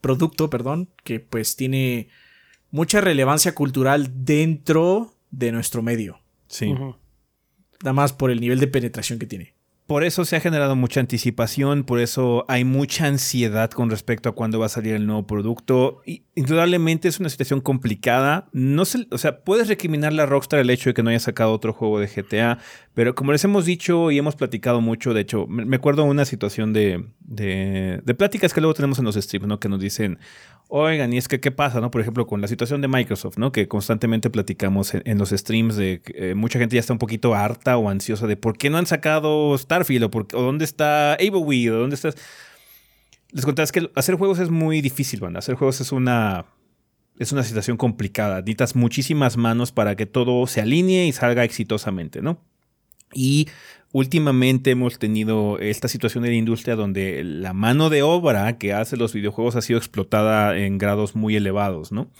[0.00, 2.08] producto, perdón, que pues tiene
[2.70, 6.20] mucha relevancia cultural dentro de nuestro medio.
[6.48, 6.72] Sí.
[6.72, 9.54] Nada más por el nivel de penetración que tiene.
[9.88, 14.32] Por eso se ha generado mucha anticipación, por eso hay mucha ansiedad con respecto a
[14.32, 16.02] cuándo va a salir el nuevo producto.
[16.04, 18.50] Y indudablemente es una situación complicada.
[18.52, 21.52] No se, o sea, puedes recriminarle a Rockstar el hecho de que no haya sacado
[21.52, 22.58] otro juego de GTA,
[22.92, 26.26] pero como les hemos dicho y hemos platicado mucho, de hecho, me, me acuerdo una
[26.26, 29.58] situación de, de, de pláticas que luego tenemos en los streams, ¿no?
[29.58, 30.18] Que nos dicen,
[30.68, 31.90] oigan, y es que, ¿qué pasa, no?
[31.90, 33.52] Por ejemplo, con la situación de Microsoft, ¿no?
[33.52, 37.34] Que constantemente platicamos en, los streams de que eh, mucha gente ya está un poquito
[37.34, 41.14] harta o ansiosa de por qué no han sacado Starfield o, por, o dónde está
[41.14, 42.10] Ableweed o dónde está...
[43.32, 45.40] Les conté, es que hacer juegos es muy difícil, banda.
[45.40, 46.46] Hacer juegos es una...
[47.18, 48.36] Es una situación complicada.
[48.36, 52.40] Necesitas muchísimas manos para que todo se alinee y salga exitosamente, ¿no?
[53.12, 53.48] Y
[53.92, 58.96] últimamente hemos tenido esta situación en la industria donde la mano de obra que hace
[58.96, 62.10] los videojuegos ha sido explotada en grados muy elevados, ¿no?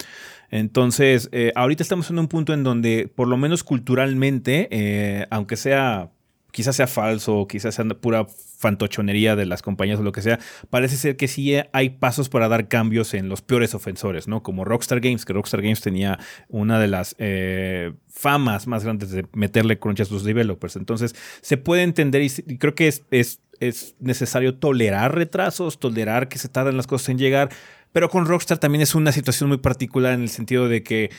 [0.51, 5.57] Entonces, eh, ahorita estamos en un punto en donde, por lo menos culturalmente, eh, aunque
[5.57, 6.11] sea,
[6.53, 8.27] quizás sea falso, quizás sea pura
[8.59, 12.49] fantochonería de las compañías o lo que sea, parece ser que sí hay pasos para
[12.49, 14.43] dar cambios en los peores ofensores, ¿no?
[14.43, 19.25] Como Rockstar Games, que Rockstar Games tenía una de las eh, famas más grandes de
[19.33, 20.75] meterle crunch a sus developers.
[20.75, 26.39] Entonces, se puede entender y, creo que es, es, es necesario tolerar retrasos, tolerar que
[26.39, 27.51] se tardan las cosas en llegar,
[27.93, 31.11] pero con Rockstar también es una situación muy particular en el sentido de que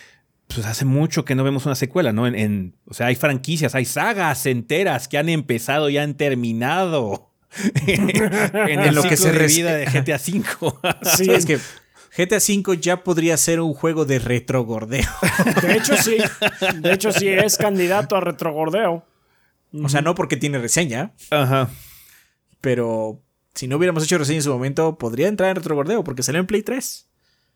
[0.48, 2.24] pues hace mucho que no vemos una secuela, ¿no?
[2.24, 7.29] O sea, hay franquicias, hay sagas enteras que han empezado y han terminado
[7.86, 10.74] en lo que se de vida de GTA V.
[11.18, 11.58] Sí, es que
[12.18, 15.08] GTA V ya podría ser un juego de retrogordeo.
[15.62, 16.18] De hecho, sí.
[16.80, 19.06] De hecho, sí es candidato a retrogordeo.
[19.84, 21.70] O sea, no porque tiene reseña, Ajá.
[22.62, 23.22] pero
[23.54, 26.48] si no hubiéramos hecho reseña en su momento, podría entrar en retrogordeo porque salió en
[26.48, 27.08] Play 3.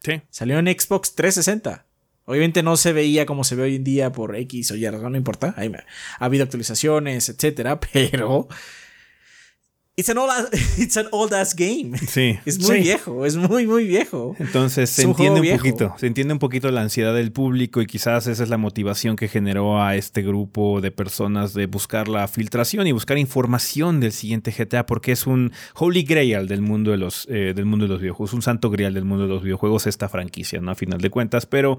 [0.04, 0.22] Sí.
[0.30, 1.86] Salió en Xbox 360.
[2.26, 5.12] Obviamente no se veía como se ve hoy en día por X o Y razón,
[5.14, 5.54] no importa.
[5.58, 5.80] Ahí me-
[6.20, 8.48] ha habido actualizaciones, etcétera, pero.
[9.96, 10.48] It's an old ass,
[10.80, 11.96] it's an old ass game.
[12.00, 12.40] Sí.
[12.46, 12.84] Es muy Sí.
[12.84, 14.36] viejo, es muy, muy viejo.
[14.40, 17.86] Entonces se un entiende un poquito, se entiende un poquito la ansiedad del público y
[17.86, 22.28] quizás esa es la motivación que generó a este grupo de personas de buscar la
[22.28, 26.98] filtración y buscar información del siguiente GTA porque es un holy grail del mundo de
[26.98, 29.86] los eh, del mundo de los videojuegos, un santo grial del mundo de los videojuegos
[29.86, 30.72] esta franquicia, ¿no?
[30.72, 31.78] A final de cuentas, pero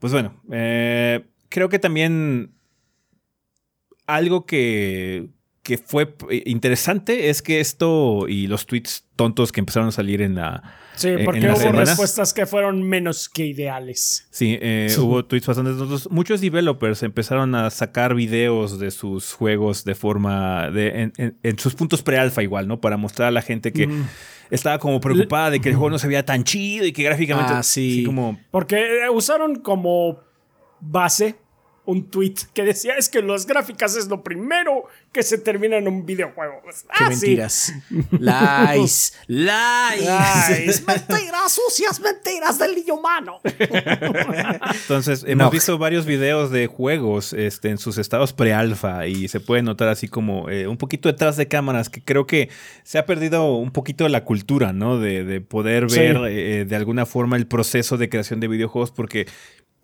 [0.00, 2.50] pues bueno, eh, creo que también
[4.06, 5.28] algo que
[5.68, 10.22] que fue eh, interesante es que esto y los tweets tontos que empezaron a salir
[10.22, 10.62] en la
[10.96, 14.26] Sí, en- porque en la hubo respuestas que fueron menos que ideales.
[14.30, 16.10] Sí, eh, hubo tweets bastante tontos.
[16.10, 21.58] Muchos developers empezaron a sacar videos de sus juegos de forma de en, en- en
[21.58, 22.80] sus puntos pre-alfa igual, ¿no?
[22.80, 23.88] Para mostrar a la gente que
[24.50, 27.52] estaba como preocupada de que el juego no se veía tan chido y que gráficamente
[27.52, 28.04] Ah, sí.
[28.06, 30.20] como Porque eh, usaron como
[30.80, 31.36] base
[31.88, 35.88] un tweet que decía es que las gráficas es lo primero que se termina en
[35.88, 36.60] un videojuego.
[36.62, 37.26] Qué Ah, sí.
[37.26, 37.72] mentiras.
[38.10, 39.14] Lies.
[39.26, 40.00] Lies.
[40.58, 40.82] Lies.
[40.86, 43.40] mentiras, sucias mentiras del niño humano.
[44.82, 45.50] Entonces, hemos No.
[45.50, 50.08] visto varios videos de juegos este, en sus estados pre-alfa y se puede notar así
[50.08, 52.50] como eh, un poquito detrás de cámaras que creo que
[52.82, 54.98] se ha perdido un poquito la cultura, ¿no?
[54.98, 56.00] De, de poder Sí.
[56.00, 59.26] ver eh, de alguna forma el proceso de creación de videojuegos porque...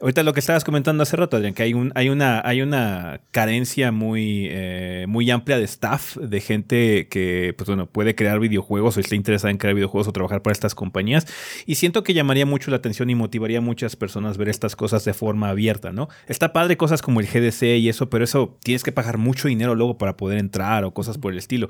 [0.00, 3.20] Ahorita lo que estabas comentando hace rato, Adrián, que hay, un, hay, una, hay una
[3.30, 8.96] carencia muy, eh, muy amplia de staff, de gente que pues bueno, puede crear videojuegos
[8.96, 11.26] o está interesada en crear videojuegos o trabajar para estas compañías.
[11.64, 15.04] Y siento que llamaría mucho la atención y motivaría a muchas personas ver estas cosas
[15.04, 16.08] de forma abierta, ¿no?
[16.26, 19.74] Está padre cosas como el GDC y eso, pero eso tienes que pagar mucho dinero
[19.74, 21.68] luego para poder entrar o cosas por el estilo.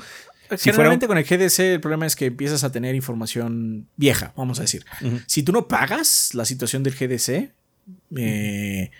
[0.56, 3.86] Si fuera un- Generalmente con el GDC el problema es que empiezas a tener información
[3.96, 4.84] vieja, vamos a decir.
[5.26, 7.52] Si tú no pagas la situación del GDC,
[8.16, 8.90] eh,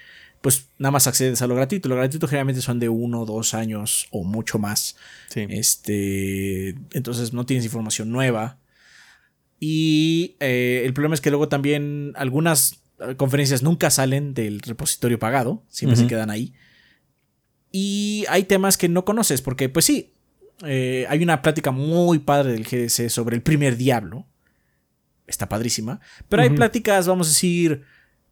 [0.41, 1.89] pues nada más accedes a lo gratuito.
[1.89, 4.97] Lo gratuito generalmente son de uno, dos años o mucho más.
[5.29, 5.47] Sí.
[5.49, 8.59] Este, entonces no tienes información nueva.
[9.59, 15.19] Y eh, el problema es que luego también algunas eh, conferencias nunca salen del repositorio
[15.19, 16.53] pagado, siempre se quedan ahí.
[17.73, 20.13] Y hay temas que no conoces, porque pues sí,
[20.65, 24.27] eh, hay una plática muy padre del GDC sobre el primer Diablo.
[25.27, 26.01] Está padrísima.
[26.29, 27.83] Pero hay pláticas, vamos a decir,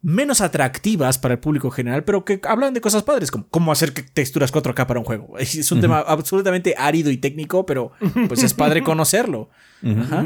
[0.03, 3.91] menos atractivas para el público general, pero que hablan de cosas padres, como cómo hacer
[3.91, 5.35] texturas 4K para un juego.
[5.39, 7.93] Es un tema absolutamente árido y técnico, pero
[8.27, 9.49] pues es padre conocerlo.
[9.83, 10.25] Ajá.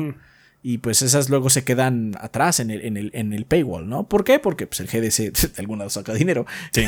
[0.63, 4.09] Y pues esas luego se quedan atrás en el, en el, en el paywall, ¿no?
[4.09, 4.39] ¿Por qué?
[4.39, 6.47] Porque pues, el GDC de algún lado saca dinero.
[6.71, 6.85] Sí.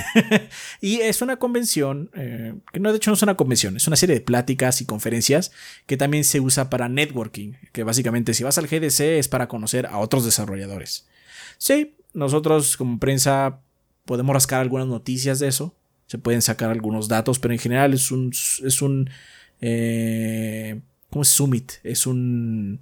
[0.81, 3.95] y es una convención, eh, que no, de hecho no es una convención, es una
[3.95, 5.51] serie de pláticas y conferencias
[5.85, 9.85] que también se usa para networking, que básicamente si vas al GDC es para conocer
[9.85, 11.07] a otros desarrolladores.
[11.59, 13.59] Sí, nosotros como prensa
[14.05, 15.75] podemos rascar algunas noticias de eso,
[16.07, 19.09] se pueden sacar algunos datos, pero en general es un, es un,
[19.61, 21.73] eh, ¿cómo es Summit?
[21.83, 22.79] Es un...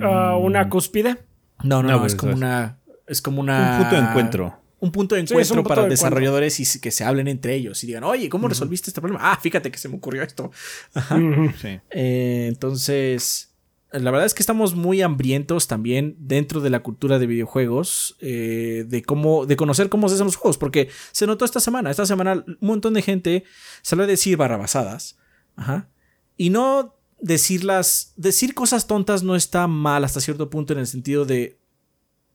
[0.00, 1.16] Ah, ¿Una cúspide?
[1.64, 2.78] No, no, No, no, pues, es como es- una.
[3.06, 3.70] Es como una.
[3.76, 4.60] Un punto de encuentro.
[4.80, 7.86] Un punto de encuentro punto para de desarrolladores y que se hablen entre ellos y
[7.86, 9.32] digan, oye, ¿cómo resolviste este problema?
[9.32, 10.50] Ah, fíjate que se me ocurrió esto.
[10.94, 11.80] Sí.
[11.90, 13.53] Eh, entonces,
[14.00, 18.84] la verdad es que estamos muy hambrientos también dentro de la cultura de videojuegos, eh,
[18.88, 22.06] de cómo, de conocer cómo se hacen los juegos, porque se notó esta semana, esta
[22.06, 23.44] semana un montón de gente
[23.82, 25.16] salió a decir barrabasadas,
[25.56, 25.88] ajá,
[26.36, 31.24] y no decirlas, decir cosas tontas no está mal hasta cierto punto en el sentido
[31.24, 31.58] de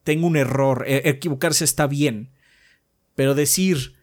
[0.03, 2.31] tengo un error, e- equivocarse está bien,
[3.15, 3.99] pero decir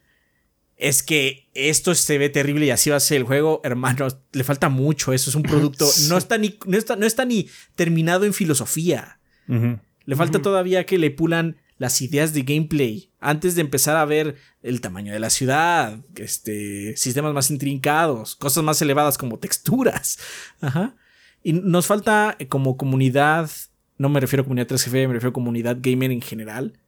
[0.77, 4.45] es que esto se ve terrible y así va a ser el juego, hermano, le
[4.45, 8.25] falta mucho, eso es un producto, no está ni, no está, no está ni terminado
[8.25, 9.19] en filosofía.
[9.49, 14.37] Le falta todavía que le pulan las ideas de gameplay antes de empezar a ver
[14.63, 20.19] el tamaño de la ciudad, este, sistemas más intrincados, cosas más elevadas como texturas.
[20.61, 20.97] Ajá.
[21.43, 23.51] Y nos falta como comunidad,
[23.99, 26.81] no me refiero a comunidad 3GF, me refiero a comunidad gamer en general,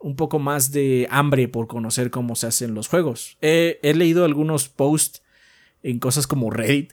[0.00, 3.36] un poco más de hambre por conocer cómo se hacen los juegos.
[3.40, 5.22] He, he leído algunos posts
[5.82, 6.92] en cosas como Reddit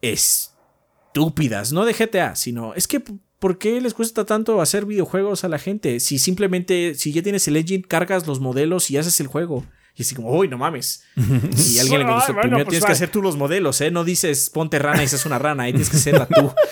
[0.00, 3.02] estúpidas, no de GTA, sino es que
[3.42, 5.98] ¿por qué les cuesta tanto hacer videojuegos a la gente?
[5.98, 9.66] Si simplemente, si ya tienes el engine, cargas los modelos y haces el juego.
[9.96, 11.02] Y así como, uy, no mames.
[11.16, 13.90] Y alguien le contestó, bueno, primero pues tienes que hacer tú los modelos, ¿eh?
[13.90, 16.52] No dices ponte rana y seas una rana, ahí tienes que hacerla tú.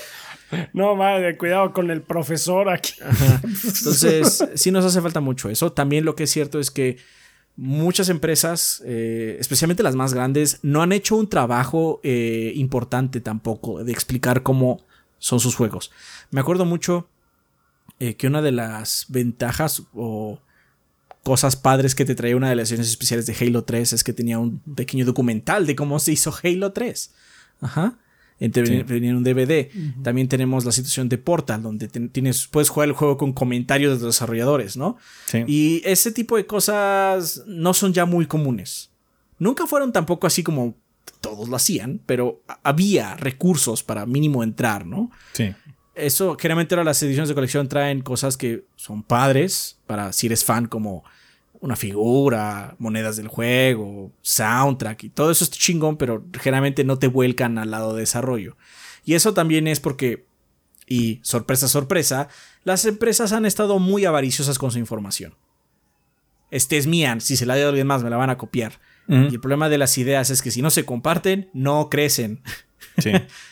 [0.72, 2.94] No, madre, cuidado con el profesor aquí.
[3.42, 5.72] Entonces, sí nos hace falta mucho eso.
[5.72, 6.98] También lo que es cierto es que
[7.56, 13.84] muchas empresas, eh, especialmente las más grandes, no han hecho un trabajo eh, importante tampoco
[13.84, 14.80] de explicar cómo
[15.18, 15.90] son sus juegos.
[16.30, 17.08] Me acuerdo mucho
[17.98, 20.40] eh, que una de las ventajas o
[21.22, 24.14] cosas padres que te traía una de las ediciones especiales de Halo 3 es que
[24.14, 27.12] tenía un pequeño documental de cómo se hizo Halo 3.
[27.60, 27.98] Ajá.
[28.40, 28.82] Entre Sí.
[28.84, 29.70] venía en un DVD.
[30.02, 34.04] También tenemos la situación de Portal, donde tienes, puedes jugar el juego con comentarios de
[34.06, 34.96] los desarrolladores, ¿no?
[35.26, 35.44] Sí.
[35.46, 38.90] Y ese tipo de cosas no son ya muy comunes.
[39.38, 40.74] Nunca fueron tampoco así como
[41.20, 45.10] todos lo hacían, pero había recursos para mínimo entrar, ¿no?
[45.32, 45.54] Sí.
[45.94, 50.44] Eso, generalmente ahora las ediciones de colección traen cosas que son padres para si eres
[50.44, 51.04] fan como
[51.60, 57.06] una figura, monedas del juego, soundtrack y todo eso es chingón, pero generalmente no te
[57.06, 58.56] vuelcan al lado de desarrollo.
[59.04, 60.26] Y eso también es porque,
[60.86, 62.28] y sorpresa, sorpresa,
[62.64, 65.34] las empresas han estado muy avariciosas con su información.
[66.50, 68.80] Este es mía, si se la doy a alguien más me la van a copiar.
[69.08, 72.42] Y el problema de las ideas es que si no se comparten, no crecen.
[72.98, 73.10] Sí.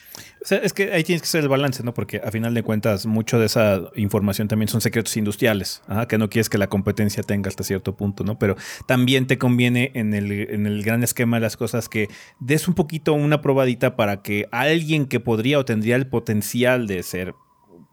[0.49, 1.93] Sea, es que ahí tienes que hacer el balance, ¿no?
[1.93, 6.16] Porque a final de cuentas, mucho de esa información también son secretos industriales, ajá, que
[6.16, 8.39] no quieres que la competencia tenga hasta cierto punto, ¿no?
[8.39, 8.57] Pero
[8.87, 12.09] también te conviene en el, en el gran esquema de las cosas que
[12.41, 17.03] des un poquito una probadita para que alguien que podría o tendría el potencial de
[17.03, 17.35] ser,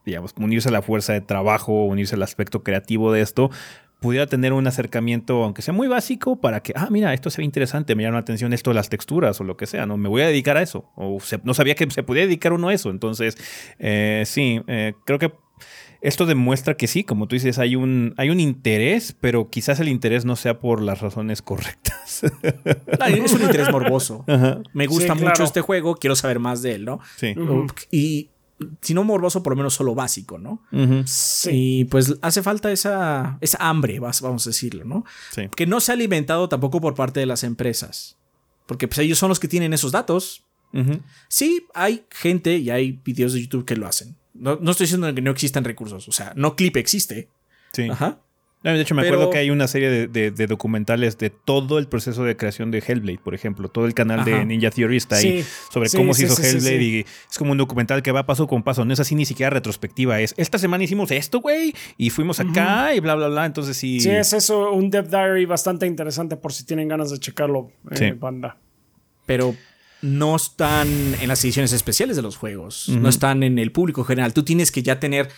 [0.05, 3.51] digamos, unirse a la fuerza de trabajo, unirse al aspecto creativo de esto,
[4.05, 7.45] pudiera tener un acercamiento, aunque sea muy básico, para que, ah, mira, esto se ve
[7.45, 9.97] interesante, me llama la atención esto de las texturas o lo que sea, ¿no?
[9.97, 10.91] Me voy a dedicar a eso.
[10.95, 12.89] O se- no sabía que se podía dedicar uno a eso.
[12.91, 13.37] Entonces,
[13.79, 15.31] eh, sí, eh, creo que
[16.01, 19.87] esto demuestra que sí, como tú dices, hay un, hay un interés, pero quizás el
[19.87, 22.21] interés no sea por las razones correctas.
[23.25, 24.23] Es un interés morboso.
[24.27, 24.61] Ajá.
[24.73, 25.43] Me gusta Sí, mucho claro.
[25.45, 26.99] este juego, quiero saber más de él, ¿no?
[27.15, 27.33] Sí.
[27.37, 27.65] Ujú.
[27.91, 28.29] Y
[28.81, 30.61] si no morboso, por lo menos solo básico, ¿no?
[31.05, 31.49] Sí.
[31.53, 35.03] Y pues hace falta esa, esa hambre, vas- vamos a decirlo, ¿no?
[35.31, 35.49] Sí.
[35.55, 38.17] Que no se ha alimentado tampoco por parte de las empresas.
[38.65, 40.43] Porque pues ellos son los que tienen esos datos.
[41.29, 44.15] Sí, hay gente y hay videos de YouTube que lo hacen.
[44.33, 46.07] No, no estoy diciendo que no existan recursos.
[46.09, 47.29] O sea, no clip existe.
[47.71, 47.83] Sí.
[47.89, 48.19] Ajá.
[48.65, 51.29] No, De hecho, me Pero- acuerdo que hay una serie de, de- de documentales de
[51.29, 53.69] todo el proceso de creación de Hellblade, por ejemplo.
[53.69, 54.29] Todo el canal Ajá.
[54.31, 55.49] de Ninja Theory está ahí Sí.
[55.71, 56.85] sobre Sí, cómo sí, se hizo Hellblade sí.
[56.85, 56.99] y
[57.31, 58.83] es como un documental que va paso con paso.
[58.83, 60.19] No es así ni siquiera retrospectiva.
[60.19, 63.45] Es esta semana hicimos esto, güey, y fuimos acá y bla, bla, bla.
[63.45, 63.99] Entonces sí.
[63.99, 67.95] Sí, es eso, un Dev Diary bastante interesante por si tienen ganas de checarlo, eh,
[67.97, 68.11] Sí.
[68.11, 68.57] banda.
[69.27, 69.55] Pero
[70.01, 70.87] no están
[71.21, 74.33] en las ediciones especiales de los juegos, no están en el público general.
[74.33, 75.29] Tú tienes que ya tener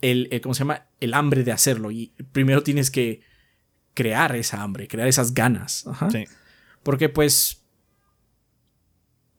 [0.00, 0.86] el, ¿cómo se llama?
[1.00, 3.20] El hambre de hacerlo y primero tienes que
[3.94, 5.84] crear esa hambre, crear esas ganas.
[6.10, 6.24] Sí.
[6.82, 7.62] Porque pues,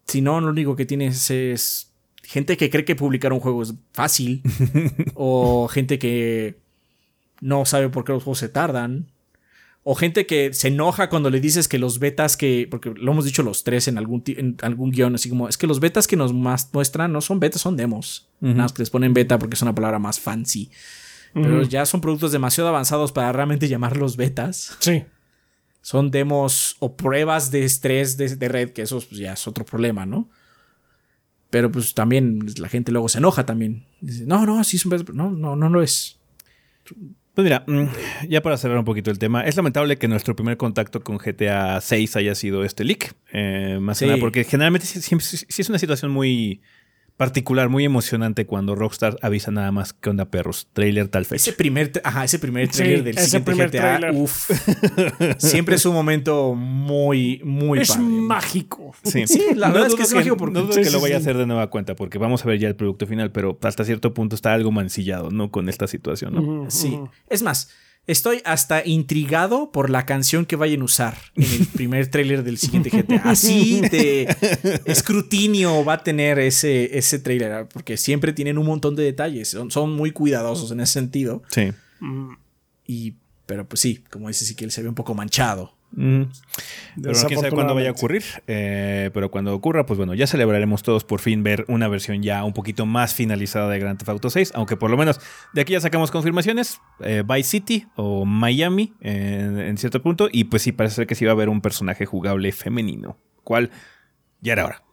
[0.08, 1.94] si no, lo único que tienes es
[2.24, 4.44] gente que cree que publicar un juego es fácil
[5.16, 6.60] o gente que
[7.42, 9.12] no sabe por qué los juegos se tardan
[9.92, 13.26] o gente que se enoja cuando le dices que los betas que, porque lo hemos
[13.26, 16.16] dicho los tres en algún, en algún guion, así como, es que los betas que
[16.16, 18.30] nos muestran no son betas, son demos.
[18.40, 20.70] Nada más que les ponen beta porque es una palabra más fancy.
[21.34, 24.78] Pero ya son productos demasiado avanzados para realmente llamarlos betas.
[24.78, 25.06] Sí.
[25.82, 30.06] Son demos o pruebas de estrés de, red, que eso pues, ya es otro problema,
[30.06, 30.30] ¿no?
[31.50, 33.88] Pero pues también la gente luego se enoja también.
[34.02, 36.20] Dice, no, no, sí es un No, no, no lo es.
[37.34, 37.86] Pues mira, mm,
[38.28, 41.80] ya para cerrar un poquito el tema, es lamentable que nuestro primer contacto con GTA
[41.80, 43.16] 6 haya sido este leak.
[43.32, 46.62] Eh, más que nada porque generalmente sí, es una situación muy
[47.20, 51.50] particular, muy emocionante cuando Rockstar avisa nada más que onda perros, trailer tal fecha.
[51.50, 54.50] Ese primer, ajá, ese primer trailer del siguiente GTA, uf,
[55.38, 58.96] siempre es un momento muy, muy Es mágico.
[59.04, 61.36] Sí, la verdad es que es mágico porque no dudo que lo vaya a hacer
[61.36, 64.36] de nueva cuenta porque vamos a ver ya el producto final, pero hasta cierto punto
[64.36, 65.52] está algo mancillado, ¿no?
[65.52, 66.72] Con esta situación, ¿no?
[66.72, 66.98] sí.
[67.30, 67.70] Es más,
[68.08, 72.58] Estoy hasta intrigado por la canción que vayan a usar en el primer tráiler del
[72.58, 73.22] siguiente GTA.
[73.26, 74.36] Así de
[74.86, 79.56] escrutinio va a tener ese, ese tráiler, porque siempre tienen un montón de detalles.
[79.70, 81.44] Son, muy cuidadosos en ese sentido.
[81.50, 81.72] Sí.
[82.88, 83.16] Y,
[83.46, 85.79] pero pues sí, como dice él se ve un poco manchado.
[85.96, 86.28] Pero
[86.96, 88.24] no quién sabe cuándo vaya a ocurrir.
[88.48, 92.44] Eh, pero cuando ocurra, pues bueno, ya celebraremos todos por fin ver una versión ya
[92.44, 94.52] un poquito más finalizada de Grand Theft Auto 6.
[94.56, 95.20] Aunque por lo menos
[95.54, 96.80] de aquí ya sacamos confirmaciones.
[97.02, 100.30] Eh, Vice City o Miami en, cierto punto.
[100.32, 103.18] Y pues sí, parece ser que sí va a haber un personaje jugable femenino.
[103.44, 103.72] Cual
[104.42, 104.84] ya era hora.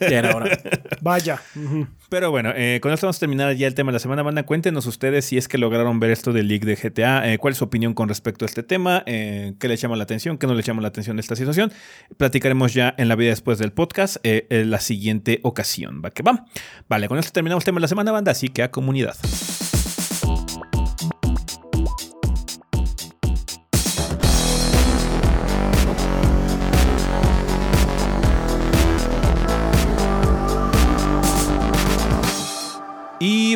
[0.00, 0.58] Ya era hora.
[1.02, 1.40] Vaya.
[2.08, 4.22] Pero bueno, eh, con esto vamos a terminar ya el tema de la semana.
[4.22, 7.32] Banda, cuéntenos ustedes si es que lograron ver esto del leak de GTA.
[7.32, 9.02] Eh, ¿Cuál es su opinión con respecto a este tema?
[9.06, 10.38] Eh, ¿Qué les llama la atención?
[10.38, 11.72] ¿Qué no les llama la atención de esta situación?
[12.16, 16.02] Platicaremos ya en la vida después del podcast en la siguiente ocasión.
[16.04, 16.46] ¿Va que va?
[16.88, 18.32] Vale, con esto terminamos el tema de la semana, banda.
[18.32, 19.16] Así que a comunidad.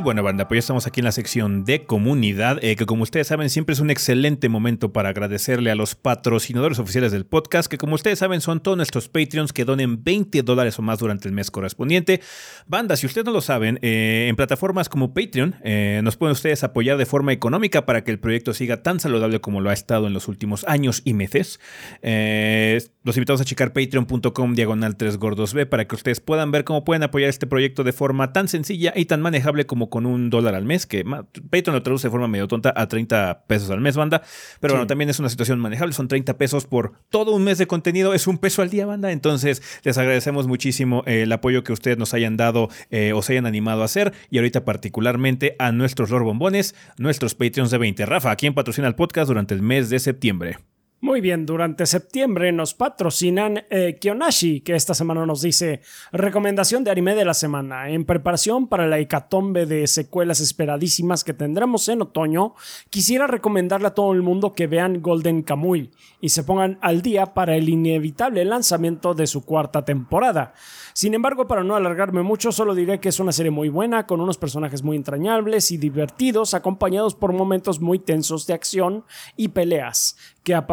[0.03, 3.29] Bueno, banda, pues ya estamos aquí en la sección de comunidad, eh, que como ustedes
[3.29, 7.79] saben siempre es un excelente momento para agradecerle a los patrocinadores oficiales del podcast, que
[7.79, 11.35] como ustedes saben son todos nuestros Patreons que donen 20 dólares o más durante el
[11.35, 12.21] mes correspondiente.
[12.67, 16.65] Banda, si ustedes no lo saben, eh, en plataformas como Patreon eh, nos pueden ustedes
[16.65, 20.09] apoyar de forma económica para que el proyecto siga tan saludable como lo ha estado
[20.09, 21.61] en los últimos años y meses.
[22.03, 26.85] los invitamos a checar patreon.com diagonal 3 gordos B para que ustedes puedan ver cómo
[26.85, 30.55] pueden apoyar este proyecto de forma tan sencilla y tan manejable como con un dólar
[30.55, 33.95] al mes, que Patreon lo traduce de forma medio tonta a 30 pesos al mes,
[33.95, 34.23] banda.
[34.59, 35.93] Pero bueno, también es una situación manejable.
[35.93, 38.15] Son 30 pesos por todo un mes de contenido.
[38.15, 39.13] Es un peso al día, banda.
[39.13, 43.35] Entonces, les agradecemos muchísimo eh, el apoyo que ustedes nos hayan dado eh, o se
[43.35, 44.15] hayan animado a hacer.
[44.31, 48.07] Y ahorita, particularmente, a nuestros Lord Bombones, nuestros Patreons de 20.
[48.07, 50.57] Rafa, ¿a quién patrocina el podcast durante el mes de septiembre?
[51.05, 55.81] Muy bien, durante septiembre nos patrocinan eh, Kionashi, que esta semana nos dice
[56.13, 57.91] recomendación de anime de la semana.
[57.91, 62.55] En preparación para la hecatombe de secuelas esperadísimas que tendremos en otoño,
[62.89, 67.35] quisiera recomendarle a todo el mundo que vean Golden Kamuy y se pongan al día
[67.35, 70.55] para el inevitable lanzamiento de su cuarta temporada.
[70.95, 74.21] Sin embargo, para no alargarme mucho, solo diré que es una serie muy buena, con
[74.21, 79.05] unos personajes muy entrañables y divertidos, acompañados por momentos muy tensos de acción
[79.37, 80.67] y peleas, que a,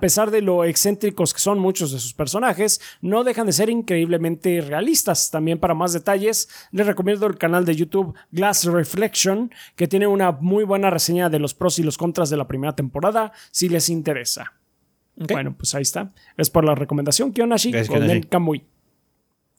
[0.00, 4.60] pesar de lo excéntricos que son muchos de sus personajes, no dejan de ser increíblemente
[4.60, 5.30] realistas.
[5.30, 10.32] También para más detalles, les recomiendo el canal de YouTube Glass Reflection, que tiene una
[10.32, 13.88] muy buena reseña de los pros y los contras de la primera temporada, si les
[13.88, 14.54] interesa.
[15.14, 16.12] Bueno, pues ahí está.
[16.36, 18.64] Es por la recomendación, Kionashi, con el Kamui.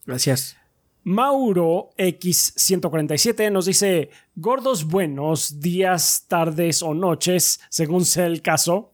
[0.06, 0.58] Gracias.
[1.06, 8.92] Mauro X147 nos dice, gordos buenos días, tardes o noches, según sea el caso.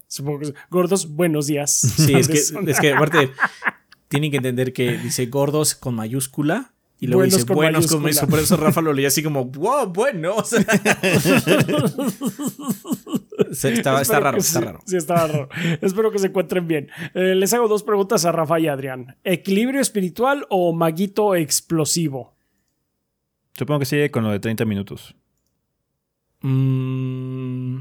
[0.70, 1.70] gordos buenos días.
[1.96, 2.38] Sí, es que,
[2.70, 3.30] es que aparte
[4.08, 8.28] tienen que entender que dice gordos con mayúscula y luego dice buenos con mayúscula.
[8.28, 10.50] Por eso Rafa lo leía así como, wow, buenos.
[13.50, 14.80] está, raro, está raro.
[14.84, 15.48] Sí, está raro.
[15.80, 16.88] Espero que se encuentren bien.
[17.14, 19.16] Eh, les hago dos preguntas a Rafa y Adrián.
[19.24, 22.36] ¿Equilibrio espiritual o maguito explosivo?
[23.56, 25.14] Supongo que sigue con lo de 30 minutos.
[26.42, 27.78] Mm,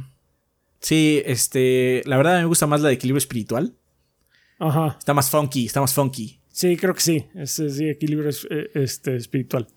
[0.79, 2.01] sí, este.
[2.05, 3.75] La verdad me gusta más la de equilibrio espiritual.
[4.59, 4.97] Ajá.
[4.99, 6.39] Está más funky, está más funky.
[6.51, 7.25] Sí, creo que sí.
[7.35, 9.67] Es, sí, equilibrio eh, este, espiritual.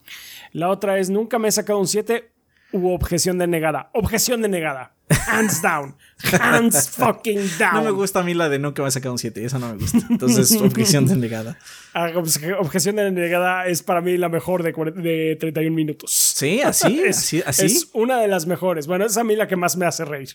[0.53, 2.33] La otra es nunca me he sacado un 7
[2.73, 3.91] u objeción denegada.
[3.93, 4.97] Objeción denegada.
[5.29, 5.97] Hands down.
[6.41, 7.75] Hands fucking down.
[7.75, 9.69] No me gusta a mí la de nunca me ha sacado un 7, esa no
[9.75, 9.99] me gusta.
[10.09, 11.59] Entonces, objeción denegada.
[11.95, 16.11] Ah, obje- Objeción denegada es para mí la mejor de, cuare- de 31 minutos.
[16.13, 17.67] Sí, así, Es, así, así.
[17.67, 18.87] es una de las mejores.
[18.87, 20.31] Bueno, es a mí la que más me hace reír.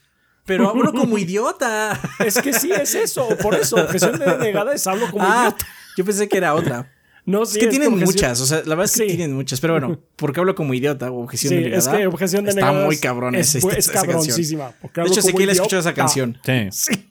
[0.45, 1.99] Pero hablo como idiota.
[2.20, 3.28] Es que sí es eso.
[3.41, 5.66] Por eso, objeción denegada es hablo como Ah, idiota.
[5.98, 6.90] yo pensé que era otra.
[7.28, 9.18] No, Es que tienen muchas, o sea, la verdad es que Sí.
[9.18, 11.78] tienen muchas, pero bueno, porque hablo como idiota o objeción Sí, denegada.
[11.91, 14.72] es que objeción Está denegada muy es- cabrón es, esa, es esa cabroncísima.
[14.82, 16.02] porque De hecho, como Ezequiel escuchó esa idiota.
[16.02, 16.40] canción.
[16.44, 16.70] Sí.
[16.72, 17.10] Sí.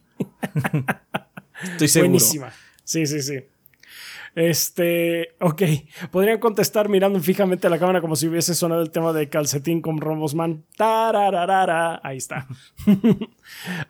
[1.72, 2.10] Estoy seguro.
[2.10, 2.52] Buenísima.
[2.82, 3.40] Sí, sí, sí.
[4.36, 5.62] Este, ok.
[6.10, 9.80] Podrían contestar mirando fijamente a la cámara como si hubiese sonado el tema de calcetín
[9.80, 10.62] con Robosman.
[10.76, 12.00] Tarararara.
[12.04, 12.46] Ahí está.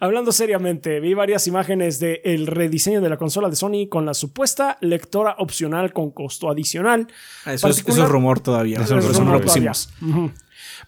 [0.01, 4.79] Hablando seriamente, vi varias imágenes del rediseño de la consola de Sony con la supuesta
[4.81, 7.09] lectora opcional con costo adicional.
[7.45, 8.81] Ah, Eso es, Particular- eso es rumor todavía.
[8.81, 9.91] Eso es rumor lo pusimos.
[10.01, 10.31] Ujú.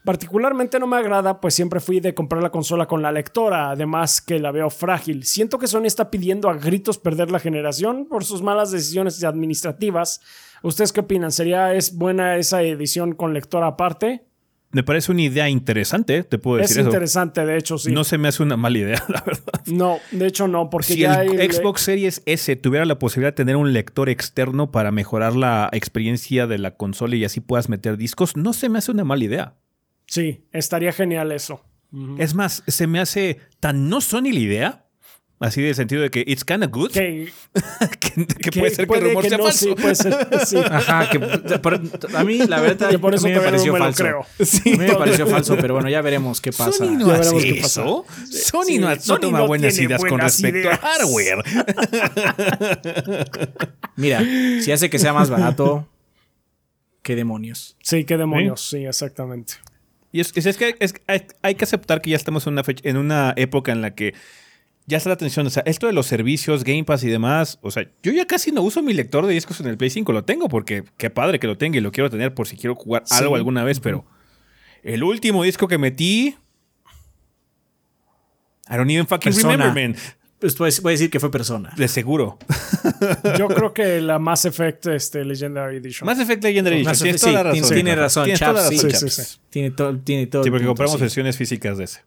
[0.04, 4.20] Particularmente no me agrada, pues siempre fui de comprar la consola con la lectora, además
[4.22, 5.24] que la veo frágil.
[5.24, 10.20] Siento que Sony está pidiendo a gritos perder la generación por sus malas decisiones administrativas.
[10.62, 11.30] ¿Ustedes qué opinan?
[11.32, 14.24] ¿Sería es buena esa edición con lectora aparte?
[14.70, 16.90] Me parece una idea interesante, te puedo Es decir eso.
[16.90, 17.88] interesante, de hecho, sí.
[17.90, 19.98] No No, se me hace una mala idea, la verdad.
[20.10, 23.36] de hecho no, porque Si ya el el- Xbox Series S tuviera la posibilidad de
[23.36, 27.96] tener un lector externo para mejorar la experiencia de la consola y así puedas meter
[27.96, 29.54] discos, no se me hace una mala idea.
[30.08, 31.62] Sí, estaría genial eso.
[32.18, 34.84] Es más, se me hace tan no Sony la idea,
[35.38, 37.30] así de sentido de que it's kinda good, que,
[38.00, 39.58] Que, que puede ser que el rumor sea no, falso.
[39.68, 40.14] sí, puede ser,
[40.46, 40.56] sí.
[40.70, 41.20] Ajá, que
[41.58, 41.80] por-
[42.14, 44.02] a mí la verdad Que por eso a mí me no pareció me lo falso.
[44.02, 44.20] creo.
[44.20, 46.72] A mí me pareció falso, pero bueno, ya veremos qué pasa.
[46.72, 48.06] Sony no Ya hace veremos qué eso.
[48.30, 50.80] Sony Sí, no, no Sony toma no buenas tiene ideas con buenas respecto ideas.
[50.82, 51.44] a hardware.
[53.96, 54.20] Mira,
[54.62, 55.86] si hace que sea más barato,
[57.02, 57.76] qué demonios.
[57.82, 59.54] Sí, qué demonios, sí, exactamente.
[60.12, 62.64] Y es, es- es que es- hay, hay que aceptar que ya estamos en una,
[62.64, 64.14] fecha- en una época en la que
[64.86, 65.46] ya está la atención.
[65.46, 67.58] O sea, esto de los servicios, Game Pass y demás.
[67.62, 70.12] O sea, yo ya casi no uso mi lector de discos en el Play 5.
[70.12, 72.74] Lo tengo porque qué padre que lo tenga y lo quiero tener por si quiero
[72.74, 73.14] jugar Sí.
[73.18, 73.80] algo alguna vez.
[73.80, 74.06] Pero
[74.82, 76.36] el último disco que metí.
[78.70, 79.56] I don't even fucking Persona.
[79.56, 79.96] remember, man.
[80.40, 81.72] Pues voy a decir que fue persona.
[81.76, 82.38] De seguro.
[83.38, 86.06] Yo creo que la Mass Effect este, Legendary Edition.
[86.06, 86.90] Mass Effect Legendary Edition.
[86.92, 87.74] Mass Tienes toda la sí, razón.
[87.74, 89.38] tiene razón, Tienes toda la Chaps, razón, sí, sí.
[89.50, 90.44] Tiene todo, tiene todo.
[90.44, 91.00] Sí, porque punto, compramos sí.
[91.00, 92.00] versiones físicas de ese.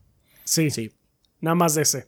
[0.46, 0.92] sí, Sí.
[1.42, 2.08] nada más de ese.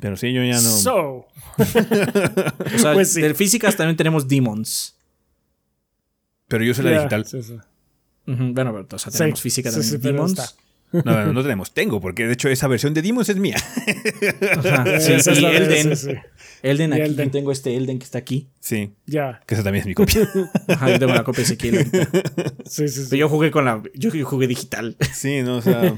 [0.00, 0.60] Pero sí, yo ya no.
[0.60, 0.94] So,
[1.58, 3.20] O sea, Pues sí.
[3.20, 4.94] de físicas también tenemos Demons.
[6.46, 7.24] pero yo soy la digital.
[7.26, 7.54] sí, sí.
[8.28, 9.90] Ujú, Bueno, pero o sea, Sí, tenemos física también.
[9.90, 10.38] sí, pero Demons.
[10.38, 10.52] está.
[10.92, 11.72] No, no, no tenemos.
[11.74, 13.56] Tengo, porque de hecho esa versión de Demons es mía.
[14.64, 15.96] Ajá, sí, Esa es y la de- Elden.
[15.96, 16.18] sí, sí.
[16.62, 17.26] Elden, Y aquí Elden.
[17.26, 18.48] yo tengo este Elden que está aquí.
[18.58, 20.28] Sí, Ya, que esa también es mi copia.
[20.68, 21.84] Ajá, yo tengo la copia de Ezequiel
[22.64, 23.02] sí, sí.
[23.02, 23.06] sí.
[23.10, 23.82] Pero yo jugué con la.
[23.94, 24.96] Yo jugué digital.
[25.12, 25.94] Sí, no, o sea,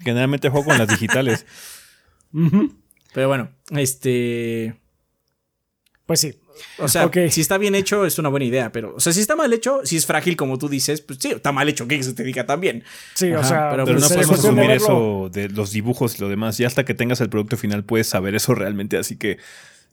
[0.00, 1.44] generalmente juego con las digitales.
[3.12, 4.74] Pero bueno, este.
[6.06, 6.34] Pues sí.
[6.78, 8.72] O sea, si está bien hecho, es una buena idea.
[8.72, 11.28] Pero, o sea, si está mal hecho, si es frágil como tú dices, pues sí,
[11.28, 12.84] está mal hecho, que se te diga también.
[13.14, 16.28] Sí, o sea, pero Pero pues no podemos asumir eso de los dibujos y lo
[16.28, 16.58] demás.
[16.60, 18.96] Y hasta que tengas el producto final puedes saber eso realmente.
[18.96, 19.38] Así que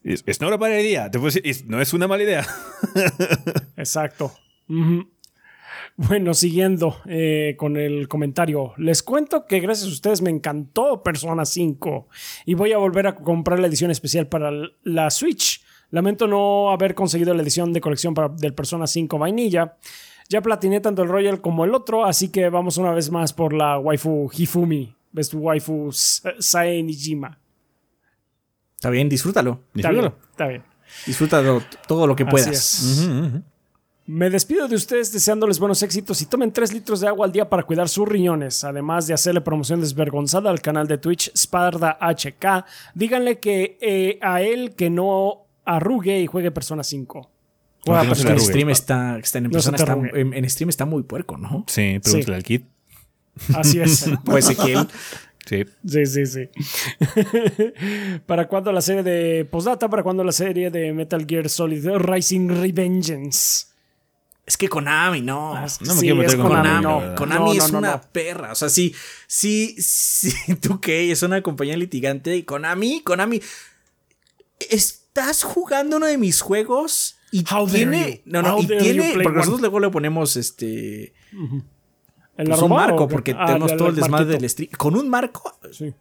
[0.04, 1.10] es, es no una mala idea.
[1.10, 2.46] Te puedo decir, es- no es una mala idea.
[3.76, 4.32] Exacto.
[5.96, 11.44] Bueno, siguiendo eh, con el comentario, les cuento que gracias a ustedes me encantó Persona
[11.44, 12.08] 5
[12.46, 14.50] y voy a volver a comprar la edición especial para
[14.82, 15.62] la Switch.
[15.90, 19.76] Lamento no haber conseguido la edición de colección para, del Persona 5 Vainilla.
[20.28, 23.52] Ya platiné tanto el Royal como el otro, así que vamos una vez más por
[23.52, 27.36] la waifu Hifumi, ves tu waifu Sa- Sae Nijima.
[28.76, 29.60] Está bien, disfrútalo.
[29.74, 30.30] Está bien, Disfrútalo.
[30.30, 30.62] está bien.
[31.06, 33.08] Disfrútalo todo lo que puedas.
[34.06, 37.48] Me despido de ustedes deseándoles buenos éxitos y tomen 3 litros de agua al día
[37.48, 42.64] para cuidar sus riñones, además de hacerle promoción desvergonzada al canal de Twitch Sparda HK.
[42.94, 47.30] Díganle que eh, a él que no arrugue y juegue Persona 5.
[47.86, 50.84] Juega no Es le en stream está, está en, persona está- en, en stream está
[50.84, 51.64] muy puerco, ¿no?
[51.66, 52.64] Sí, pregúntale al kit.
[53.54, 54.06] Así es.
[54.26, 54.86] O Ezequiel.
[55.46, 55.64] Sí.
[55.86, 56.48] Sí, sí, sí.
[58.26, 59.88] ¿Para cuándo la serie de Postdata?
[59.88, 63.66] ¿Para cuándo la serie de Metal Gear Solid Rising Revengeance?
[64.46, 65.54] Es que Konami, no.
[65.56, 67.14] Ah, No me Sí, quiero meter es con Konami, Konami, no.
[67.14, 68.00] Konami No, es no, una no.
[68.12, 68.52] perra.
[68.52, 68.94] O sea, sí,
[69.26, 72.36] sí, sí, tú que es una compañía litigante.
[72.36, 73.40] Y Konami, Konami,
[75.20, 79.38] estás jugando uno de mis juegos y How tiene, no, no, How y tiene, porque
[79.38, 81.12] nosotros luego le ponemos este,
[82.36, 84.70] ¿El pues un marco, porque Ah, tenemos el- todo el el desmadre del stream.
[84.76, 85.94] Con un marco, Sí.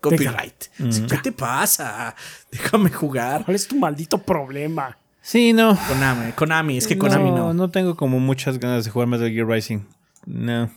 [0.00, 0.64] copyright.
[1.08, 2.14] ¿Qué te pasa?
[2.50, 3.44] Déjame jugar.
[3.44, 4.96] ¿Cuál es tu maldito problema?
[5.20, 5.76] Sí, no.
[5.88, 7.52] Konami, Konami, es que Konami no.
[7.52, 9.80] No tengo como muchas ganas de jugar Metal Gear Rising.
[10.26, 10.70] No.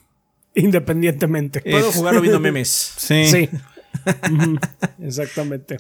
[0.56, 1.62] Independientemente.
[1.62, 2.70] Puedo Es- jugarlo viendo memes.
[2.98, 3.26] Sí.
[3.28, 3.50] Sí.
[5.02, 5.80] Exactamente.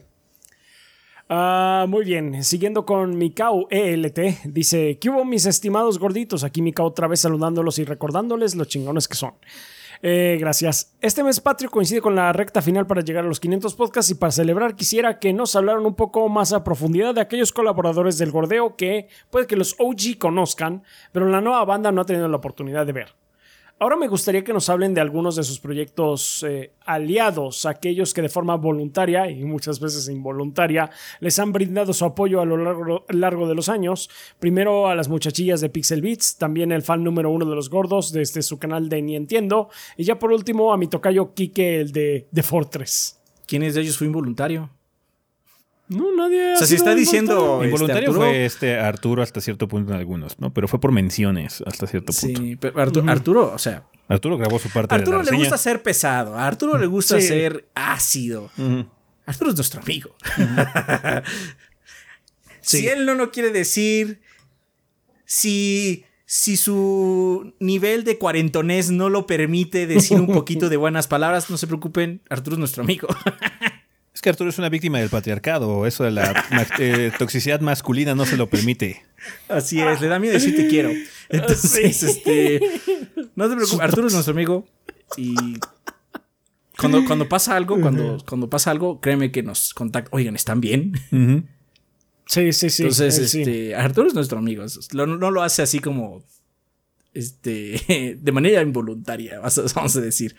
[1.31, 6.43] Ah, muy bien, siguiendo con Mikau ELT, dice, ¿qué hubo mis estimados gorditos?
[6.43, 9.35] Aquí Mikau otra vez saludándolos y recordándoles los chingones que son.
[10.01, 10.95] Eh, gracias.
[11.01, 14.15] Este mes patrio coincide con la recta final para llegar a los 500 podcasts y
[14.15, 18.31] para celebrar quisiera que nos hablaran un poco más a profundidad de aquellos colaboradores del
[18.31, 20.81] gordeo que puede que los OG conozcan,
[21.11, 23.15] pero la nueva banda no ha tenido la oportunidad de ver.
[23.81, 28.22] Ahora me gustaría que nos hablen de algunos de sus proyectos eh, aliados, aquellos que
[28.22, 30.89] de forma voluntaria y muchas veces involuntaria
[31.22, 34.10] les han brindado su apoyo a lo largo, de los años.
[34.38, 38.11] Primero a las muchachillas de Pixel Beats, también el fan número uno de los gordos
[38.11, 41.93] desde su canal de Ni Entiendo, y ya por último a mi tocayo Kike, el
[41.93, 43.18] de, de Fortress.
[43.47, 44.69] ¿Quién de ellos fue involuntario?
[45.90, 46.53] No, nadie.
[46.53, 47.64] O sea, si está diciendo involuntario.
[47.64, 50.53] este, Involuntario Arturo- fue este Arturo hasta cierto punto en algunos, ¿no?
[50.53, 52.41] Pero fue por menciones hasta cierto punto.
[52.41, 55.49] Sí, pero Artu- Arturo, o sea, Arturo grabó su parte Arturo de la le reseña.
[55.49, 57.28] gusta ser pesado, a Arturo le gusta Sí.
[57.28, 58.52] ser ácido.
[59.26, 60.16] Arturo es nuestro amigo.
[62.61, 64.22] Si él no lo quiere decir,
[65.26, 71.49] si, si su nivel de cuarentonés no lo permite decir un poquito de buenas palabras,
[71.49, 73.07] no se preocupen, Arturo es nuestro amigo.
[74.19, 75.85] Es que Arturo es una víctima del patriarcado.
[75.87, 76.45] Eso de la
[76.77, 79.01] eh, toxicidad masculina no se lo permite.
[79.47, 80.91] Así es, le da miedo decir te quiero.
[81.29, 82.05] Entonces, Sí.
[82.05, 82.59] este.
[83.37, 84.67] No te preocupes, Arturo es nuestro amigo.
[85.15, 85.35] Y.
[86.77, 90.09] Cuando, cuando pasa algo, cuando, cuando pasa algo, créeme que nos contacta.
[90.13, 90.91] Oigan, ¿están bien?
[92.25, 92.83] Sí, sí, sí.
[92.83, 93.39] Entonces, sí.
[93.39, 93.73] este.
[93.75, 94.65] Arturo es nuestro amigo.
[94.91, 96.25] Lo- no lo hace así como.
[97.13, 98.17] Este.
[98.21, 100.35] De manera involuntaria, vamos a decir.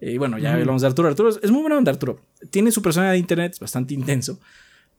[0.00, 1.08] Y bueno, ya hablamos de Arturo.
[1.08, 2.20] Arturo es, es muy buena onda, Arturo.
[2.50, 4.38] Tiene su personalidad de internet, es bastante intenso.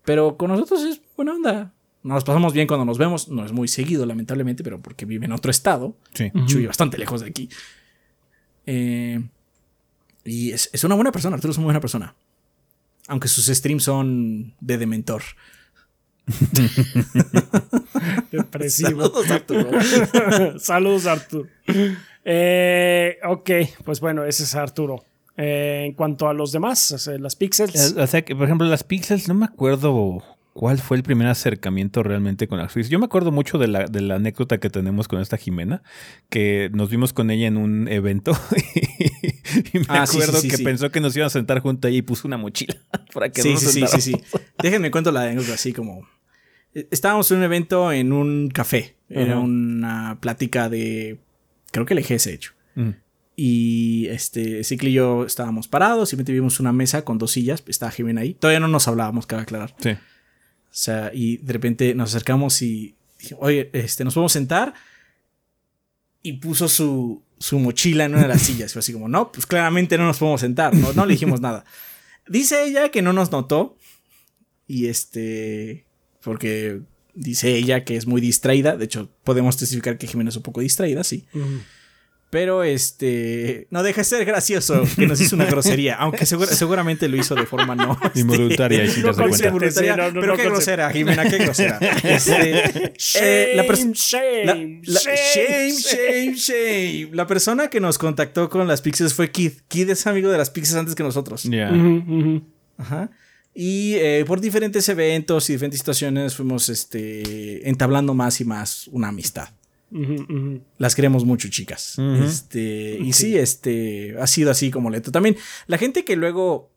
[0.04, 1.74] Pero con nosotros es buena onda.
[2.04, 3.28] Nos pasamos bien cuando nos vemos.
[3.28, 5.96] No es muy seguido, lamentablemente, pero porque vive en otro estado.
[6.14, 6.32] Sí.
[6.66, 7.50] Bastante lejos de aquí.
[8.66, 9.22] Eh,
[10.24, 12.16] y es, es una buena persona, Arturo es una buena persona.
[13.08, 15.22] Aunque sus streams son de dementor.
[18.32, 19.04] Depresivo.
[19.04, 20.60] Saludos, Arturo.
[20.60, 21.50] Saludos, Arturo.
[22.30, 23.50] Eh, ok,
[23.86, 25.02] pues bueno, ese es Arturo.
[25.38, 27.96] Eh, en cuanto a los demás, o sea, las pixels.
[27.96, 30.22] O sea, que por ejemplo, las Pixels, no me acuerdo
[30.54, 32.90] cuál fue el primer acercamiento realmente con las Pixels.
[32.90, 35.84] Yo me acuerdo mucho de la, de la anécdota que tenemos con esta Jimena,
[36.30, 38.32] que nos vimos con ella en un evento
[39.74, 40.64] y me Ah, sí, sí, acuerdo sí, que sí.
[40.66, 42.76] pensó que nos iban a sentar junto ahí y puso una mochila
[43.14, 44.32] para que Sí, no sí, nos sí, sí, sentáramos.
[44.32, 44.48] sí.
[44.62, 46.06] Déjenme cuento la anécdota así como.
[46.74, 48.96] eh, Estábamos en un evento en un café.
[49.10, 51.20] Era una plática de.
[51.78, 52.54] Creo que el EGS, de hecho.
[52.74, 52.90] Mm.
[53.36, 57.92] Y este, Cicli y yo estábamos parados, simplemente vimos una mesa con dos sillas, estaba
[57.92, 58.34] Jimena ahí.
[58.34, 59.76] Todavía no nos hablábamos, cabe aclarar.
[59.78, 59.92] Sí.
[59.92, 59.96] O
[60.72, 64.74] sea, y de repente nos acercamos y dije, oye, este, nos podemos sentar.
[66.24, 68.74] Y puso su, su mochila en una de las sillas.
[68.74, 70.74] Fue así como, no, pues claramente no nos podemos sentar.
[70.74, 71.64] No, no le dijimos nada.
[72.28, 73.78] Dice ella que no nos notó.
[74.66, 75.86] Y este,
[76.24, 76.82] porque
[77.18, 78.78] dice ella que es muy distraída.
[78.78, 81.26] De hecho, podemos testificar que Jimena es un poco distraída, sí.
[81.34, 81.60] Ujú.
[82.30, 85.96] Pero este, no deja de ser gracioso que nos hizo una grosería.
[85.96, 87.98] Aunque segura- seguramente lo hizo de forma no.
[88.04, 89.38] este, Involuntaria y sin No cuenta.
[89.72, 91.80] Sí, no, no, pero no qué grosera, Jimena, qué grosera.
[92.04, 93.94] Este, eh, la shame,
[94.44, 96.36] la- shame, la- shame, shame.
[96.36, 97.10] shame, shame.
[97.16, 99.54] La persona que nos contactó con las Pixies fue Kid.
[99.70, 101.44] Kid es amigo de las Pixies antes que nosotros.
[101.44, 101.72] Ya.
[101.72, 102.42] Ujú, ujú.
[102.78, 103.10] Ajá.
[103.60, 109.08] Y eh, por diferentes eventos y diferentes situaciones fuimos este, entablando más y más una
[109.08, 109.50] amistad.
[110.78, 111.98] Las queremos mucho, chicas.
[112.24, 115.12] Este, y sí, este, ha sido así como lento.
[115.12, 116.70] También la gente que luego,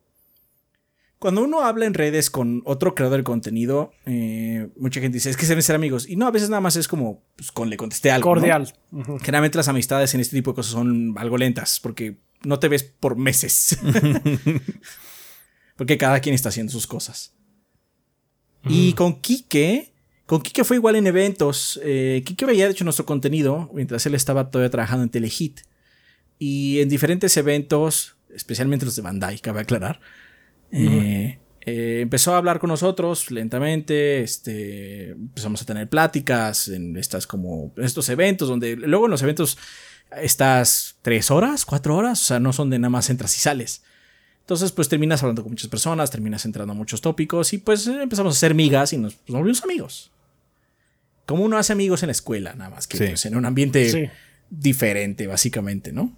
[1.19, 5.37] cuando uno habla en redes con otro creador de contenido, eh, mucha gente dice, es
[5.37, 6.09] que se deben ser amigos.
[6.09, 8.31] Y no, a veces nada más es como, pues con le contesté algo.
[8.31, 8.41] ¿no?
[8.41, 8.73] Cordial.
[8.91, 9.19] Ujú.
[9.19, 12.85] Generalmente las amistades en este tipo de cosas son algo lentas porque no te ves
[12.85, 13.79] por meses.
[15.81, 17.33] porque cada quien está haciendo sus cosas.
[18.69, 19.95] Y con Quique,
[20.27, 21.81] con Quique fue igual en eventos.
[21.83, 25.61] Eh, Quique veía de hecho nuestro contenido mientras él estaba todavía trabajando en Telehit.
[26.39, 30.03] Y en diferentes eventos, especialmente los de Bandai, cabe aclarar,
[30.71, 34.21] eh, eh, empezó a hablar con nosotros lentamente.
[34.21, 39.57] Este, empezamos a tener pláticas en estas como estos eventos donde luego en los eventos
[40.15, 43.83] estás tres horas, cuatro horas, o sea, no son de nada más entras y sales.
[44.51, 48.35] Entonces, pues terminas hablando con muchas personas, terminas entrando a muchos tópicos y pues empezamos
[48.37, 50.11] a ser migas y nos, pues, nos volvimos amigos.
[51.25, 53.05] Como uno hace amigos en la escuela, nada más que Sí.
[53.07, 54.11] pues, en un ambiente Sí.
[54.51, 56.17] diferente, básicamente, ¿no?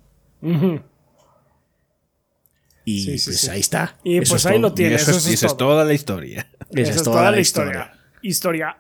[2.87, 3.51] Y Sí, pues sí.
[3.51, 3.99] ahí está.
[4.03, 4.63] Y Eso pues es ahí todo.
[4.63, 4.93] lo tiene.
[4.93, 5.69] Y eso, eso es, es y eso es todo.
[5.69, 6.51] toda la historia.
[6.71, 7.93] Esa Esa es toda la historia.
[8.23, 8.79] Historia.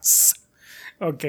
[1.01, 1.24] Ok.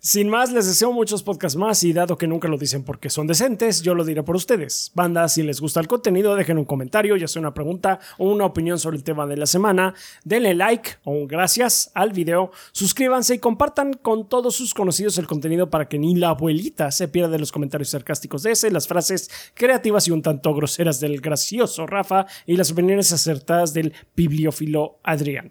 [0.00, 3.26] Sin más, les deseo muchos podcasts más y dado que nunca lo dicen porque son
[3.26, 4.92] decentes, yo lo diré por ustedes.
[4.94, 8.44] Banda, si les gusta el contenido, dejen un comentario, ya sea una pregunta o una
[8.44, 9.94] opinión sobre el tema de la semana.
[10.22, 15.26] Denle like o un gracias al video, suscríbanse y compartan con todos sus conocidos el
[15.26, 18.86] contenido para que ni la abuelita se pierda de los comentarios sarcásticos de ese, las
[18.86, 25.00] frases creativas y un tanto groseras del gracioso Rafa y las opiniones acertadas del bibliófilo
[25.02, 25.50] Adrián.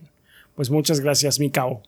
[0.56, 1.84] Pues muchas gracias, Mikao.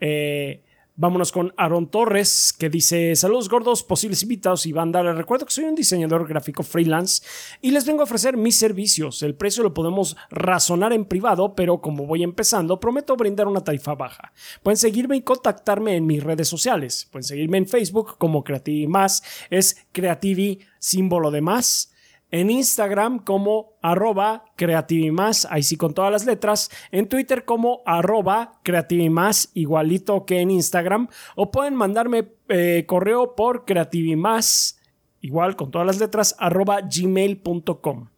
[0.00, 0.62] Eh,
[0.98, 5.02] Vámonos con Aaron Torres, que dice: Saludos gordos, posibles invitados y banda.
[5.02, 7.22] Les recuerdo que soy un diseñador gráfico freelance
[7.60, 9.22] y les vengo a ofrecer mis servicios.
[9.22, 13.94] El precio lo podemos razonar en privado, pero como voy empezando, prometo brindar una tarifa
[13.94, 14.32] baja.
[14.62, 17.06] Pueden seguirme y contactarme en mis redes sociales.
[17.12, 21.92] Pueden seguirme en Facebook como Creativi Más, es Creativi símbolo de más
[22.36, 28.60] en Instagram como arroba creativimás, ahí sí con todas las letras, en Twitter como arroba
[28.62, 34.78] creativimás, igualito que en Instagram, o pueden mandarme eh, correo por creativimás,
[35.22, 38.08] igual con todas las letras, arroba gmail.com.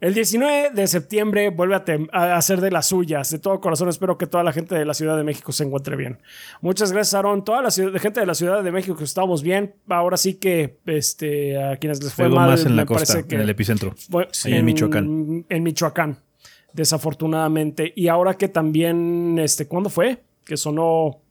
[0.00, 1.76] El 19 de septiembre vuelve
[2.12, 3.30] a, hacer de las suyas.
[3.30, 5.96] De todo corazón espero que toda la gente de la Ciudad de México se encuentre
[5.96, 6.18] bien.
[6.60, 7.44] Muchas gracias, Aaron.
[7.44, 9.74] Toda la gente de la Ciudad de México estamos bien.
[9.88, 13.48] Ahora sí que este, a quienes les fue, mal, más en la costa, en el
[13.48, 13.94] epicentro.
[14.44, 15.46] en, Michoacán.
[15.48, 16.18] En Michoacán,
[16.72, 17.92] desafortunadamente.
[17.96, 20.22] Y ahora que también, este, ¿cuándo fue?
[20.44, 21.23] Que sonó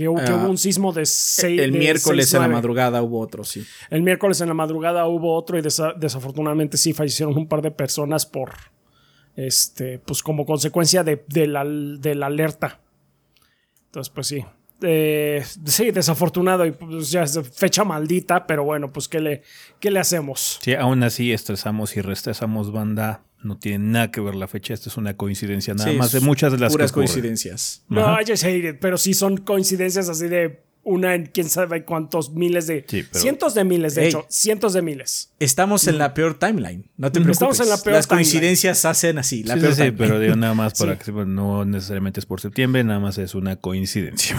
[0.00, 1.60] que, hubo, ah, un sismo de seis.
[1.60, 3.66] El miércoles en la madrugada hubo otro, sí.
[3.90, 8.24] El miércoles en la madrugada hubo otro y desafortunadamente sí fallecieron un par de personas
[8.24, 8.54] por.
[9.36, 12.80] Este, pues como consecuencia de, la, de la alerta.
[13.86, 14.44] Entonces, pues sí.
[14.82, 19.42] Eh, sí, desafortunado y pues ya es fecha maldita, pero bueno, pues ¿qué le,
[19.78, 20.58] qué le hacemos?
[20.62, 24.88] Sí, aún así estresamos y restresamos banda no tiene nada que ver la fecha, esta
[24.88, 27.84] es una coincidencia nada más de muchas de las puras coincidencias.
[27.88, 31.84] No, I just hate it, pero sí son coincidencias así de una en quién sabe
[31.84, 35.32] cuántos miles de cientos de miles de hecho cientos de miles.
[35.38, 37.36] Estamos en la peor timeline no te preocupes.
[37.36, 40.78] Estamos en la peor las coincidencias hacen así la peor sí, pero digo nada más
[40.78, 44.36] para que no necesariamente es por septiembre nada más es una coincidencia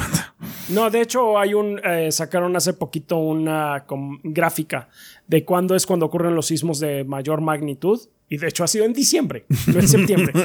[0.70, 3.86] no de hecho hay un eh, sacaron hace poquito una
[4.24, 4.90] gráfica
[5.32, 8.84] de cuándo es cuando ocurren los sismos de mayor magnitud y de hecho ha sido
[8.84, 10.34] en diciembre, no en septiembre.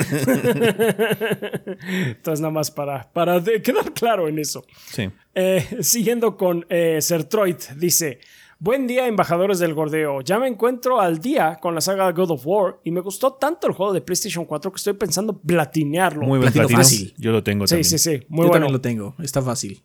[2.06, 4.64] Entonces, nada más para, para quedar claro en eso.
[4.92, 5.10] Sí.
[5.34, 8.20] Eh, siguiendo con eh, Sertroid, dice:
[8.60, 10.20] Buen día, embajadores del gordeo.
[10.20, 13.66] Ya me encuentro al día con la saga God of War y me gustó tanto
[13.66, 16.26] el juego de PlayStation 4 que estoy pensando platinearlo.
[16.26, 17.12] Muy fácil.
[17.18, 17.82] Yo lo tengo también.
[17.84, 18.24] Sí, sí, sí.
[18.28, 18.52] Muy Yo bueno.
[18.52, 19.16] también lo tengo.
[19.18, 19.82] Está fácil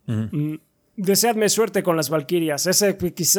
[0.95, 2.67] deseadme suerte con las Valkyrias.
[2.67, 2.97] Ese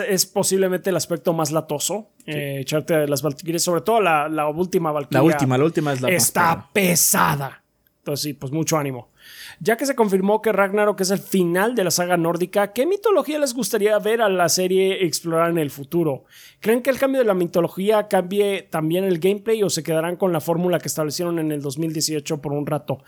[0.08, 2.10] es posiblemente el aspecto más latoso.
[2.26, 5.20] Eh, echarte las Valkyrias, sobre todo la, última Valkyria.
[5.20, 7.62] La última, la última es la Está pesada.
[8.02, 9.12] Entonces, sí, pues mucho ánimo.
[9.60, 13.38] Ya que se confirmó que Ragnarok es el final de la saga nórdica, ¿qué mitología
[13.38, 16.24] les gustaría ver a la serie explorar en el futuro?
[16.58, 20.32] ¿Creen que el cambio de la mitología cambie también el gameplay o se quedarán con
[20.32, 23.04] la fórmula que establecieron en el 2018 por un rato?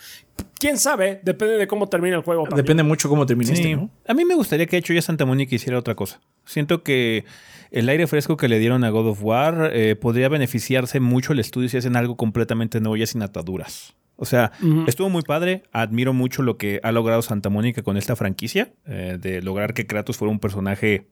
[0.64, 2.46] Quién sabe, depende de cómo termine el juego.
[2.56, 3.78] Depende mucho cómo termine este,
[4.08, 6.22] A mí me gustaría que hecho ya Santa Mónica hiciera otra cosa.
[6.46, 7.26] Siento que
[7.70, 11.40] el aire fresco que le dieron a God of War eh, podría beneficiarse mucho el
[11.40, 13.94] estudio si hacen algo completamente nuevo ya sin ataduras.
[14.16, 14.52] O sea,
[14.86, 15.64] estuvo muy padre.
[15.72, 19.86] Admiro mucho lo que ha logrado Santa Mónica con esta franquicia, eh, de lograr que
[19.86, 21.08] Kratos fuera un personaje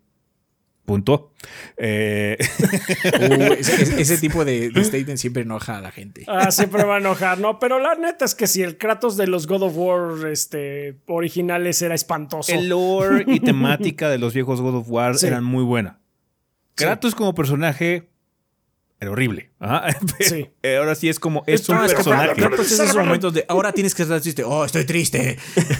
[0.84, 1.32] Punto.
[1.76, 3.52] Eh, uh,
[3.98, 6.24] ese, tipo de, statement siempre enoja a la gente.
[6.26, 7.58] Ah, siempre va a enojar, ¿no?
[7.60, 11.80] Pero la neta es que si el Kratos de los God of War este, originales
[11.82, 12.52] era espantoso.
[12.52, 16.00] El lore y temática de los viejos God of War eran muy buena.
[16.74, 18.11] Kratos como personaje
[19.02, 19.50] era horrible.
[20.20, 20.48] sí.
[20.78, 22.40] Ahora sí es como, es un personaje.
[22.60, 24.44] esos momentos de, ahora tienes que estar triste.
[24.44, 25.38] Oh, estoy triste.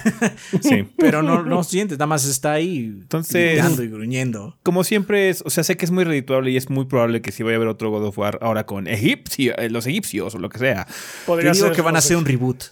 [0.60, 0.88] sí.
[0.98, 4.58] Pero no, no sientes, nada más está ahí Entonces, y gruñendo.
[4.64, 7.30] Como siempre es, o sea, sé que es muy redituable y es muy probable que
[7.30, 10.38] si vaya a haber otro God of War ahora con egipcio, eh, los egipcios o
[10.40, 10.88] lo que sea.
[11.24, 12.64] Podría Yo digo que van a hacer un reboot.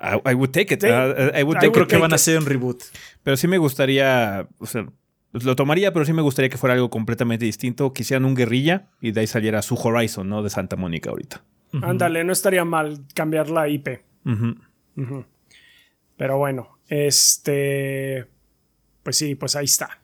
[0.00, 0.82] I, would take it.
[0.84, 2.82] I, would take creo que van a hacer un reboot.
[3.22, 4.94] Pero sí me gustaría, o sea, pues
[5.42, 7.92] lo tomaría, pero sí me gustaría que fuera algo completamente distinto.
[7.92, 10.42] Quisieran un guerrilla y de ahí saliera su Horizon, ¿no?
[10.42, 11.42] De Santa Mónica ahorita.
[11.82, 13.88] Ándale, no estaría mal cambiar la IP.
[16.16, 18.26] Pero bueno, este.
[19.02, 20.00] Pues sí, pues ahí está.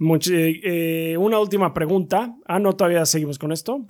[0.00, 2.34] Eh, una última pregunta.
[2.46, 3.84] Ah, no, todavía seguimos con esto.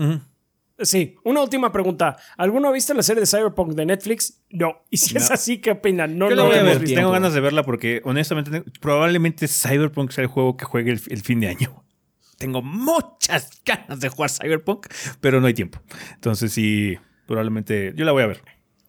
[0.78, 2.16] Sí, una última pregunta.
[2.36, 4.42] ¿Alguno ha visto la serie de Cyberpunk de Netflix?
[4.51, 4.82] No.
[4.90, 6.18] Y si es así, ¿qué opinan?
[6.18, 6.48] No, no,
[6.80, 11.40] Tengo ganas de verla porque, honestamente, probablemente Cyberpunk sea el juego que juegue el, fin
[11.40, 11.84] de año.
[12.38, 14.86] Tengo muchas ganas de jugar Cyberpunk,
[15.20, 15.80] pero no hay tiempo.
[16.14, 18.42] Entonces, sí, probablemente yo la voy a ver.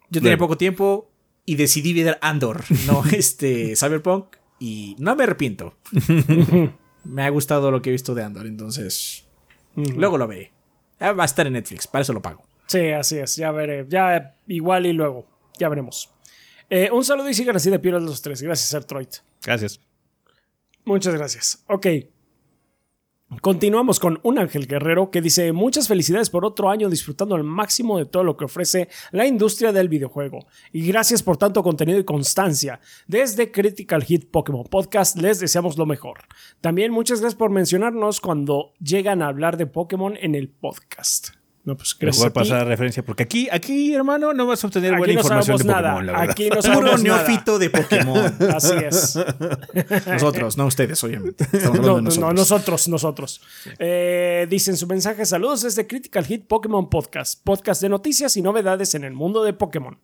[0.10, 1.12] Yo tenía poco tiempo,
[1.45, 5.78] y decidí ver Andor, no este Cyberpunk, y no me arrepiento.
[7.03, 9.28] me ha gustado lo que he visto de Andor, entonces
[9.76, 10.55] luego lo veré.
[11.00, 12.44] Ah, va a estar en Netflix, para eso lo pago.
[12.68, 15.28] Sí, así es, ya veré, ya igual y luego,
[15.58, 16.12] ya veremos.
[16.70, 18.42] Eh, un saludo y sigan así de los tres.
[18.42, 19.08] Gracias, Artroid.
[19.44, 19.80] Gracias.
[20.84, 21.64] Muchas gracias.
[21.68, 21.88] Ok.
[23.42, 27.98] Continuamos con un Ángel Guerrero que dice muchas felicidades por otro año disfrutando al máximo
[27.98, 32.06] de todo lo que ofrece la industria del videojuego y gracias por tanto contenido y
[32.06, 32.80] constancia.
[33.08, 36.20] Desde Critical Hit Pokémon Podcast les deseamos lo mejor.
[36.62, 41.30] También muchas gracias por mencionarnos cuando llegan a hablar de Pokémon en el podcast.
[41.66, 42.22] No, pues gracias.
[42.22, 45.58] Voy a pasar la referencia porque aquí, aquí, hermano, no vas a obtener buena información
[45.58, 48.36] de Pokémon, la Aquí no Puro neófito de Pokémon.
[48.54, 49.18] Así es.
[50.06, 51.48] nosotros, no ustedes, obviamente.
[51.54, 52.18] No, nosotros.
[52.20, 53.42] no, nosotros, nosotros.
[53.80, 58.94] Eh, dicen su mensaje: Saludos desde Critical Hit Pokémon Podcast, podcast de noticias y novedades
[58.94, 59.98] en el mundo de Pokémon.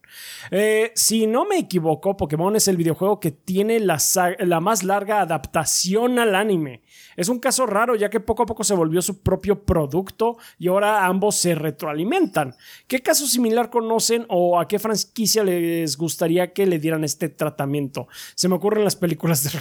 [0.49, 4.01] Eh, si no me equivoco, Pokémon es el videojuego que tiene la,
[4.39, 6.81] la más larga adaptación al anime.
[7.21, 10.69] Es un caso raro ya que poco a poco se volvió su propio producto y
[10.69, 12.55] ahora ambos se retroalimentan.
[12.87, 18.07] ¿Qué caso similar conocen o a qué franquicia les gustaría que le dieran este tratamiento?
[18.33, 19.51] Se me ocurren las películas de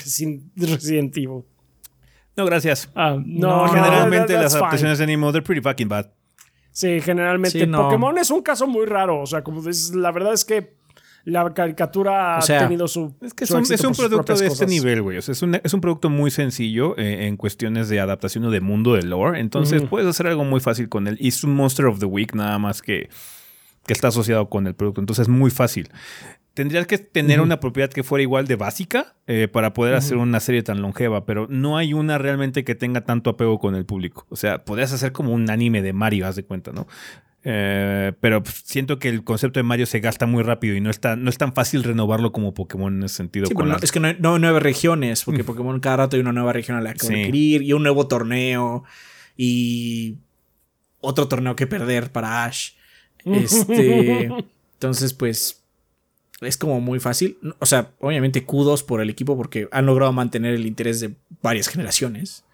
[0.56, 1.44] Resident, Evil.
[2.34, 2.88] No, gracias.
[2.94, 6.06] Ah, no, generalmente las adaptaciones de anime, they're pretty fucking bad.
[6.72, 7.66] Sí, generalmente.
[7.66, 9.20] Pokémon es un caso muy raro.
[9.20, 10.79] O sea, como dices, la verdad es que
[11.24, 13.14] la caricatura ha tenido su.
[13.20, 15.18] Es que es un, producto de este nivel, güey.
[15.18, 18.50] O sea, es un, es un producto muy sencillo eh, en cuestiones de adaptación o
[18.50, 19.40] de mundo de lore.
[19.40, 21.16] Entonces puedes hacer algo muy fácil con él.
[21.20, 23.10] Y es un Monster of the Week nada más que,
[23.86, 25.00] que está asociado con el producto.
[25.00, 25.90] Entonces es muy fácil.
[26.54, 30.40] Tendrías que tener una propiedad que fuera igual de básica eh, para poder hacer una
[30.40, 34.26] serie tan longeva, pero no hay una realmente que tenga tanto apego con el público.
[34.30, 36.88] O sea, podrías hacer como un anime de Mario, haz de cuenta, ¿no?
[37.42, 41.00] Eh, pero siento que el concepto de Mario se gasta muy rápido y no es
[41.00, 43.46] tan, no es tan fácil renovarlo como Pokémon en ese sentido.
[43.82, 46.80] Es que no hay, nueve regiones, porque Pokémon cada rato hay una nueva región a
[46.80, 48.84] la que adquirir y un nuevo torneo
[49.36, 50.18] y
[51.00, 52.72] otro torneo que perder para Ash.
[53.22, 54.30] Este,
[54.72, 55.62] entonces, pues
[56.40, 57.36] es como muy fácil.
[57.58, 61.68] O sea, obviamente kudos por el equipo porque han logrado mantener el interés de varias
[61.68, 62.44] generaciones.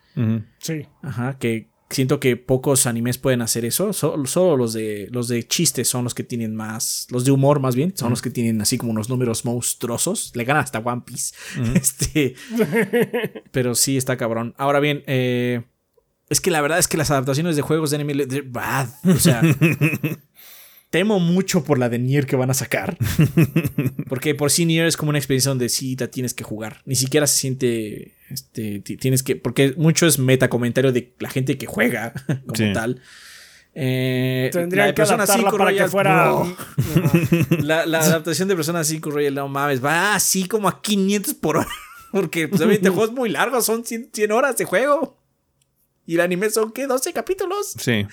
[0.59, 0.87] Sí.
[1.03, 3.93] Ajá, que siento que pocos animes pueden hacer eso.
[3.93, 7.07] Solo, los de los de chistes son los que tienen más.
[7.11, 10.33] Los de humor, más bien, son los que tienen así como unos números monstruosos.
[10.35, 11.35] Le ganan hasta One Piece.
[11.75, 12.35] Este.
[13.53, 14.55] pero sí está cabrón.
[14.59, 15.63] Ahora bien, eh,
[16.29, 18.27] es que la verdad es que las adaptaciones de juegos de anime.
[18.47, 18.89] Bad.
[19.05, 19.43] O sea.
[20.97, 22.97] temo mucho por la de Nier que van a sacar.
[24.09, 26.81] Porque por sí Nier es como una experiencia donde sí la tienes que jugar.
[26.87, 28.15] Ni siquiera se siente.
[28.31, 29.37] Este, tienes que.
[29.37, 32.15] Porque mucho es meta comentario de la gente que juega
[32.47, 33.03] como tal.
[33.75, 36.33] Eh, Tendría que adaptarla para que fuera.
[37.61, 41.69] la, adaptación de Persona 5 Royal, no mames, va así como a 500 por hora.
[42.11, 45.19] Porque pues, obviamente el juego es muy largo, son 100, 100 horas de juego.
[46.07, 46.89] Y el anime son, ¿qué?
[46.89, 47.75] ¿12 capítulos?
[47.79, 48.07] Sí.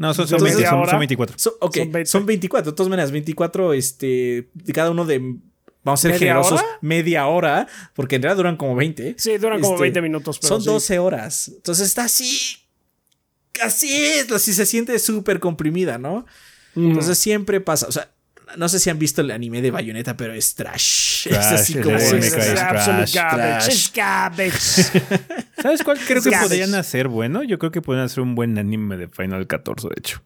[0.00, 1.36] No, son, son, 24.
[1.60, 2.70] ok, son 24.
[2.70, 5.36] De todas maneras, 24, este, de cada uno de.
[5.84, 9.16] Vamos a ser generosos, media hora, porque en realidad duran como 20.
[9.18, 10.38] Sí, duran como 20 este, minutos.
[10.40, 11.48] son 12 horas.
[11.48, 12.34] Entonces está así.
[13.62, 16.24] Así es, así se siente súper comprimida, ¿no?
[16.74, 17.86] Entonces siempre pasa.
[17.86, 18.10] O sea,
[18.56, 21.26] no sé si han visto el anime de Bayonetta, pero es trash.
[21.28, 23.90] es así como es, trash, garbage.
[23.94, 25.02] garbage.
[25.62, 27.42] ¿Sabes cuál creo que podrían hacer bueno?
[27.42, 30.22] Yo creo que podrían hacer un buen anime de Final 14, de hecho.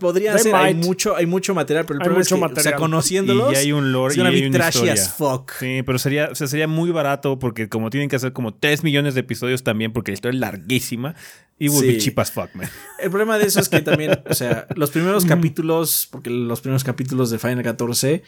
[0.00, 3.52] Podría ser, hay mucho, hay mucho material, pero el problema es que, o sea, conociéndolos,
[3.52, 4.94] y hay un lore y hay una historia.
[4.94, 5.52] As fuck.
[5.60, 8.82] Sí, pero sería, o sea, sería muy barato porque como tienen que hacer como 3
[8.82, 11.14] millones de episodios también porque la historia es larguísima,
[11.58, 12.68] y will be cheap as fuck, man.
[12.98, 16.82] El problema de eso es que también, o sea, los primeros capítulos, porque los primeros
[16.82, 18.24] capítulos de Final 14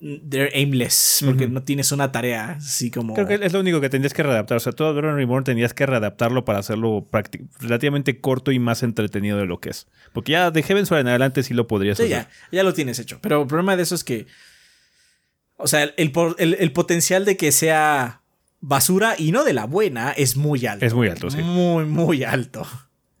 [0.00, 3.90] they're aimless porque no tienes una tarea así como creo que es lo único que
[3.90, 7.06] tendrías que readaptar o sea todo Dragon Reborn tendrías que readaptarlo para hacerlo
[7.60, 9.86] relativamente corto y más entretenido de lo que es.
[10.12, 12.26] Porque ya de Heaven's en adelante sí lo podrías sí, hacer.
[12.26, 13.18] ya, ya lo tienes hecho.
[13.20, 14.26] Pero el problema de eso es que
[15.56, 18.22] o sea el, el, potencial de que sea
[18.60, 20.84] basura y no de la buena es muy alto.
[20.84, 21.38] Es muy alto sí.
[21.38, 22.66] Muy muy alto.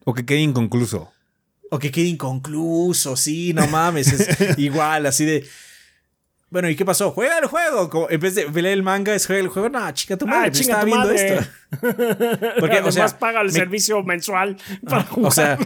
[0.04, 1.12] O que quede inconcluso.
[1.70, 5.46] O que quede inconcluso sí no mames es igual así de
[6.54, 7.10] bueno, ¿y qué pasó?
[7.10, 7.90] Juega el juego.
[7.90, 9.70] Como, en vez de leer el manga, es juega el juego.
[9.70, 10.50] No, chica tu madre.
[10.50, 11.34] Ah, chica tu viendo madre.
[11.34, 11.50] esto.
[12.60, 14.56] Porque, Además, o sea, paga el servicio mensual
[14.88, 15.28] para jugar.
[15.28, 15.58] O sea,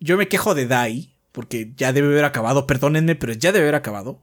[0.00, 2.66] yo me quejo de Dai, porque ya debe haber acabado.
[2.66, 4.20] Perdónenme, pero ya debe haber acabado.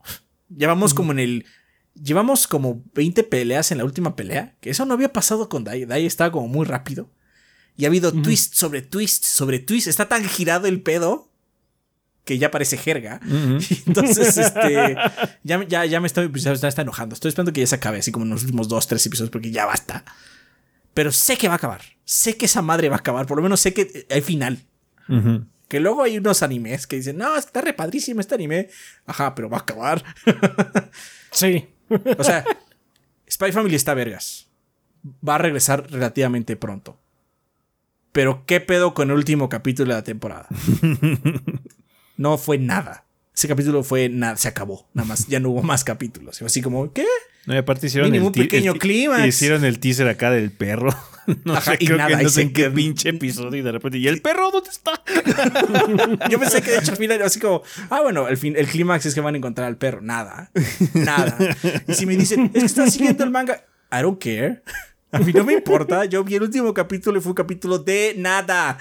[0.54, 1.46] Llevamos como en el.
[1.94, 4.56] Llevamos como 20 peleas en la última pelea.
[4.60, 5.86] Que eso no había pasado con Dai.
[5.86, 7.10] Dai estaba como muy rápido.
[7.78, 9.88] Y ha habido twist sobre twist sobre twist.
[9.88, 11.32] Está tan girado el pedo
[12.26, 13.20] que ya parece jerga.
[13.86, 14.96] Entonces, este,
[15.44, 17.14] ya, ya, ya me estoy, pues, ya está enojando.
[17.14, 19.52] Estoy esperando que ya se acabe, así como en los últimos dos, tres episodios, porque
[19.52, 20.04] ya basta.
[20.94, 21.82] Pero sé que va a acabar.
[22.06, 23.26] Sé que esa madre va a acabar.
[23.26, 24.60] Por lo menos sé que hay final.
[25.68, 28.70] Que luego hay unos animes que dicen, no, está repadrísimo este anime.
[29.06, 30.04] Ajá, pero va a acabar.
[31.32, 31.68] sí.
[32.18, 32.46] o sea,
[33.30, 34.48] Spy Family está vergas.
[35.28, 37.00] Va a regresar relativamente pronto.
[38.12, 40.48] Pero ¿qué pedo con el último capítulo de la temporada?
[42.18, 43.06] No fue nada.
[43.36, 44.88] Ese capítulo fue nada, se acabó.
[44.94, 46.42] Nada más, ya no hubo más capítulos.
[46.42, 47.06] Así como, ¿qué?
[47.46, 49.26] No, y aparte hicieron un pequeño clima.
[49.26, 50.96] Hicieron el teaser acá del perro.
[51.46, 54.22] No sé, creo que no sé en qué pinche episodio y de repente, ¿y el
[54.22, 55.02] perro dónde está?
[56.30, 59.06] Yo pensé que de hecho al final así como, ah, bueno, el, fin, el clímax
[59.06, 60.02] es que van a encontrar al perro.
[60.02, 60.52] Nada,
[60.94, 61.38] nada.
[61.88, 64.64] Y si me dicen, es que están siguiendo el manga, I don't care.
[65.14, 66.06] A mí no me importa.
[66.06, 68.78] Yo vi el último capítulo y fue un capítulo de nada.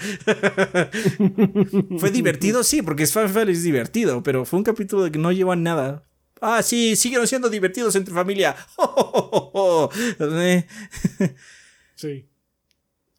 [1.99, 5.55] fue divertido, sí, porque es es divertido, pero fue un capítulo de que no lleva
[5.55, 6.03] nada.
[6.41, 8.55] Ah, sí, siguieron siendo divertidos entre familia.
[11.95, 12.27] sí.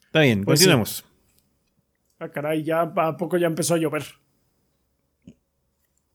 [0.07, 1.05] Está bien, pues continuemos.
[2.19, 4.05] Ah, caray, ya a poco ya empezó a llover.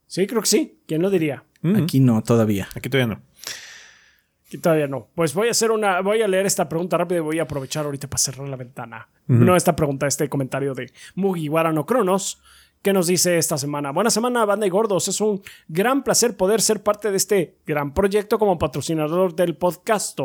[0.05, 0.81] Sí, creo que sí.
[0.85, 1.45] ¿Quién lo diría?
[1.81, 2.67] Aquí no, todavía.
[2.75, 3.28] Aquí todavía no.
[4.49, 5.09] Aquí todavía no.
[5.13, 6.01] Pues voy a hacer una.
[6.01, 9.07] Voy a leer esta pregunta rápido y voy a aprovechar ahorita para cerrar la ventana.
[9.27, 12.41] No esta pregunta, este comentario de Mugiwara no Cronos.
[12.81, 13.91] ¿Qué nos dice esta semana?
[13.91, 15.07] Buena semana, banda y gordos.
[15.07, 20.17] Es un gran placer poder ser parte de este gran proyecto como patrocinador del podcast.